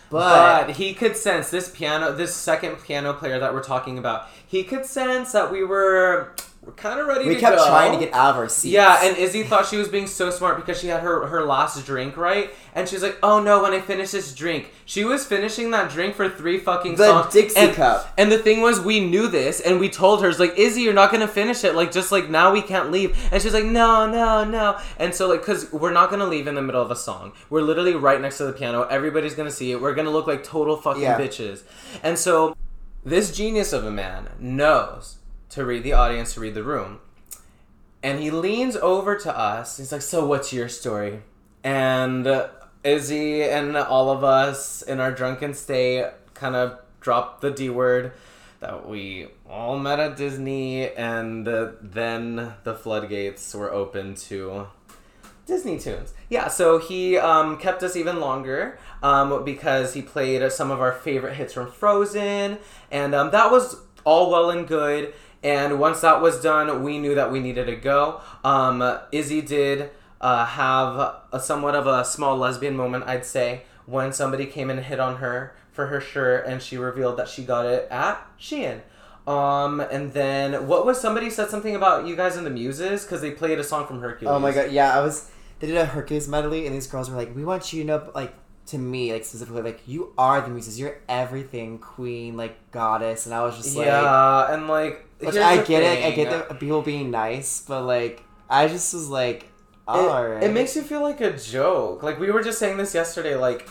But- 0.08 0.66
but, 0.66 0.76
he 0.76 0.94
could 0.94 1.16
sense 1.16 1.50
this 1.50 1.68
piano, 1.68 2.12
this 2.12 2.34
second 2.34 2.76
piano 2.82 3.12
player 3.12 3.38
that 3.38 3.52
we're 3.54 3.62
talking 3.62 3.96
about. 3.98 4.26
He 4.46 4.64
could 4.64 4.84
sense 4.86 5.30
that 5.32 5.52
we 5.52 5.62
were, 5.62 6.34
we're 6.62 6.72
kind 6.72 6.98
of 6.98 7.06
ready 7.06 7.28
we 7.28 7.34
to 7.34 7.40
kept 7.40 7.56
go. 7.58 7.66
trying 7.68 7.92
to 7.92 7.98
get 8.04 8.12
out 8.12 8.30
of 8.30 8.36
our 8.36 8.48
seats. 8.48 8.72
Yeah, 8.72 8.98
and 9.04 9.16
Izzy 9.16 9.44
thought 9.44 9.66
she 9.66 9.76
was 9.76 9.88
being 9.88 10.08
so 10.08 10.30
smart 10.30 10.56
because 10.56 10.80
she 10.80 10.88
had 10.88 11.02
her 11.02 11.26
her 11.26 11.44
last 11.44 11.84
drink 11.86 12.16
right, 12.16 12.50
and 12.74 12.88
she's 12.88 13.02
like, 13.02 13.18
"Oh 13.22 13.40
no, 13.40 13.62
when 13.62 13.72
I 13.72 13.80
finish 13.80 14.10
this 14.12 14.34
drink." 14.34 14.72
She 14.84 15.04
was 15.04 15.24
finishing 15.24 15.70
that 15.70 15.90
drink 15.90 16.14
for 16.14 16.28
three 16.28 16.58
fucking 16.58 16.96
The 16.96 17.06
songs. 17.06 17.32
Dixie 17.32 17.58
and, 17.60 17.74
cup. 17.74 18.12
And 18.18 18.30
the 18.30 18.38
thing 18.38 18.60
was, 18.60 18.80
we 18.80 19.00
knew 19.00 19.28
this, 19.28 19.60
and 19.60 19.78
we 19.78 19.88
told 19.88 20.22
her, 20.22 20.28
"It's 20.28 20.38
like 20.38 20.58
Izzy, 20.58 20.82
you're 20.82 20.92
not 20.94 21.12
gonna 21.12 21.28
finish 21.28 21.62
it. 21.64 21.74
Like, 21.74 21.92
just 21.92 22.10
like 22.12 22.28
now 22.30 22.52
we 22.52 22.62
can't 22.62 22.90
leave." 22.90 23.16
And 23.32 23.42
she's 23.42 23.54
like, 23.54 23.64
"No, 23.64 24.06
no, 24.10 24.44
no." 24.44 24.78
And 24.98 25.14
so 25.14 25.28
like, 25.28 25.44
cause 25.44 25.72
we're 25.72 25.92
not 25.92 26.10
gonna 26.10 26.26
leave 26.26 26.46
in 26.46 26.54
the 26.54 26.62
middle 26.62 26.82
of 26.82 26.90
a 26.90 26.96
song. 26.96 27.32
We're 27.48 27.62
literally 27.62 27.94
right 27.94 28.20
next 28.20 28.38
to 28.38 28.44
the 28.44 28.52
piano. 28.52 28.82
Everybody's 28.82 29.34
gonna 29.34 29.50
see 29.50 29.72
it. 29.72 29.80
We're 29.80 29.94
gonna 29.94 30.10
look 30.10 30.26
like 30.26 30.42
total 30.44 30.76
fucking 30.76 31.02
Yeah. 31.02 31.18
bitches. 31.18 31.62
And 32.02 32.18
so, 32.18 32.56
this 33.04 33.30
genius 33.34 33.72
of 33.72 33.84
a 33.84 33.90
man 33.90 34.28
knows 34.38 35.16
to 35.50 35.64
read 35.64 35.82
the 35.82 35.92
audience, 35.92 36.34
to 36.34 36.40
read 36.40 36.54
the 36.54 36.62
room. 36.62 37.00
And 38.02 38.18
he 38.20 38.30
leans 38.30 38.76
over 38.76 39.16
to 39.16 39.36
us. 39.38 39.76
He's 39.76 39.92
like, 39.92 40.02
"So 40.02 40.24
what's 40.24 40.52
your 40.52 40.68
story?" 40.68 41.22
And 41.62 42.26
Izzy 42.82 43.42
and 43.42 43.76
all 43.76 44.10
of 44.10 44.24
us 44.24 44.82
in 44.82 45.00
our 45.00 45.12
drunken 45.12 45.54
state 45.54 46.06
kind 46.34 46.56
of 46.56 46.78
dropped 47.00 47.40
the 47.40 47.50
D 47.50 47.68
word 47.68 48.12
that 48.60 48.88
we 48.88 49.26
all 49.48 49.78
met 49.78 49.98
at 49.98 50.16
Disney, 50.16 50.90
and 50.90 51.46
then 51.46 52.54
the 52.62 52.74
floodgates 52.74 53.54
were 53.54 53.72
open 53.72 54.14
to 54.14 54.66
Disney 55.46 55.78
tunes. 55.78 56.12
Yeah, 56.28 56.48
so 56.48 56.78
he 56.78 57.16
um, 57.16 57.56
kept 57.56 57.82
us 57.82 57.96
even 57.96 58.20
longer 58.20 58.78
um, 59.02 59.44
because 59.44 59.94
he 59.94 60.02
played 60.02 60.50
some 60.52 60.70
of 60.70 60.80
our 60.80 60.92
favorite 60.92 61.34
hits 61.34 61.54
from 61.54 61.72
Frozen, 61.72 62.58
and 62.90 63.14
um, 63.14 63.30
that 63.30 63.50
was 63.50 63.76
all 64.04 64.30
well 64.30 64.50
and 64.50 64.68
good. 64.68 65.14
And 65.42 65.80
once 65.80 66.02
that 66.02 66.20
was 66.20 66.42
done, 66.42 66.82
we 66.82 66.98
knew 66.98 67.14
that 67.14 67.32
we 67.32 67.40
needed 67.40 67.64
to 67.64 67.76
go. 67.76 68.20
Um, 68.44 68.98
Izzy 69.10 69.40
did 69.40 69.90
uh, 70.20 70.44
have 70.44 71.16
a 71.32 71.40
somewhat 71.40 71.74
of 71.74 71.86
a 71.86 72.04
small 72.04 72.36
lesbian 72.36 72.76
moment, 72.76 73.04
I'd 73.06 73.24
say, 73.24 73.62
when 73.86 74.12
somebody 74.12 74.46
came 74.46 74.70
and 74.70 74.80
hit 74.80 75.00
on 75.00 75.16
her 75.16 75.54
for 75.72 75.86
her 75.86 76.00
shirt, 76.00 76.46
and 76.46 76.62
she 76.62 76.76
revealed 76.76 77.16
that 77.16 77.28
she 77.28 77.42
got 77.42 77.66
it 77.66 77.88
at 77.90 78.26
Shein. 78.38 78.82
Um, 79.26 79.80
and 79.80 80.12
then 80.12 80.66
what 80.66 80.84
was 80.84 81.00
somebody 81.00 81.30
said 81.30 81.50
something 81.50 81.76
about 81.76 82.06
you 82.06 82.16
guys 82.16 82.36
in 82.36 82.44
the 82.44 82.50
Muses 82.50 83.04
because 83.04 83.20
they 83.20 83.30
played 83.30 83.58
a 83.58 83.64
song 83.64 83.86
from 83.86 84.00
Hercules. 84.00 84.32
Oh 84.32 84.38
my 84.38 84.52
god, 84.52 84.72
yeah, 84.72 84.96
I 84.96 85.00
was. 85.00 85.30
They 85.58 85.66
did 85.66 85.76
a 85.76 85.84
Hercules 85.84 86.26
medley, 86.26 86.66
and 86.66 86.74
these 86.74 86.86
girls 86.86 87.10
were 87.10 87.16
like, 87.16 87.34
"We 87.36 87.44
want 87.44 87.72
you 87.72 87.82
to 87.82 87.86
know, 87.86 88.10
like, 88.14 88.34
to 88.66 88.78
me, 88.78 89.12
like 89.12 89.24
specifically, 89.24 89.62
like, 89.62 89.86
you 89.86 90.14
are 90.16 90.40
the 90.40 90.48
muses. 90.48 90.80
You're 90.80 91.00
everything, 91.08 91.78
queen, 91.78 92.36
like 92.36 92.70
goddess." 92.70 93.26
And 93.26 93.34
I 93.34 93.44
was 93.44 93.56
just 93.56 93.76
like, 93.76 93.86
yeah, 93.86 94.54
and 94.54 94.68
like, 94.68 95.06
which 95.18 95.36
I 95.36 95.62
get 95.62 95.82
it. 95.82 96.04
I 96.04 96.10
get 96.12 96.48
the 96.48 96.54
people 96.54 96.80
being 96.82 97.10
nice, 97.10 97.62
but 97.68 97.84
like, 97.84 98.22
I 98.48 98.68
just 98.68 98.94
was 98.94 99.08
like, 99.08 99.52
It, 99.96 100.08
alright. 100.08 100.42
it 100.42 100.52
makes 100.52 100.76
you 100.76 100.82
feel 100.82 101.02
like 101.02 101.20
a 101.20 101.36
joke. 101.36 102.02
Like 102.02 102.18
we 102.18 102.30
were 102.30 102.42
just 102.42 102.58
saying 102.58 102.76
this 102.76 102.94
yesterday. 102.94 103.34
Like, 103.36 103.68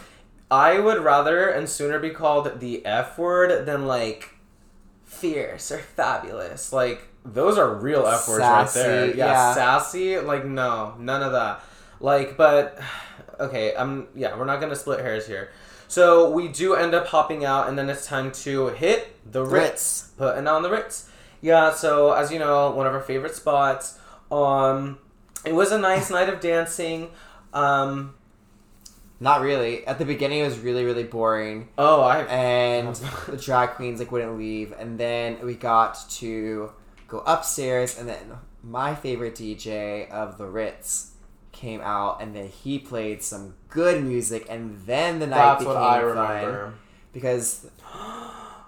I 0.51 0.79
would 0.79 1.03
rather 1.03 1.49
and 1.49 1.69
sooner 1.69 1.99
be 1.99 2.10
called 2.10 2.60
the 2.60 2.86
F 2.86 3.17
word 3.17 3.65
than 3.65 3.86
like 3.86 4.32
fierce 5.05 5.71
or 5.71 5.79
fabulous. 5.79 6.73
Like 6.73 7.08
those 7.25 7.58
are 7.58 7.73
real 7.73 8.05
F 8.08 8.27
words 8.27 8.41
right 8.41 8.69
there. 8.73 9.08
Yeah, 9.08 9.25
yeah. 9.25 9.53
sassy. 9.53 10.19
Like 10.19 10.45
no, 10.45 10.95
none 10.99 11.21
of 11.21 11.34
that. 11.34 11.63
Like, 11.99 12.38
but 12.38 12.79
okay, 13.39 13.75
I'm 13.75 14.08
yeah. 14.15 14.38
We're 14.38 14.45
not 14.45 14.62
gonna 14.62 14.75
split 14.75 14.99
hairs 14.99 15.27
here. 15.27 15.51
So 15.88 16.29
we 16.29 16.47
do 16.47 16.75
end 16.75 16.93
up 16.93 17.08
hopping 17.08 17.45
out, 17.45 17.67
and 17.67 17.77
then 17.77 17.89
it's 17.89 18.05
time 18.05 18.32
to 18.32 18.67
hit 18.67 19.15
the 19.32 19.43
Ritz. 19.43 19.51
Ritz. 19.51 20.12
Putting 20.17 20.47
on 20.47 20.63
the 20.63 20.69
Ritz. 20.69 21.10
Yeah. 21.41 21.73
So 21.73 22.13
as 22.13 22.32
you 22.32 22.39
know, 22.39 22.71
one 22.71 22.88
of 22.88 22.93
our 22.93 23.01
favorite 23.01 23.36
spots. 23.36 23.97
Um, 24.32 24.99
it 25.45 25.54
was 25.54 25.71
a 25.71 25.78
nice 25.78 26.10
night 26.10 26.30
of 26.30 26.39
dancing. 26.39 27.10
Um, 27.54 28.15
Not 29.19 29.41
really. 29.41 29.86
At 29.88 29.97
the 29.97 30.06
beginning, 30.06 30.39
it 30.39 30.43
was 30.43 30.60
really, 30.60 30.86
really 30.86 31.04
boring. 31.04 31.69
oh, 31.78 32.02
I 32.02 32.21
and 32.23 32.95
the 33.28 33.38
drag 33.38 33.71
queens 33.71 33.99
like 33.99 34.12
wouldn't 34.12 34.38
leave 34.38 34.73
and 34.78 34.97
then 34.99 35.38
we 35.45 35.56
got 35.56 35.97
to 36.12 36.71
go 37.08 37.19
upstairs 37.25 37.97
and 37.97 38.08
then 38.08 38.38
my 38.62 38.93
favorite 38.93 39.34
dj 39.36 40.10
of 40.12 40.38
the 40.38 40.45
ritz 40.45 41.13
came 41.52 41.82
out 41.82 42.21
and 42.21 42.36
then 42.36 42.47
he 42.47 42.78
played 42.78 43.23
some 43.23 43.56
good 43.69 44.04
music 44.04 44.45
and 44.49 44.80
then 44.86 45.19
the 45.19 45.25
night 45.28 45.38
that's 45.38 45.63
became 45.63 45.73
what 45.73 46.17
I 46.17 46.41
fun 46.43 46.73
because 47.13 47.65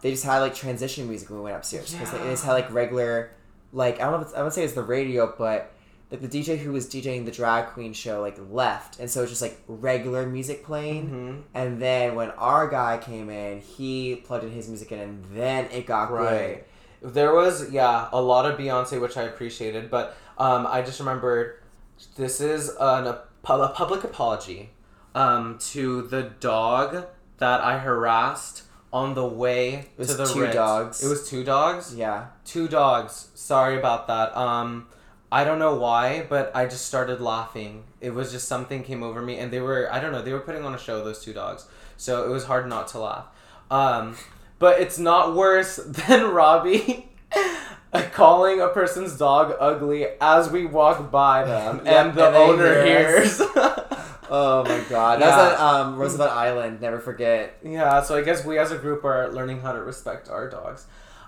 they 0.02 0.12
just 0.12 0.24
had 0.24 0.40
like 0.40 0.56
transition 0.56 1.08
music 1.08 1.30
when 1.30 1.40
we 1.40 1.44
went 1.46 1.58
upstairs 1.58 1.92
because 1.92 2.12
they 2.12 2.18
just 2.20 2.44
had 2.44 2.54
like 2.54 2.72
regular 2.74 3.32
like 3.74 3.96
i 4.00 4.04
don't 4.04 4.14
know 4.14 4.20
if 4.22 4.28
it's, 4.28 4.34
i 4.34 4.42
would 4.42 4.54
say 4.54 4.64
it's 4.64 4.74
the 4.74 4.82
radio 4.82 5.34
but 5.38 5.74
like 6.12 6.22
the 6.22 6.28
dj 6.28 6.58
who 6.58 6.72
was 6.74 6.88
djing 6.88 7.24
the 7.26 7.32
drag 7.32 7.68
queen 7.68 7.94
show 7.94 8.22
like 8.22 8.38
left 8.52 9.00
and 9.00 9.10
so 9.10 9.22
it's 9.22 9.32
just 9.32 9.42
like 9.42 9.58
regular 9.68 10.26
music 10.28 10.64
playing 10.64 11.10
Mhm. 11.10 11.42
and 11.54 11.82
then 11.82 12.16
when 12.16 12.32
our 12.32 12.68
guy 12.68 12.98
came 12.98 13.30
in 13.30 13.62
he 13.62 14.18
plugged 14.18 14.44
in 14.44 14.52
his 14.52 14.68
music 14.68 14.92
in 14.92 15.00
and 15.00 15.26
then 15.34 15.66
it 15.72 15.86
got 15.86 16.12
Right. 16.12 16.66
There 17.02 17.34
was 17.34 17.72
yeah 17.72 18.10
a 18.14 18.22
lot 18.22 18.46
of 18.46 18.60
Beyonce, 18.60 19.02
which 19.02 19.18
I 19.18 19.24
appreciated, 19.24 19.90
but 19.90 20.16
um, 20.38 20.68
I 20.68 20.82
just 20.84 21.00
remembered 21.00 21.58
this 22.16 22.40
is 22.40 22.70
an, 22.80 23.08
a, 23.08 23.22
a 23.48 23.70
public 23.70 24.04
apology 24.04 24.70
um, 25.16 25.58
to 25.72 26.04
the 26.04 26.24
dog 26.40 27.06
that 27.40 27.62
I 27.62 27.80
harassed 27.80 28.64
on 28.94 29.16
the 29.16 29.26
way 29.26 29.90
was 29.98 30.10
to 30.10 30.14
the 30.16 30.26
two 30.26 30.42
Ritz. 30.42 30.54
dogs. 30.56 31.04
It 31.04 31.08
was 31.10 31.28
two 31.28 31.44
dogs. 31.44 31.96
yeah 31.96 32.28
Two 32.46 32.68
dogs. 32.68 33.30
Sorry 33.34 33.78
about 33.80 34.06
that. 34.08 34.36
Um, 34.38 34.86
I 35.32 35.44
don't 35.46 35.60
know 35.60 35.76
why, 35.76 36.26
but 36.30 36.52
I 36.54 36.66
just 36.66 36.86
started 36.86 37.22
laughing. 37.22 37.84
It 38.02 38.10
was 38.14 38.32
just 38.32 38.48
something 38.48 38.84
came 38.84 39.02
over 39.02 39.22
me, 39.22 39.38
and 39.38 39.52
they 39.52 39.60
were 39.62 39.88
I 39.92 40.00
don't 40.00 40.12
know 40.12 40.22
they 40.22 40.34
were 40.34 40.40
putting 40.42 40.66
on 40.66 40.74
a 40.76 40.78
show. 40.78 41.04
Those 41.04 41.24
two 41.24 41.34
dogs, 41.34 41.68
so 41.98 42.26
it 42.26 42.30
was 42.30 42.46
hard 42.46 42.68
not 42.68 42.88
to 42.90 43.00
laugh. 43.00 43.26
Um, 43.70 44.18
but 44.60 44.82
it's 44.82 45.00
not 45.00 45.34
worse 45.36 45.76
than 45.86 46.32
Robbie 46.32 47.10
calling 48.14 48.60
a 48.62 48.68
person's 48.70 49.18
dog 49.18 49.56
ugly 49.60 50.06
as 50.20 50.50
we 50.50 50.66
walk 50.66 51.12
by 51.12 51.44
them, 51.46 51.82
Yeah, 51.86 52.06
and 52.08 52.14
the 52.14 52.28
and 52.28 52.36
owner 52.36 52.84
hear 52.84 53.22
hears. 53.22 53.42
oh 54.34 54.64
my 54.66 54.82
god 54.90 55.20
Yeah. 55.20 55.28
that's 55.30 55.60
on 55.62 55.88
um, 55.88 55.96
roosevelt 55.98 56.32
island 56.32 56.80
never 56.82 57.00
forget 57.00 57.58
Yeah, 57.64 58.02
so 58.02 58.16
I 58.16 58.22
guess 58.22 58.46
we 58.46 58.58
as 58.58 58.72
a 58.72 58.78
group 58.78 59.04
are 59.04 59.30
learning 59.32 59.62
how 59.62 59.74
to 59.74 59.82
respect 59.82 60.30
our 60.30 60.50
dogs. 60.50 60.86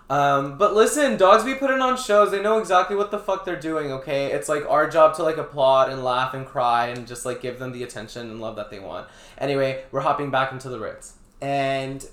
Um, 0.09 0.57
but 0.57 0.75
listen, 0.75 1.17
dogs 1.17 1.43
be 1.43 1.55
putting 1.55 1.81
on 1.81 1.97
shows. 1.97 2.29
They 2.31 2.41
know 2.41 2.59
exactly 2.59 2.95
what 2.95 3.09
the 3.09 3.17
fuck 3.19 3.45
they're 3.45 3.59
doing, 3.59 3.91
okay? 3.93 4.31
It's 4.31 4.47
like 4.49 4.65
our 4.69 4.87
job 4.89 5.15
to 5.15 5.23
like 5.23 5.37
applaud 5.37 5.89
and 5.89 6.03
laugh 6.03 6.33
and 6.33 6.45
cry 6.45 6.87
and 6.87 7.07
just 7.07 7.25
like 7.25 7.41
give 7.41 7.57
them 7.59 7.71
the 7.71 7.83
attention 7.83 8.29
and 8.29 8.39
love 8.41 8.55
that 8.57 8.69
they 8.69 8.79
want. 8.79 9.07
Anyway, 9.37 9.83
we're 9.91 10.01
hopping 10.01 10.29
back 10.29 10.51
into 10.51 10.69
the 10.69 10.79
Ritz. 10.79 11.13
and 11.41 12.05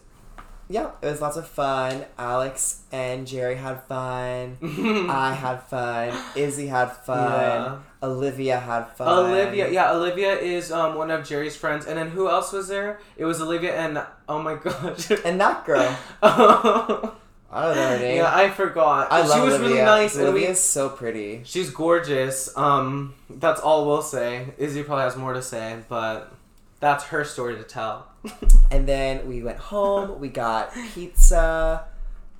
yeah, 0.72 0.92
it 1.02 1.06
was 1.06 1.20
lots 1.20 1.36
of 1.36 1.48
fun. 1.48 2.04
Alex 2.16 2.82
and 2.92 3.26
Jerry 3.26 3.56
had 3.56 3.82
fun. 3.88 4.56
I 5.10 5.34
had 5.34 5.64
fun. 5.64 6.16
Izzy 6.36 6.68
had 6.68 6.92
fun. 6.92 7.18
Yeah. 7.32 7.78
Olivia 8.04 8.60
had 8.60 8.84
fun. 8.96 9.08
Olivia, 9.08 9.68
yeah, 9.68 9.90
Olivia 9.92 10.32
is 10.38 10.70
um 10.70 10.94
one 10.94 11.10
of 11.10 11.26
Jerry's 11.26 11.56
friends, 11.56 11.86
and 11.86 11.98
then 11.98 12.10
who 12.10 12.28
else 12.30 12.52
was 12.52 12.68
there? 12.68 13.00
It 13.16 13.24
was 13.24 13.40
Olivia 13.42 13.74
and 13.74 14.00
oh 14.28 14.40
my 14.40 14.54
gosh, 14.54 15.10
And 15.24 15.40
that 15.40 15.64
girl. 15.66 15.98
oh, 16.22 17.16
I 17.52 17.62
don't 17.66 17.74
know 17.76 17.88
her 17.90 17.98
name. 17.98 18.16
yeah, 18.18 18.34
I 18.34 18.48
forgot. 18.50 19.10
I 19.10 19.22
love 19.22 19.32
she 19.32 19.40
was 19.44 19.54
Olivia. 19.54 19.68
really 19.68 19.82
nice, 19.84 20.16
Olivia 20.16 20.50
is 20.50 20.60
so 20.60 20.88
pretty. 20.88 21.42
she's 21.44 21.70
gorgeous. 21.70 22.56
Um, 22.56 23.14
that's 23.28 23.60
all 23.60 23.86
we'll 23.86 24.02
say. 24.02 24.54
Izzy 24.58 24.82
probably 24.84 25.04
has 25.04 25.16
more 25.16 25.32
to 25.32 25.42
say, 25.42 25.78
but 25.88 26.32
that's 26.78 27.04
her 27.04 27.24
story 27.24 27.56
to 27.56 27.62
tell. 27.64 28.06
And 28.72 28.86
then 28.86 29.26
we 29.26 29.42
went 29.42 29.58
home. 29.58 30.20
We 30.20 30.28
got 30.28 30.72
pizza, 30.94 31.86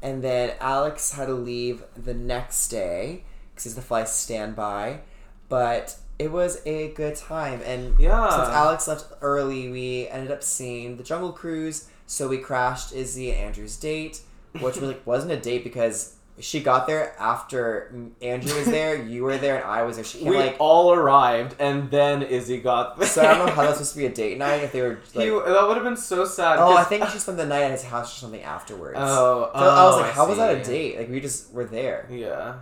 and 0.01 0.23
then 0.23 0.53
Alex 0.61 1.13
had 1.13 1.27
to 1.27 1.35
leave 1.35 1.83
the 1.97 2.15
next 2.15 2.69
day 2.69 3.25
because 3.51 3.65
he's 3.65 3.75
the 3.75 3.83
fly 3.83 4.05
standby. 4.05 5.01
But 5.49 5.97
it 6.21 6.31
was 6.31 6.63
a 6.65 6.93
good 6.93 7.17
time, 7.17 7.61
and 7.65 7.99
Yeah. 7.99 8.31
since 8.31 8.49
Alex 8.51 8.87
left 8.87 9.07
early, 9.23 9.69
we 9.71 10.07
ended 10.09 10.31
up 10.31 10.45
seeing 10.45 10.97
the 10.99 11.03
Jungle 11.03 11.33
Cruise. 11.33 11.89
So 12.07 12.29
we 12.29 12.39
crashed 12.39 12.93
Izzy 12.95 13.33
and 13.33 13.41
Andrew's 13.47 13.77
date, 13.77 14.21
which 14.55 14.77
was 14.77 14.83
like 14.83 15.07
wasn't 15.07 15.33
a 15.33 15.37
date 15.37 15.65
because 15.65 16.17
she 16.41 16.61
got 16.61 16.87
there 16.87 17.15
after 17.19 17.95
Andrew 18.23 18.57
was 18.57 18.67
there, 18.67 18.97
you 18.97 19.23
were 19.25 19.37
there, 19.37 19.57
and 19.57 19.65
I 19.65 19.83
was 19.83 19.97
there. 19.97 20.05
She 20.05 20.19
came 20.19 20.29
we 20.29 20.37
like 20.37 20.57
all 20.59 20.93
arrived, 20.93 21.55
and 21.59 21.91
then 21.91 22.23
Izzy 22.23 22.59
got 22.59 22.99
there. 22.99 23.09
so. 23.09 23.23
I 23.23 23.35
don't 23.35 23.47
know 23.47 23.53
how 23.53 23.63
that's 23.63 23.75
supposed 23.75 23.93
to 23.93 23.99
be 23.99 24.07
a 24.07 24.13
date 24.13 24.39
night 24.39 24.63
if 24.63 24.73
they 24.73 24.81
were 24.81 25.01
like. 25.15 25.25
He- 25.25 25.31
that 25.31 25.65
would 25.69 25.77
have 25.77 25.85
been 25.85 25.97
so 25.97 26.25
sad. 26.25 26.59
Oh, 26.59 26.77
I 26.77 26.85
think 26.85 27.07
she 27.09 27.19
spent 27.19 27.39
the 27.39 27.47
night 27.47 27.63
at 27.63 27.73
his 27.73 27.85
house 27.85 28.17
or 28.17 28.21
something 28.21 28.43
afterwards. 28.43 28.99
Oh, 29.01 29.51
so 29.53 29.61
I 29.61 29.85
was 29.85 29.95
oh, 29.95 30.01
like, 30.01 30.13
how 30.13 30.29
was 30.29 30.39
that 30.39 30.57
a 30.57 30.65
date? 30.65 30.99
Like 30.99 31.11
we 31.11 31.21
just 31.21 31.53
were 31.53 31.67
there. 31.67 32.09
Yeah. 32.11 32.61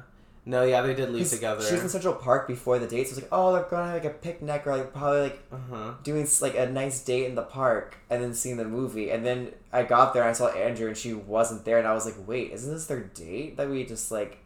No, 0.49 0.65
yeah, 0.65 0.81
they 0.81 0.95
did 0.95 1.11
leave 1.11 1.29
together. 1.29 1.63
She 1.63 1.75
was 1.75 1.83
in 1.83 1.91
Central 1.91 2.15
Park 2.15 2.49
before 2.49 2.79
the 2.79 2.87
date, 2.87 3.07
so 3.07 3.13
it 3.13 3.15
was 3.17 3.23
like, 3.25 3.29
oh, 3.33 3.53
they're 3.53 3.65
going 3.65 3.87
to 3.87 3.93
like 3.93 4.07
a 4.07 4.17
picnic 4.17 4.67
or 4.67 4.79
like 4.79 4.95
probably 4.95 5.21
like 5.21 5.43
uh-huh. 5.53 5.93
doing 6.03 6.27
like 6.41 6.57
a 6.57 6.65
nice 6.65 7.05
date 7.05 7.27
in 7.27 7.35
the 7.35 7.43
park 7.43 7.99
and 8.09 8.23
then 8.23 8.33
seeing 8.33 8.57
the 8.57 8.65
movie. 8.65 9.11
And 9.11 9.27
then 9.27 9.53
I 9.75 9.83
got 9.83 10.15
there 10.15 10.23
and 10.23 10.31
I 10.31 10.33
saw 10.33 10.49
Andrew 10.49 10.89
and 10.89 10.97
she 10.97 11.13
wasn't 11.13 11.67
there, 11.67 11.77
and 11.77 11.87
I 11.87 11.93
was 11.93 12.07
like, 12.07 12.15
wait, 12.27 12.53
isn't 12.53 12.73
this 12.73 12.87
their 12.87 13.01
date 13.01 13.59
that 13.59 13.69
we 13.69 13.85
just 13.85 14.11
like 14.11 14.39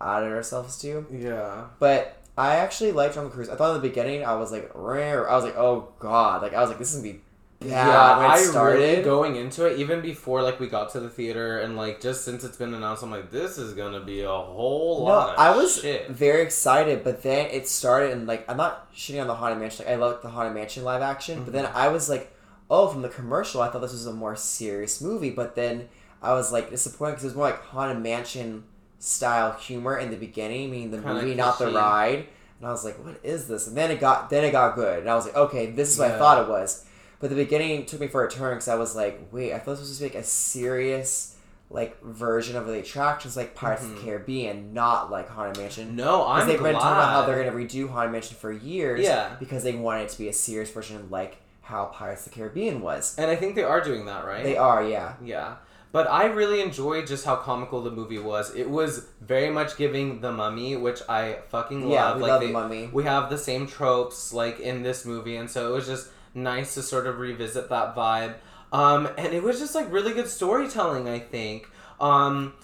added 0.00 0.32
ourselves 0.32 0.76
to? 0.80 1.06
Yeah. 1.12 1.66
But 1.78 2.20
I 2.36 2.56
actually 2.56 2.90
liked 2.90 3.14
Jungle 3.14 3.30
Cruise. 3.30 3.48
I 3.48 3.54
thought 3.54 3.76
in 3.76 3.80
the 3.80 3.88
beginning 3.88 4.24
I 4.24 4.34
was 4.34 4.50
like, 4.50 4.68
rare. 4.74 5.30
I 5.30 5.36
was 5.36 5.44
like, 5.44 5.56
oh 5.56 5.92
god, 6.00 6.42
like 6.42 6.52
I 6.52 6.62
was 6.62 6.68
like, 6.68 6.80
this 6.80 6.92
is 6.92 7.00
gonna 7.00 7.12
be 7.12 7.20
bad 7.60 7.68
Yeah, 7.68 8.16
when 8.16 8.26
it 8.26 8.28
I 8.28 8.36
started. 8.36 8.78
really 8.82 9.02
going 9.02 9.36
into 9.36 9.64
it 9.66 9.78
even 9.78 10.02
before 10.02 10.42
like 10.42 10.60
we 10.60 10.66
got 10.68 10.90
to 10.92 11.00
the 11.00 11.08
theater 11.08 11.60
and 11.60 11.76
like 11.76 12.00
just 12.00 12.24
since 12.24 12.44
it's 12.44 12.56
been 12.56 12.74
announced, 12.74 13.02
I'm 13.02 13.10
like, 13.10 13.30
this 13.30 13.56
is 13.58 13.72
gonna 13.74 14.00
be 14.00 14.22
a 14.22 14.28
whole 14.28 15.04
No, 15.04 15.04
lot. 15.06 15.38
I 15.38 15.56
was 15.56 15.80
shit. 15.80 16.10
very 16.10 16.42
excited, 16.42 17.02
but 17.04 17.22
then 17.22 17.48
it 17.50 17.66
started 17.68 18.10
and 18.12 18.26
like 18.26 18.44
I'm 18.50 18.56
not 18.58 18.92
shitting 18.94 19.20
on 19.20 19.26
the 19.28 19.34
Haunted 19.34 19.58
Mansion. 19.58 19.86
Like 19.86 19.94
I 19.94 19.96
love 19.96 20.20
the 20.22 20.28
Haunted 20.28 20.54
Mansion 20.54 20.84
live 20.84 21.02
action, 21.02 21.44
but 21.44 21.52
then 21.52 21.64
Mm-hmm. 21.64 21.76
I 21.76 21.88
was 21.88 22.08
like, 22.08 22.32
oh, 22.70 22.88
from 22.88 23.02
the 23.02 23.08
commercial, 23.08 23.62
I 23.62 23.68
thought 23.70 23.80
this 23.82 23.92
was 23.92 24.06
a 24.06 24.12
more 24.12 24.36
serious 24.36 25.00
movie, 25.00 25.30
but 25.30 25.54
then 25.54 25.88
I 26.22 26.32
was 26.34 26.52
like 26.52 26.70
disappointed 26.70 27.12
because 27.12 27.24
it 27.24 27.28
was 27.28 27.36
more 27.36 27.46
like 27.46 27.62
Haunted 27.62 28.02
Mansion 28.02 28.64
style 28.98 29.52
humor 29.52 29.96
in 29.98 30.10
the 30.10 30.16
beginning, 30.16 30.70
meaning 30.70 30.90
the 30.90 30.98
Kinda 30.98 31.14
movie, 31.22 31.34
not 31.34 31.58
the 31.58 31.70
ride. 31.70 32.26
And 32.58 32.68
I 32.68 32.70
was 32.70 32.84
like, 32.84 33.02
what 33.04 33.16
is 33.22 33.48
this? 33.48 33.66
And 33.66 33.76
then 33.76 33.90
it 33.90 34.00
got 34.00 34.30
then 34.30 34.44
it 34.44 34.52
got 34.52 34.74
good, 34.74 35.00
and 35.00 35.08
I 35.10 35.14
was 35.14 35.26
like, 35.26 35.36
okay, 35.36 35.70
this 35.70 35.90
is 35.92 35.98
what 35.98 36.10
I 36.10 36.18
thought 36.18 36.42
it 36.42 36.48
was. 36.48 36.84
But 37.24 37.30
the 37.30 37.36
beginning 37.36 37.86
took 37.86 38.00
me 38.00 38.06
for 38.06 38.22
a 38.26 38.30
turn 38.30 38.56
because 38.56 38.68
I 38.68 38.74
was 38.74 38.94
like, 38.94 39.18
wait, 39.32 39.54
I 39.54 39.58
thought 39.58 39.78
this 39.78 39.80
was 39.80 39.96
supposed 39.96 40.00
to 40.00 40.04
be 40.10 40.14
like 40.18 40.24
a 40.24 40.28
serious 40.28 41.38
like 41.70 41.98
version 42.02 42.54
of 42.54 42.66
the 42.66 42.74
attractions 42.74 43.34
like 43.34 43.54
Pirates 43.54 43.82
of 43.82 43.94
the 43.94 44.02
Caribbean, 44.02 44.74
not 44.74 45.10
like 45.10 45.30
Haunted 45.30 45.56
Mansion. 45.56 45.86
Mm-hmm. 45.86 45.96
No, 45.96 46.26
I'm 46.26 46.46
they've 46.46 46.62
been 46.62 46.74
talking 46.74 46.86
about 46.86 47.12
how 47.12 47.24
they're 47.24 47.42
going 47.42 47.68
to 47.68 47.78
redo 47.78 47.88
Haunted 47.88 48.12
Mansion 48.12 48.36
for 48.36 48.52
years. 48.52 49.00
Yeah. 49.00 49.36
Because 49.40 49.62
they 49.62 49.74
wanted 49.74 50.02
it 50.02 50.08
to 50.10 50.18
be 50.18 50.28
a 50.28 50.34
serious 50.34 50.70
version 50.70 51.08
like 51.08 51.38
how 51.62 51.86
Pirates 51.86 52.26
of 52.26 52.32
the 52.34 52.38
Caribbean 52.38 52.82
was. 52.82 53.16
and 53.18 53.30
I 53.30 53.36
think 53.36 53.54
they 53.54 53.62
are 53.62 53.80
doing 53.82 54.04
that, 54.04 54.26
right? 54.26 54.44
They 54.44 54.58
are, 54.58 54.86
yeah. 54.86 55.14
Yeah. 55.24 55.54
But 55.92 56.10
I 56.10 56.26
really 56.26 56.60
enjoyed 56.60 57.06
just 57.06 57.24
how 57.24 57.36
comical 57.36 57.80
the 57.80 57.90
movie 57.90 58.18
was. 58.18 58.54
It 58.54 58.68
was 58.68 59.06
very 59.22 59.48
much 59.48 59.78
giving 59.78 60.20
the 60.20 60.30
mummy, 60.30 60.76
which 60.76 61.00
I 61.08 61.38
fucking 61.48 61.88
love. 61.88 61.90
Yeah, 61.90 62.16
we 62.16 62.20
like 62.20 62.28
love 62.28 62.40
they, 62.42 62.46
The 62.48 62.52
Mummy. 62.52 62.90
We 62.92 63.04
have 63.04 63.30
the 63.30 63.38
same 63.38 63.66
tropes 63.66 64.30
like 64.34 64.60
in 64.60 64.82
this 64.82 65.06
movie, 65.06 65.36
and 65.36 65.50
so 65.50 65.72
it 65.72 65.74
was 65.74 65.86
just 65.86 66.08
nice 66.34 66.74
to 66.74 66.82
sort 66.82 67.06
of 67.06 67.18
revisit 67.18 67.68
that 67.70 67.94
vibe. 67.94 68.34
Um, 68.72 69.08
and 69.16 69.32
it 69.32 69.42
was 69.42 69.58
just 69.60 69.74
like 69.74 69.90
really 69.92 70.12
good 70.12 70.28
storytelling, 70.28 71.08
I 71.08 71.20
think. 71.20 71.68
Um, 72.00 72.54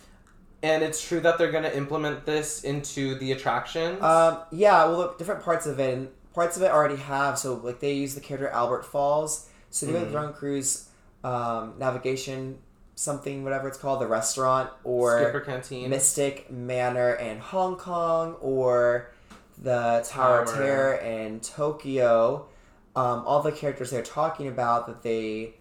and 0.62 0.82
it's 0.82 1.06
true 1.06 1.20
that 1.20 1.38
they're 1.38 1.52
gonna 1.52 1.68
implement 1.70 2.26
this 2.26 2.64
into 2.64 3.14
the 3.18 3.32
attractions. 3.32 4.02
Um, 4.02 4.38
yeah, 4.50 4.84
well, 4.84 4.96
look, 4.98 5.18
different 5.18 5.42
parts 5.42 5.66
of 5.66 5.78
it, 5.80 5.94
and 5.94 6.08
parts 6.34 6.56
of 6.56 6.62
it 6.62 6.70
already 6.70 6.96
have. 6.96 7.38
So, 7.38 7.54
like, 7.54 7.80
they 7.80 7.94
use 7.94 8.14
the 8.14 8.20
character 8.20 8.48
Albert 8.48 8.84
Falls. 8.84 9.48
So, 9.70 9.86
they 9.86 9.92
to 9.92 9.98
Mm-hmm. 9.98 10.06
the 10.06 10.10
Drunk 10.10 10.36
Cruise 10.36 10.88
um, 11.22 11.74
navigation, 11.78 12.58
something, 12.96 13.44
whatever 13.44 13.68
it's 13.68 13.78
called, 13.78 14.00
the 14.00 14.06
restaurant, 14.06 14.68
or 14.84 15.20
Skipper 15.22 15.40
Canteen. 15.40 15.88
Mystic 15.88 16.50
Manor 16.50 17.14
in 17.14 17.38
Hong 17.38 17.76
Kong 17.76 18.34
or 18.40 19.12
the 19.56 20.04
Tower, 20.08 20.40
of 20.40 20.48
Tower. 20.48 20.56
Terror 20.56 20.94
in 20.96 21.40
Tokyo. 21.40 22.48
Um, 22.97 23.22
all 23.24 23.43
the 23.43 23.53
characters 23.53 23.91
they're 23.91 24.03
talking 24.03 24.49
about 24.49 24.86
that 24.88 25.03
they 25.03 25.55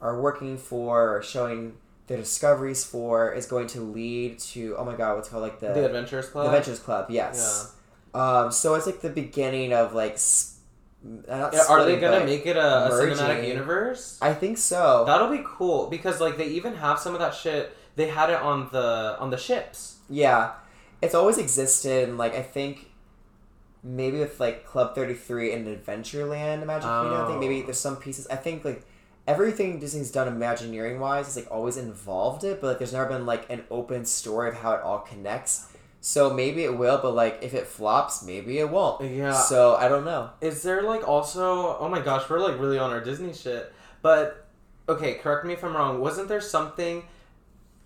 are 0.00 0.20
working 0.20 0.58
for 0.58 1.16
or 1.16 1.22
showing 1.22 1.74
their 2.08 2.16
discoveries 2.16 2.84
for 2.84 3.32
is 3.32 3.46
going 3.46 3.68
to 3.68 3.80
lead 3.80 4.38
to 4.40 4.74
oh 4.76 4.84
my 4.84 4.96
god 4.96 5.14
what's 5.14 5.28
called 5.28 5.42
like 5.42 5.60
the 5.60 5.72
the 5.72 5.86
Adventurers 5.86 6.28
Club. 6.28 6.46
the 6.46 6.50
Adventures 6.50 6.80
Club 6.80 7.06
yes 7.08 7.74
um, 8.14 8.52
so 8.52 8.74
it's 8.74 8.86
like 8.86 9.00
the 9.00 9.10
beginning 9.10 9.72
of 9.72 9.94
like 9.94 10.18
uh, 11.28 11.50
not 11.52 11.54
are 11.68 11.84
they 11.84 11.98
gonna 11.98 12.24
make 12.24 12.46
it 12.46 12.56
a, 12.56 12.86
a 12.86 12.90
cinematic 12.90 13.48
universe? 13.48 14.18
I 14.20 14.34
think 14.34 14.58
so 14.58 15.04
That'll 15.06 15.30
be 15.30 15.42
cool 15.44 15.88
because 15.88 16.20
like 16.20 16.36
they 16.36 16.48
even 16.48 16.74
have 16.74 16.98
some 16.98 17.14
of 17.14 17.20
that 17.20 17.34
shit. 17.34 17.76
They 17.96 18.08
had 18.08 18.30
it 18.30 18.40
on 18.40 18.68
the 18.70 19.16
on 19.18 19.30
the 19.30 19.36
ships. 19.36 19.98
Yeah, 20.08 20.52
it's 21.00 21.14
always 21.14 21.38
existed, 21.38 22.08
and 22.08 22.18
like 22.18 22.34
I 22.34 22.42
think 22.42 22.90
maybe 23.82 24.18
with 24.18 24.38
like 24.40 24.64
Club 24.66 24.94
Thirty 24.94 25.14
Three 25.14 25.52
and 25.52 25.66
Adventureland, 25.66 26.64
Magic 26.66 26.88
Kingdom, 26.88 27.24
I 27.24 27.26
think 27.26 27.40
maybe 27.40 27.62
Oh. 27.62 27.66
there's 27.66 27.78
some 27.80 27.96
pieces. 27.96 28.26
I 28.28 28.36
think 28.36 28.64
like 28.64 28.84
everything 29.26 29.78
Disney's 29.78 30.10
done 30.10 30.28
Imagineering 30.28 30.98
wise 31.00 31.28
is 31.28 31.36
like 31.36 31.50
always 31.50 31.76
involved 31.76 32.44
it, 32.44 32.60
but 32.60 32.66
like 32.68 32.78
there's 32.78 32.92
never 32.92 33.08
been 33.08 33.26
like 33.26 33.48
an 33.50 33.64
open 33.70 34.04
story 34.04 34.48
of 34.48 34.56
how 34.56 34.72
it 34.72 34.82
all 34.82 34.98
connects. 35.00 35.68
So 36.00 36.34
maybe 36.34 36.64
it 36.64 36.76
will, 36.76 36.98
but 36.98 37.14
like 37.14 37.38
if 37.42 37.54
it 37.54 37.66
flops, 37.66 38.24
maybe 38.24 38.58
it 38.58 38.68
won't. 38.68 39.02
Yeah. 39.08 39.32
So 39.34 39.76
I 39.76 39.88
don't 39.88 40.04
know. 40.04 40.30
Is 40.40 40.62
there 40.62 40.82
like 40.82 41.06
also? 41.06 41.76
Oh 41.78 41.88
my 41.88 42.00
gosh, 42.00 42.28
we're 42.28 42.40
like 42.40 42.58
really 42.58 42.78
on 42.78 42.90
our 42.90 43.00
Disney 43.00 43.32
shit. 43.32 43.72
But 44.02 44.46
okay, 44.88 45.14
correct 45.14 45.44
me 45.46 45.52
if 45.52 45.62
I'm 45.62 45.76
wrong. 45.76 46.00
Wasn't 46.00 46.26
there 46.28 46.40
something 46.40 47.04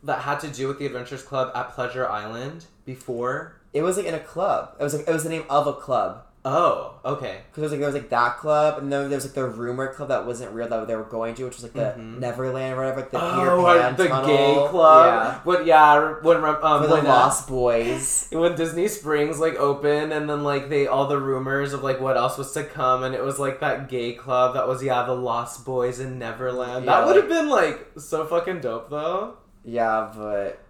that 0.03 0.21
had 0.21 0.41
to 0.41 0.49
do 0.49 0.67
with 0.69 0.79
the 0.79 0.87
Adventures 0.87 1.23
Club 1.23 1.51
at 1.55 1.71
Pleasure 1.73 2.09
Island 2.09 2.65
before? 2.87 3.56
It 3.77 3.83
was 3.83 3.97
like 3.99 4.07
in 4.07 4.15
a 4.15 4.21
club. 4.21 4.75
It 4.81 4.83
was 4.83 4.95
like 4.95 5.07
it 5.07 5.13
was 5.13 5.25
the 5.25 5.31
name 5.31 5.45
of 5.51 5.67
a 5.67 5.75
club. 5.75 6.23
Oh, 6.49 7.01
okay. 7.05 7.41
Because 7.51 7.57
there 7.57 7.63
was 7.63 7.73
like 7.73 7.81
there 7.81 7.89
was 7.89 7.95
like 7.97 8.09
that 8.11 8.39
club, 8.39 8.79
and 8.79 8.93
then 8.93 9.11
there 9.11 9.17
was 9.17 9.25
like 9.25 9.35
the 9.35 9.45
rumor 9.47 9.93
club 9.93 10.11
that 10.11 10.25
wasn't 10.25 10.53
real 10.53 10.69
that 10.69 10.87
they 10.87 10.95
were 10.95 11.03
going 11.03 11.35
to, 11.35 11.45
which 11.45 11.57
was 11.57 11.65
like 11.65 11.73
the 11.73 12.01
Neverland 12.01 12.75
or 12.75 12.77
whatever, 12.77 13.01
like 13.01 13.11
the 13.11 13.19
Peter 13.19 13.51
oh, 13.51 13.65
Pan 13.65 13.97
the 13.97 14.07
tunnel. 14.07 14.27
gay 14.29 14.69
club. 14.71 15.07
Yeah. 15.07 15.41
What? 15.43 15.67
Yeah. 15.67 16.15
When 16.23 16.37
um 16.37 16.83
For 16.83 16.87
the 16.87 16.95
when, 16.95 17.07
uh, 17.07 17.09
Lost 17.09 17.49
Boys. 17.49 18.29
when 18.33 18.55
Disney 18.55 18.87
Springs 18.87 19.41
like 19.41 19.57
opened 19.57 20.13
and 20.13 20.31
then 20.31 20.45
like 20.45 20.69
they 20.69 20.87
all 20.87 21.09
the 21.09 21.19
rumors 21.19 21.73
of 21.73 21.83
like 21.83 22.01
what 22.01 22.17
else 22.17 22.39
was 22.39 22.53
to 22.53 22.63
come 22.63 23.03
and 23.03 23.13
it 23.13 23.25
was 23.25 23.41
like 23.41 23.59
that 23.59 23.89
gay 23.89 24.13
club 24.13 24.55
that 24.55 24.69
was 24.69 24.85
yeah 24.85 25.05
the 25.05 25.15
Lost 25.15 25.65
Boys 25.65 25.99
in 25.99 26.21
Neverland. 26.21 26.85
Yeah, 26.85 27.01
that 27.01 27.07
would 27.09 27.17
have 27.17 27.29
like- 27.29 27.41
been 27.41 27.49
like 27.51 27.89
so 27.99 28.25
fucking 28.25 28.61
dope 28.61 28.89
though. 28.89 29.37
Yeah, 29.65 30.13
but 30.17 30.61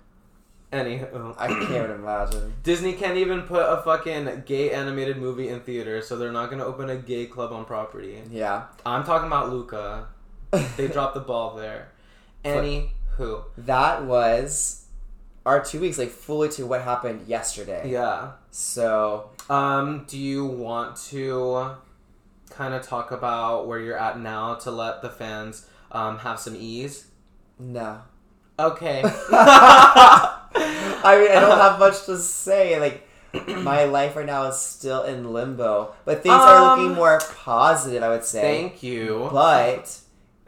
Anywho, 0.73 1.35
I 1.39 1.47
can't 1.49 1.91
imagine. 1.93 2.53
Disney 2.63 2.93
can't 2.95 3.17
even 3.17 3.43
put 3.43 3.63
a 3.63 3.81
fucking 3.83 4.43
gay 4.47 4.73
animated 4.73 5.17
movie 5.17 5.49
in 5.49 5.61
theaters, 5.61 6.07
so 6.09 6.17
they're 6.17 6.33
not 6.33 6.51
gonna 6.51 6.65
open 6.65 6.91
a 6.91 6.97
gay 6.97 7.27
club 7.27 7.53
on 7.53 7.65
property. 7.65 8.21
Yeah. 8.31 8.65
I'm 8.85 9.05
talking 9.05 9.27
about 9.29 9.51
Luca. 9.51 10.09
They 10.77 10.89
dropped 10.89 11.15
the 11.15 11.21
ball 11.21 11.55
there. 11.57 11.89
Anywho, 12.45 13.45
that 13.59 14.05
was 14.05 14.87
our 15.45 15.63
two 15.65 15.81
weeks, 15.81 15.99
like 15.99 16.11
fully 16.11 16.49
to 16.51 16.67
what 16.67 16.83
happened 16.83 17.27
yesterday. 17.29 17.91
yeah. 17.91 18.33
So 18.51 19.31
Um, 19.51 20.05
do 20.09 20.19
you 20.19 20.45
want 20.47 20.97
to 21.11 21.77
kind 22.51 22.75
of 22.75 22.83
talk 22.83 23.11
about 23.13 23.67
where 23.69 23.79
you're 23.79 23.99
at 23.99 24.19
now 24.19 24.55
to 24.57 24.71
let 24.71 25.03
the 25.03 25.11
fans 25.11 25.67
um, 25.93 26.19
have 26.19 26.39
some 26.41 26.57
ease? 26.57 27.07
no. 27.59 28.01
Okay. 28.59 29.03
I 31.07 31.19
mean, 31.21 31.31
I 31.31 31.41
don't 31.41 31.59
have 31.67 31.79
much 31.79 32.05
to 32.07 32.19
say. 32.19 32.79
Like, 32.81 33.09
my 33.49 33.85
life 33.85 34.17
right 34.17 34.27
now 34.27 34.45
is 34.45 34.59
still 34.59 35.03
in 35.03 35.33
limbo, 35.33 35.95
but 36.05 36.23
things 36.23 36.35
are 36.35 36.57
Um, 36.73 36.81
looking 36.81 36.95
more 36.97 37.21
positive. 37.45 38.03
I 38.03 38.09
would 38.09 38.25
say. 38.25 38.41
Thank 38.43 38.83
you. 38.83 39.29
But 39.33 39.99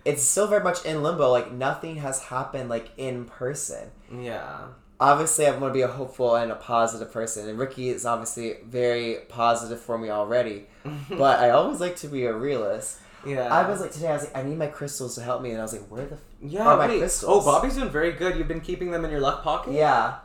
it's 0.04 0.22
still 0.22 0.46
very 0.46 0.62
much 0.64 0.84
in 0.84 1.02
limbo. 1.02 1.30
Like 1.30 1.52
nothing 1.52 1.96
has 1.96 2.22
happened 2.24 2.68
like 2.68 2.90
in 2.96 3.24
person. 3.26 3.90
Yeah. 4.12 4.59
Obviously, 5.00 5.46
I'm 5.46 5.61
going 5.61 5.70
to 5.70 5.74
be 5.74 5.82
a 5.82 5.86
hopeful 5.88 6.34
and 6.34 6.50
a 6.50 6.56
positive 6.56 7.12
person, 7.12 7.48
and 7.48 7.56
Ricky 7.56 7.88
is 7.88 8.04
obviously 8.04 8.56
very 8.66 9.18
positive 9.28 9.80
for 9.80 9.96
me 9.96 10.11
already. 10.11 10.66
but 11.11 11.38
I 11.38 11.50
always 11.50 11.78
like 11.78 11.94
to 11.96 12.09
be 12.09 12.24
a 12.24 12.32
realist. 12.32 12.98
Yeah. 13.24 13.46
I 13.46 13.68
was 13.68 13.80
like 13.80 13.92
today. 13.92 14.09
I 14.09 14.14
was 14.14 14.24
like, 14.24 14.36
I 14.36 14.42
need 14.42 14.59
my 14.59 14.66
crystals 14.66 15.14
to 15.14 15.22
help 15.22 15.40
me, 15.42 15.50
and 15.50 15.61
I 15.61 15.62
was 15.62 15.72
like, 15.72 15.86
where 15.88 16.06
the 16.06 16.14
f- 16.16 16.20
Yeah, 16.42 16.66
are 16.66 16.76
my 16.76 16.88
wait. 16.88 16.98
crystals? 16.98 17.30
Oh, 17.32 17.44
Bobby's 17.44 17.76
been 17.76 17.90
very 17.90 18.11
good. 18.12 18.36
You've 18.36 18.48
been 18.48 18.61
keeping 18.61 18.90
them 18.90 19.04
in 19.04 19.11
your 19.12 19.20
left 19.20 19.44
pocket? 19.44 19.74
Yeah. 19.74 20.16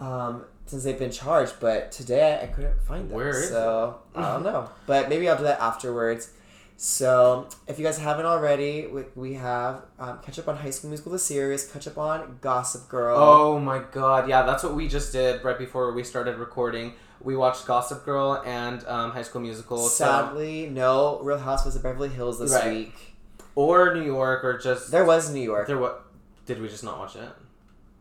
Um, 0.00 0.44
since 0.66 0.82
they've 0.84 0.98
been 0.98 1.12
charged, 1.12 1.54
but 1.60 1.92
today 1.92 2.34
I, 2.40 2.44
I 2.44 2.46
couldn't 2.48 2.80
find 2.82 3.08
them. 3.08 3.16
Where 3.16 3.30
is 3.30 3.48
so 3.48 4.00
I 4.14 4.22
don't 4.32 4.42
know. 4.42 4.68
But 4.86 5.08
maybe 5.08 5.28
I'll 5.28 5.36
do 5.36 5.44
that 5.44 5.60
afterwards. 5.60 6.30
So 6.78 7.48
if 7.66 7.78
you 7.78 7.84
guys 7.84 7.96
haven't 7.98 8.26
already, 8.26 8.86
we, 8.86 9.04
we 9.14 9.34
have 9.34 9.82
um, 9.98 10.18
catch 10.22 10.38
up 10.38 10.48
on 10.48 10.56
High 10.56 10.70
School 10.70 10.90
Musical 10.90 11.12
the 11.12 11.18
series, 11.18 11.66
catch 11.70 11.86
up 11.86 11.96
on 11.96 12.38
Gossip 12.42 12.88
Girl. 12.88 13.16
Oh 13.18 13.58
my 13.58 13.82
god, 13.92 14.28
yeah, 14.28 14.42
that's 14.42 14.62
what 14.62 14.74
we 14.74 14.86
just 14.88 15.12
did 15.12 15.42
right 15.44 15.58
before 15.58 15.92
we 15.92 16.04
started 16.04 16.36
recording. 16.36 16.92
We 17.22 17.34
watched 17.34 17.64
Gossip 17.66 18.04
Girl 18.04 18.42
and 18.44 18.84
um, 18.86 19.12
High 19.12 19.22
School 19.22 19.40
Musical. 19.40 19.78
so- 19.88 20.04
Sadly, 20.04 20.68
no 20.68 21.18
Real 21.22 21.38
Housewives 21.38 21.76
of 21.76 21.82
Beverly 21.82 22.10
Hills 22.10 22.38
this 22.38 22.52
Right. 22.52 22.70
week. 22.72 23.14
or 23.54 23.94
New 23.94 24.04
York, 24.04 24.44
or 24.44 24.58
just 24.58 24.90
There 24.90 25.04
was 25.06 25.32
New 25.32 25.40
York. 25.40 25.66
There 25.68 25.78
what? 25.78 26.02
Did 26.44 26.60
we 26.60 26.68
just 26.68 26.84
not 26.84 26.98
watch 26.98 27.16
it? 27.16 27.28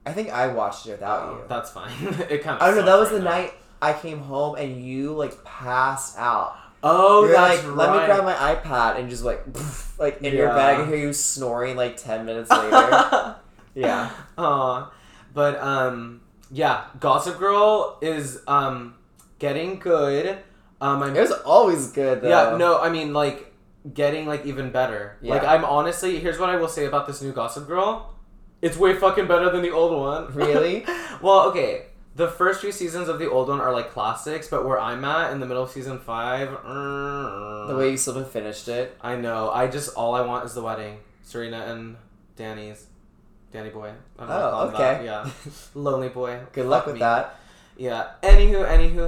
I 0.05 0.11
think 0.13 0.29
I 0.31 0.47
watched 0.47 0.85
it 0.87 0.91
without 0.91 1.31
you. 1.33 1.41
That's 1.47 1.69
fine. 1.71 1.91
it 2.29 2.41
kind 2.43 2.57
of. 2.57 2.61
I 2.61 2.67
don't 2.67 2.77
know. 2.77 2.85
That 2.85 2.99
was 2.99 3.09
the 3.09 3.21
night 3.21 3.53
I 3.81 3.93
came 3.93 4.19
home 4.19 4.55
and 4.55 4.83
you 4.85 5.13
like 5.13 5.43
passed 5.43 6.17
out. 6.17 6.55
Oh, 6.83 7.23
You're 7.25 7.33
that's 7.33 7.63
like, 7.63 7.75
right. 7.75 7.91
let 7.93 7.99
me 8.01 8.05
grab 8.05 8.23
my 8.23 8.33
iPad 8.55 8.99
and 8.99 9.09
just 9.09 9.23
like, 9.23 9.43
like 9.97 10.21
in 10.21 10.33
your 10.35 10.47
Yeah. 10.49 10.55
bag 10.55 10.79
and 10.81 10.89
hear 10.89 10.97
you 10.97 11.13
snoring 11.13 11.75
like 11.75 11.97
ten 11.97 12.25
minutes 12.25 12.51
later. 12.51 13.35
yeah. 13.73 14.11
Aw. 14.37 14.91
But 15.33 15.59
um, 15.61 16.21
yeah, 16.51 16.85
Gossip 16.99 17.39
Girl 17.39 17.97
is 18.01 18.41
um 18.47 18.95
getting 19.39 19.79
good. 19.79 20.37
Um, 20.79 21.01
I'm 21.01 21.15
It 21.15 21.21
was 21.21 21.31
always 21.31 21.91
good 21.91 22.21
though. 22.21 22.29
Yeah, 22.51 22.57
no, 22.57 22.79
I 22.79 22.89
mean 22.89 23.13
like 23.13 23.51
getting 23.91 24.27
like 24.27 24.45
even 24.45 24.71
better. 24.71 25.17
Like 25.23 25.43
I'm 25.43 25.65
honestly, 25.65 26.19
here's 26.19 26.37
what 26.37 26.49
I 26.49 26.57
will 26.57 26.67
say 26.67 26.85
about 26.85 27.07
this 27.07 27.21
new 27.21 27.31
Gossip 27.31 27.65
Girl. 27.67 28.14
It's 28.66 28.78
way 28.78 28.95
fucking 28.95 29.28
better 29.28 29.49
than 29.51 29.61
the 29.61 29.72
old 29.72 29.91
one. 29.97 30.34
Really? 30.34 30.86
well, 31.22 31.41
okay. 31.49 31.86
The 32.16 32.28
first 32.30 32.61
few 32.61 32.72
seasons 32.72 33.09
of 33.09 33.20
the 33.20 33.30
old 33.30 33.49
one 33.49 33.59
are 33.61 33.74
like 33.74 33.91
classics, 33.91 34.47
but 34.47 34.66
where 34.66 34.80
I'm 34.80 35.03
at 35.05 35.32
in 35.34 35.39
the 35.41 35.45
middle 35.45 35.63
of 35.63 35.70
season 35.70 35.99
five, 35.99 36.47
uh, 36.49 37.68
The 37.68 37.76
way 37.78 37.91
you 37.91 37.97
still 37.97 38.13
haven't 38.13 38.32
finished 38.32 38.68
it. 38.70 38.95
I 39.01 39.16
know. 39.18 39.49
I 39.51 39.68
just 39.68 39.93
all 39.95 40.16
I 40.16 40.22
want 40.22 40.45
is 40.45 40.53
the 40.53 40.61
wedding. 40.63 40.99
Serena 41.24 41.59
and 41.72 41.97
Danny's. 42.38 42.88
Danny 43.51 43.70
boy. 43.70 43.91
I 44.18 44.22
don't 44.26 44.30
Oh, 44.32 44.34
how 44.34 44.45
to 44.45 44.51
call 44.51 44.68
him 44.70 44.76
okay. 44.76 44.84
that. 44.84 45.03
Yeah. 45.05 45.30
Lonely 45.76 46.09
boy. 46.09 46.39
Good 46.53 46.66
luck 46.68 46.86
with 46.86 46.95
me. 46.95 46.99
that. 47.01 47.36
Yeah. 47.78 48.11
Anywho, 48.24 48.66
anywho, 48.68 49.05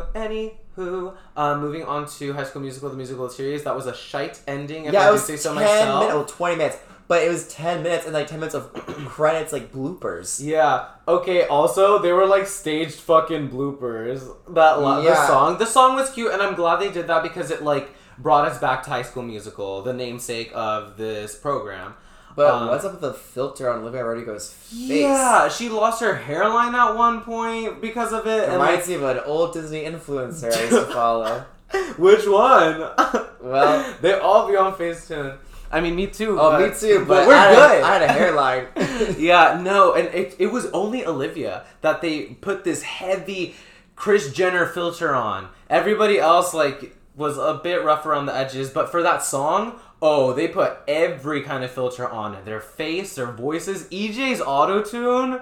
anywho. 0.78 1.16
Um, 1.36 1.62
moving 1.62 1.84
on 1.84 2.08
to 2.20 2.34
High 2.34 2.44
School 2.44 2.62
Musical, 2.62 2.90
the 2.90 2.98
musical 2.98 3.30
series. 3.30 3.64
That 3.64 3.76
was 3.76 3.88
a 3.88 3.96
shite 3.96 4.40
ending. 4.48 4.86
If 4.86 4.94
yeah, 4.94 5.06
I 5.06 5.10
it 5.10 5.12
was 5.14 5.24
say 5.26 5.34
ten 5.34 5.40
so 5.40 5.56
minutes, 5.56 5.72
myself. 5.74 6.08
well, 6.08 6.26
twenty 6.26 6.56
minutes, 6.58 6.78
but 7.08 7.24
it 7.24 7.30
was 7.30 7.48
ten 7.48 7.84
minutes 7.84 8.06
and 8.06 8.14
like 8.14 8.28
ten 8.28 8.40
minutes 8.40 8.56
of 8.56 8.74
credits, 9.08 9.54
like 9.54 9.72
bloopers. 9.72 10.44
Yeah. 10.44 10.88
Okay. 11.08 11.46
Also, 11.48 12.00
they 12.00 12.12
were 12.12 12.26
like 12.26 12.48
staged 12.48 12.96
fucking 13.00 13.50
bloopers. 13.50 14.20
That 14.50 14.80
lo- 14.82 15.02
the 15.02 15.16
song. 15.28 15.58
The 15.58 15.66
song 15.66 15.96
was 15.96 16.10
cute, 16.12 16.32
and 16.32 16.42
I'm 16.42 16.56
glad 16.56 16.80
they 16.82 16.92
did 16.92 17.08
that 17.08 17.24
because 17.24 17.52
it 17.52 17.64
like 17.64 17.90
brought 18.18 18.48
us 18.48 18.58
back 18.60 18.84
to 18.84 18.90
High 18.90 19.04
School 19.04 19.24
Musical, 19.24 19.82
the 19.84 19.94
namesake 19.94 20.52
of 20.54 20.98
this 20.98 21.36
program. 21.36 21.94
But 22.36 22.54
Um, 22.54 22.68
what's 22.68 22.86
up 22.86 22.92
with 22.92 23.02
the 23.02 23.14
filter 23.16 23.68
on 23.68 23.80
Olivia 23.82 24.04
Rodrigo's 24.06 24.52
face? 24.54 24.90
Yeah, 24.90 25.50
she 25.50 25.70
lost 25.70 26.02
her 26.02 26.14
hairline 26.16 26.76
at 26.76 26.94
one 26.96 27.22
point 27.22 27.82
because 27.82 28.14
of 28.14 28.28
it. 28.28 28.44
It 28.44 28.50
and, 28.50 28.60
like, 28.60 28.70
reminds 28.70 28.88
me 28.90 28.94
of 28.96 29.04
an 29.04 29.20
old 29.26 29.54
Disney 29.54 29.86
influencer 29.86 30.54
I 30.56 30.62
used 30.62 30.72
to 30.76 30.86
follow. 30.94 31.46
Which 31.98 32.28
one? 32.28 32.80
Well- 33.42 33.96
they 34.02 34.14
all 34.20 34.48
be 34.48 34.56
on 34.56 34.74
Facetune. 34.74 35.38
I 35.72 35.82
mean, 35.82 35.96
me 35.96 36.08
too. 36.08 36.40
Oh, 36.40 36.52
but, 36.52 36.74
me 36.74 36.80
too. 36.80 37.00
But, 37.00 37.08
But, 37.08 37.28
we're 37.28 37.34
I 37.36 37.44
had 37.44 37.52
a- 37.52 37.56
good. 37.56 37.84
I 37.84 37.94
had 37.94 38.02
a 38.04 38.14
hairline. 38.14 39.16
yeah, 39.20 39.60
no, 39.62 39.94
and 39.94 40.08
it, 40.14 40.36
it 40.40 40.48
was 40.48 40.66
only 40.68 41.06
Olivia 41.06 41.66
that 41.82 42.02
they 42.02 42.24
put 42.26 42.64
this 42.64 42.84
heavy 42.84 43.56
Kris 43.96 44.32
Jenner 44.32 44.66
filter 44.66 45.14
on. 45.16 45.50
Everybody 45.70 46.20
else 46.20 46.54
like 46.54 46.96
was 47.16 47.38
a 47.38 47.60
bit 47.64 47.84
rough 47.84 48.06
around 48.06 48.28
the 48.28 48.36
edges, 48.36 48.70
but 48.70 48.92
for 48.92 49.02
that 49.04 49.24
song, 49.24 49.80
oh, 50.02 50.34
they 50.34 50.48
put 50.48 50.78
every 50.88 51.42
kind 51.42 51.64
of 51.64 51.72
filter 51.72 52.08
on 52.08 52.38
their 52.46 52.62
face, 52.62 53.16
their 53.16 53.32
voices, 53.32 53.86
EJ's 53.86 54.40
auto 54.40 54.84
tune. 54.84 55.40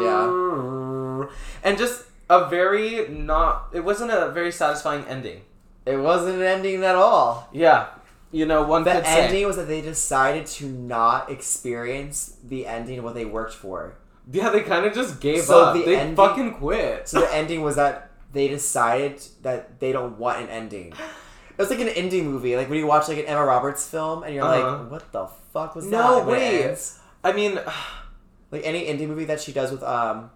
Yeah. 0.00 1.26
And 1.64 1.76
just 1.76 2.04
a 2.30 2.48
very 2.48 3.08
not 3.08 3.68
it 3.72 3.80
wasn't 3.84 4.10
a 4.10 4.30
very 4.30 4.52
satisfying 4.52 5.04
ending. 5.06 5.42
It 5.84 5.96
wasn't 5.96 6.36
an 6.36 6.42
ending 6.42 6.82
at 6.84 6.94
all. 6.96 7.48
Yeah. 7.52 7.86
You 8.32 8.44
know, 8.46 8.62
one 8.64 8.84
The 8.84 8.92
could 8.92 9.04
say. 9.06 9.24
ending 9.26 9.46
was 9.46 9.56
that 9.56 9.68
they 9.68 9.80
decided 9.80 10.46
to 10.46 10.66
not 10.66 11.30
experience 11.30 12.36
the 12.44 12.66
ending 12.66 12.98
of 12.98 13.04
what 13.04 13.14
they 13.14 13.24
worked 13.24 13.54
for. 13.54 13.96
Yeah, 14.30 14.50
they 14.50 14.62
kind 14.62 14.84
of 14.84 14.92
just 14.92 15.20
gave 15.20 15.42
So 15.44 15.62
up. 15.66 15.74
the 15.76 15.84
They 15.84 15.96
ending- 15.96 16.16
fucking 16.16 16.54
quit. 16.54 17.08
So 17.08 17.20
the 17.20 17.32
ending 17.34 17.62
was 17.62 17.76
that 17.76 18.10
they 18.32 18.48
decided 18.48 19.22
that 19.42 19.78
they 19.80 19.92
don't 19.92 20.18
want 20.18 20.42
an 20.42 20.48
ending. 20.48 20.88
It 20.92 21.58
was 21.62 21.70
like 21.70 21.78
an 21.80 21.86
indie 21.88 22.22
movie, 22.22 22.56
like 22.56 22.68
when 22.68 22.78
you 22.78 22.86
watch 22.86 23.08
like 23.08 23.18
an 23.18 23.24
Emma 23.26 23.44
Roberts 23.44 23.88
film 23.88 24.24
and 24.24 24.34
you're 24.34 24.44
Uh-huh. 24.44 24.78
like, 24.82 24.90
"What 24.90 25.12
the 25.12 25.26
fuck 25.54 25.74
was 25.74 25.86
No, 25.86 26.16
that?" 26.16 26.28
it 26.28 26.30
wait. 26.30 26.76
I 27.24 27.32
mean, 27.32 27.58
like 28.50 28.62
any 28.66 28.84
indie 28.86 29.06
movie 29.08 29.24
that 29.26 29.40
she 29.40 29.52
does 29.52 29.70
with 29.70 29.82
um 29.82 30.30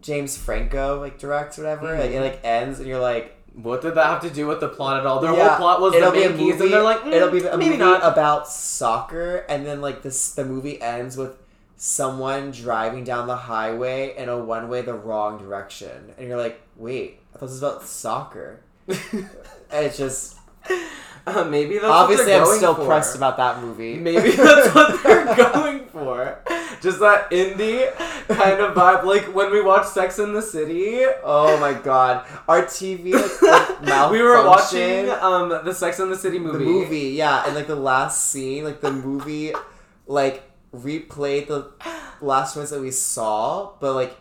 James 0.00 0.36
Franco, 0.38 1.00
like 1.00 1.18
directs 1.18 1.58
or 1.58 1.64
whatever, 1.64 1.98
like 1.98 2.10
it 2.12 2.20
like 2.20 2.40
ends 2.44 2.78
and 2.78 2.88
you're 2.88 3.00
like, 3.00 3.36
what 3.54 3.82
did 3.82 3.94
that 3.96 4.06
have 4.06 4.20
to 4.22 4.30
do 4.30 4.46
with 4.46 4.60
the 4.60 4.68
plot 4.68 4.98
at 5.00 5.06
all? 5.06 5.20
Their 5.20 5.34
Yeah, 5.34 5.48
whole 5.50 5.56
plot 5.58 5.80
was 5.80 5.92
the 5.92 5.98
it'll 5.98 6.12
be 6.12 6.22
a 6.24 6.28
main 6.30 6.38
keys, 6.38 6.52
movie- 6.54 6.64
and 6.64 6.72
they're 6.72 6.82
like, 6.82 7.00
mm, 7.00 7.12
it'll 7.12 7.30
be 7.30 7.38
a 7.44 7.56
maybe 7.56 7.70
movie 7.70 7.78
not. 7.78 8.02
about 8.04 8.48
soccer, 8.48 9.44
and 9.48 9.66
then 9.66 9.80
like 9.80 10.02
this, 10.02 10.32
the 10.32 10.44
movie 10.44 10.80
ends 10.80 11.16
with 11.16 11.36
someone 11.76 12.50
driving 12.50 13.04
down 13.04 13.26
the 13.26 13.36
highway 13.36 14.14
in 14.16 14.28
a 14.28 14.38
one 14.38 14.68
way 14.68 14.82
the 14.82 14.94
wrong 14.94 15.38
direction, 15.38 16.12
and 16.18 16.28
you're 16.28 16.36
like, 16.38 16.60
wait, 16.76 17.20
I 17.34 17.38
thought 17.38 17.46
this 17.46 17.60
was 17.60 17.62
about 17.62 17.82
soccer. 17.86 18.60
and 18.88 19.28
it's 19.72 19.96
just 19.96 20.36
Uh, 21.26 21.44
maybe 21.44 21.74
that's 21.78 21.84
obviously 21.84 22.34
I'm 22.34 22.46
still 22.56 22.74
for. 22.74 22.86
pressed 22.86 23.14
about 23.14 23.36
that 23.36 23.60
movie. 23.62 23.94
Maybe 24.08 24.30
that's 24.32 24.74
what 24.74 25.02
they're 25.02 25.36
going 25.52 25.86
for. 25.88 26.38
Just 26.80 26.98
that 27.00 27.30
indie 27.30 27.94
kind 28.26 28.58
of 28.58 28.74
vibe, 28.74 29.04
like 29.04 29.32
when 29.34 29.52
we 29.52 29.60
watch 29.60 29.86
Sex 29.86 30.18
in 30.18 30.32
the 30.32 30.40
City. 30.42 31.04
Oh 31.22 31.60
my 31.60 31.74
god, 31.74 32.26
our 32.48 32.62
TV 32.64 33.12
like, 33.12 33.80
like 33.82 34.10
We 34.10 34.22
were 34.22 34.42
watching 34.46 35.10
um 35.10 35.50
the 35.50 35.74
Sex 35.74 36.00
in 36.00 36.08
the 36.10 36.16
City 36.16 36.38
movie. 36.38 36.58
the 36.58 36.64
movie, 36.64 37.08
yeah, 37.10 37.44
and 37.46 37.54
like 37.54 37.66
the 37.66 37.76
last 37.76 38.24
scene, 38.30 38.64
like 38.64 38.80
the 38.80 38.90
movie, 38.90 39.52
like 40.06 40.42
replayed 40.74 41.48
the 41.48 41.70
last 42.22 42.56
ones 42.56 42.70
that 42.70 42.80
we 42.80 42.90
saw, 42.90 43.72
but 43.78 43.92
like, 43.94 44.16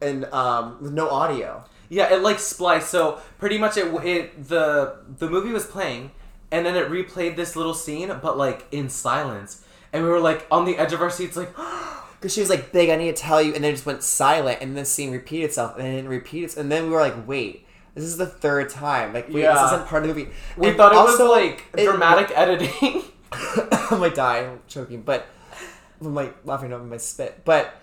and 0.00 0.24
um, 0.26 0.78
with 0.80 0.92
no 0.92 1.10
audio. 1.10 1.64
Yeah, 1.94 2.12
it 2.12 2.22
like 2.22 2.38
spliced. 2.38 2.90
So 2.90 3.20
pretty 3.38 3.58
much 3.58 3.76
it 3.76 3.86
it 4.04 4.48
the 4.48 4.96
the 5.18 5.28
movie 5.30 5.52
was 5.52 5.64
playing, 5.66 6.10
and 6.50 6.66
then 6.66 6.74
it 6.76 6.88
replayed 6.90 7.36
this 7.36 7.54
little 7.56 7.74
scene, 7.74 8.08
but 8.22 8.36
like 8.36 8.66
in 8.72 8.88
silence, 8.88 9.64
and 9.92 10.02
we 10.02 10.08
were 10.08 10.20
like 10.20 10.46
on 10.50 10.64
the 10.64 10.76
edge 10.76 10.92
of 10.92 11.00
our 11.00 11.10
seats, 11.10 11.36
like. 11.36 11.52
Because 12.20 12.32
she 12.32 12.40
was 12.40 12.48
like, 12.48 12.72
"Big, 12.72 12.88
I 12.88 12.96
need 12.96 13.14
to 13.14 13.22
tell 13.22 13.42
you," 13.42 13.52
and 13.54 13.62
then 13.62 13.68
it 13.72 13.74
just 13.74 13.84
went 13.84 14.02
silent, 14.02 14.62
and 14.62 14.74
the 14.74 14.86
scene 14.86 15.12
repeated 15.12 15.44
itself, 15.50 15.74
and 15.76 15.84
then 15.84 15.92
it 15.92 15.96
didn't 15.96 16.08
repeat 16.10 16.44
it, 16.44 16.56
and 16.56 16.72
then 16.72 16.84
we 16.84 16.88
were 16.94 17.00
like, 17.02 17.28
"Wait, 17.28 17.66
this 17.94 18.02
is 18.04 18.16
the 18.16 18.24
third 18.24 18.70
time. 18.70 19.12
Like, 19.12 19.28
wait, 19.28 19.42
Yeah. 19.42 19.52
this 19.52 19.72
isn't 19.72 19.86
part 19.88 20.04
of 20.04 20.08
the 20.08 20.14
movie." 20.14 20.32
We 20.56 20.68
And 20.68 20.76
thought 20.78 20.92
it 20.92 20.96
also, 20.96 21.24
was 21.28 21.32
like 21.42 21.64
it- 21.76 21.84
dramatic 21.84 22.32
editing. 22.34 23.02
I'm 23.90 24.00
like 24.00 24.14
dying, 24.14 24.48
I'm 24.52 24.60
choking, 24.68 25.02
but 25.02 25.26
I'm 26.00 26.14
like 26.14 26.34
laughing 26.46 26.72
over 26.72 26.82
my 26.82 26.96
spit. 26.96 27.42
But 27.44 27.74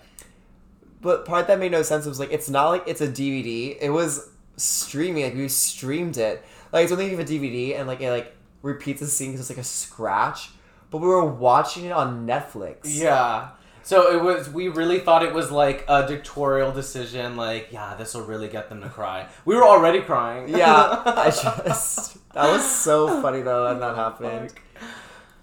but 1.02 1.26
part 1.26 1.48
that 1.48 1.58
made 1.58 1.72
no 1.72 1.82
sense 1.82 2.06
was 2.06 2.18
like 2.18 2.32
it's 2.32 2.48
not 2.48 2.70
like 2.70 2.84
it's 2.86 3.00
a 3.00 3.08
DVD. 3.08 3.76
It 3.80 3.90
was 3.90 4.30
streaming. 4.56 5.24
Like 5.24 5.34
we 5.34 5.48
streamed 5.48 6.16
it. 6.16 6.42
Like 6.72 6.84
it's 6.84 6.92
only 6.92 7.06
if 7.06 7.10
you 7.10 7.18
have 7.18 7.28
a 7.28 7.30
DVD 7.30 7.78
and 7.78 7.86
like 7.86 8.00
it 8.00 8.10
like 8.10 8.34
repeats 8.62 9.00
the 9.00 9.06
scene 9.06 9.32
because 9.32 9.50
it's 9.50 9.50
like 9.50 9.62
a 9.62 9.68
scratch. 9.68 10.50
But 10.90 10.98
we 10.98 11.08
were 11.08 11.24
watching 11.24 11.86
it 11.86 11.92
on 11.92 12.26
Netflix. 12.26 12.80
yeah. 12.84 13.50
So 13.84 14.16
it 14.16 14.22
was. 14.22 14.48
We 14.48 14.68
really 14.68 15.00
thought 15.00 15.24
it 15.24 15.34
was 15.34 15.50
like 15.50 15.84
a 15.88 16.06
dictatorial 16.06 16.70
decision. 16.70 17.36
Like, 17.36 17.68
yeah, 17.72 17.96
this 17.96 18.14
will 18.14 18.22
really 18.22 18.46
get 18.48 18.68
them 18.68 18.80
to 18.80 18.88
cry. 18.88 19.26
We 19.44 19.56
were 19.56 19.64
already 19.64 20.00
crying. 20.00 20.48
Yeah. 20.48 21.02
I 21.04 21.30
just 21.66 22.16
that 22.32 22.48
was 22.48 22.64
so 22.64 23.20
funny 23.20 23.42
though 23.42 23.64
that 23.64 23.80
not 23.80 23.92
oh 23.92 23.94
happened. 23.96 24.52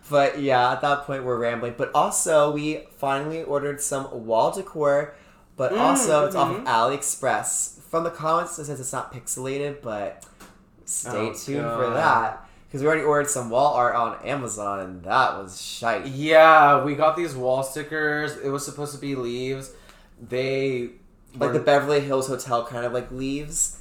But 0.10 0.40
yeah, 0.40 0.72
at 0.72 0.82
that 0.82 1.04
point 1.04 1.24
we're 1.24 1.38
rambling. 1.38 1.76
But 1.78 1.92
also 1.94 2.52
we 2.52 2.88
finally 2.98 3.44
ordered 3.44 3.82
some 3.82 4.26
wall 4.26 4.52
decor, 4.52 5.14
but 5.60 5.74
mm, 5.74 5.78
also 5.78 6.26
it's 6.26 6.38
off 6.38 6.56
of 6.56 6.64
mm-hmm. 6.64 6.68
AliExpress. 6.68 7.82
From 7.82 8.06
the 8.06 8.10
comments 8.10 8.58
it 8.60 8.66
says 8.66 8.80
it's 8.80 8.94
not 8.94 9.14
pixelated, 9.14 9.82
but 9.82 10.26
stay 10.86 11.10
Oh, 11.10 11.34
tuned 11.34 11.64
God. 11.64 11.78
for 11.78 11.94
that. 11.94 12.50
because 12.68 12.82
we 12.82 12.88
already 12.88 13.04
ordered 13.04 13.30
some 13.30 13.50
wall 13.50 13.74
art 13.74 13.94
on 13.94 14.26
Amazon, 14.26 14.80
and 14.80 15.04
that 15.04 15.38
was 15.38 15.62
shite. 15.62 16.06
Yeah, 16.08 16.82
we 16.86 16.96
got 16.96 17.18
these 17.18 17.36
wall 17.36 17.62
stickers. 17.62 18.38
It 18.38 18.48
was 18.48 18.64
supposed 18.64 18.94
to 18.96 19.02
be 19.02 19.16
leaves. 19.16 19.72
They 20.22 20.92
Like 21.36 21.50
were- 21.50 21.58
the 21.58 21.60
Beverly 21.60 22.00
Hills 22.00 22.28
Hotel 22.30 22.66
kind 22.66 22.86
of 22.86 22.94
like 22.94 23.12
leaves. 23.12 23.76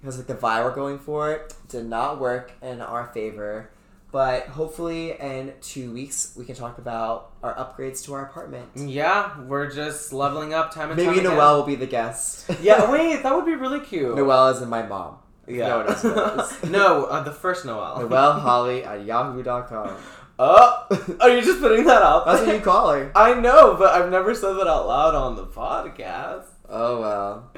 Because 0.00 0.18
like 0.18 0.26
the 0.26 0.34
vibe 0.34 0.64
we're 0.64 0.74
going 0.74 0.98
for 0.98 1.30
it 1.30 1.54
did 1.68 1.86
not 1.86 2.18
work 2.18 2.50
in 2.60 2.80
our 2.80 3.06
favor. 3.14 3.70
But 4.12 4.48
hopefully 4.48 5.12
in 5.18 5.54
two 5.62 5.90
weeks 5.90 6.34
we 6.36 6.44
can 6.44 6.54
talk 6.54 6.76
about 6.76 7.32
our 7.42 7.54
upgrades 7.54 8.04
to 8.04 8.12
our 8.12 8.26
apartment. 8.26 8.68
Yeah, 8.76 9.40
we're 9.40 9.70
just 9.70 10.12
leveling 10.12 10.52
up 10.52 10.70
time 10.72 10.90
and 10.90 10.98
Maybe 10.98 11.16
time 11.16 11.24
Noelle 11.24 11.56
will 11.56 11.66
be 11.66 11.76
the 11.76 11.86
guest. 11.86 12.48
Yeah, 12.62 12.92
wait, 12.92 13.22
that 13.22 13.34
would 13.34 13.46
be 13.46 13.54
really 13.54 13.80
cute. 13.80 14.14
Noelle 14.14 14.48
is 14.48 14.60
in 14.60 14.68
my 14.68 14.82
mom. 14.82 15.16
Yeah. 15.48 15.96
No 16.04 16.48
no, 16.68 17.04
uh, 17.06 17.22
the 17.22 17.32
first 17.32 17.64
Noelle. 17.64 18.00
Noelle 18.06 18.38
Holly 18.38 18.84
at 18.84 19.04
yahoo.com. 19.04 19.96
Oh, 20.38 21.16
are 21.20 21.30
you 21.30 21.40
just 21.40 21.60
putting 21.60 21.86
that 21.86 22.02
out? 22.02 22.26
That's 22.26 22.42
what 22.46 22.54
you 22.54 22.60
call 22.60 22.92
her. 22.92 23.12
I 23.16 23.34
know, 23.34 23.74
but 23.78 23.94
I've 23.94 24.10
never 24.10 24.34
said 24.34 24.52
that 24.54 24.66
out 24.66 24.86
loud 24.86 25.14
on 25.14 25.36
the 25.36 25.46
podcast. 25.46 26.44
Oh 26.68 27.00
well. 27.00 27.52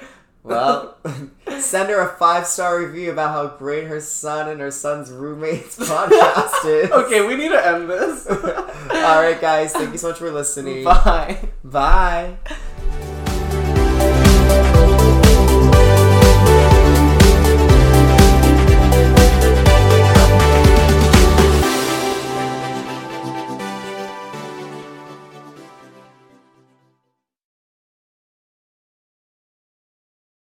Well, 0.44 0.98
send 1.58 1.88
her 1.90 2.00
a 2.00 2.16
five 2.16 2.46
star 2.46 2.78
review 2.78 3.10
about 3.10 3.30
how 3.30 3.56
great 3.56 3.86
her 3.86 4.00
son 4.00 4.48
and 4.48 4.60
her 4.60 4.70
son's 4.70 5.10
roommates 5.10 5.76
podcast 5.78 6.64
is. 6.66 6.90
Okay, 6.90 7.26
we 7.26 7.34
need 7.36 7.48
to 7.48 7.66
end 7.66 7.90
this. 7.90 8.26
All 8.28 9.22
right, 9.22 9.40
guys. 9.40 9.72
Thank 9.72 9.92
you 9.92 9.98
so 9.98 10.10
much 10.10 10.18
for 10.18 10.30
listening. 10.30 10.84
Bye. 10.84 11.48
Bye. 11.64 12.36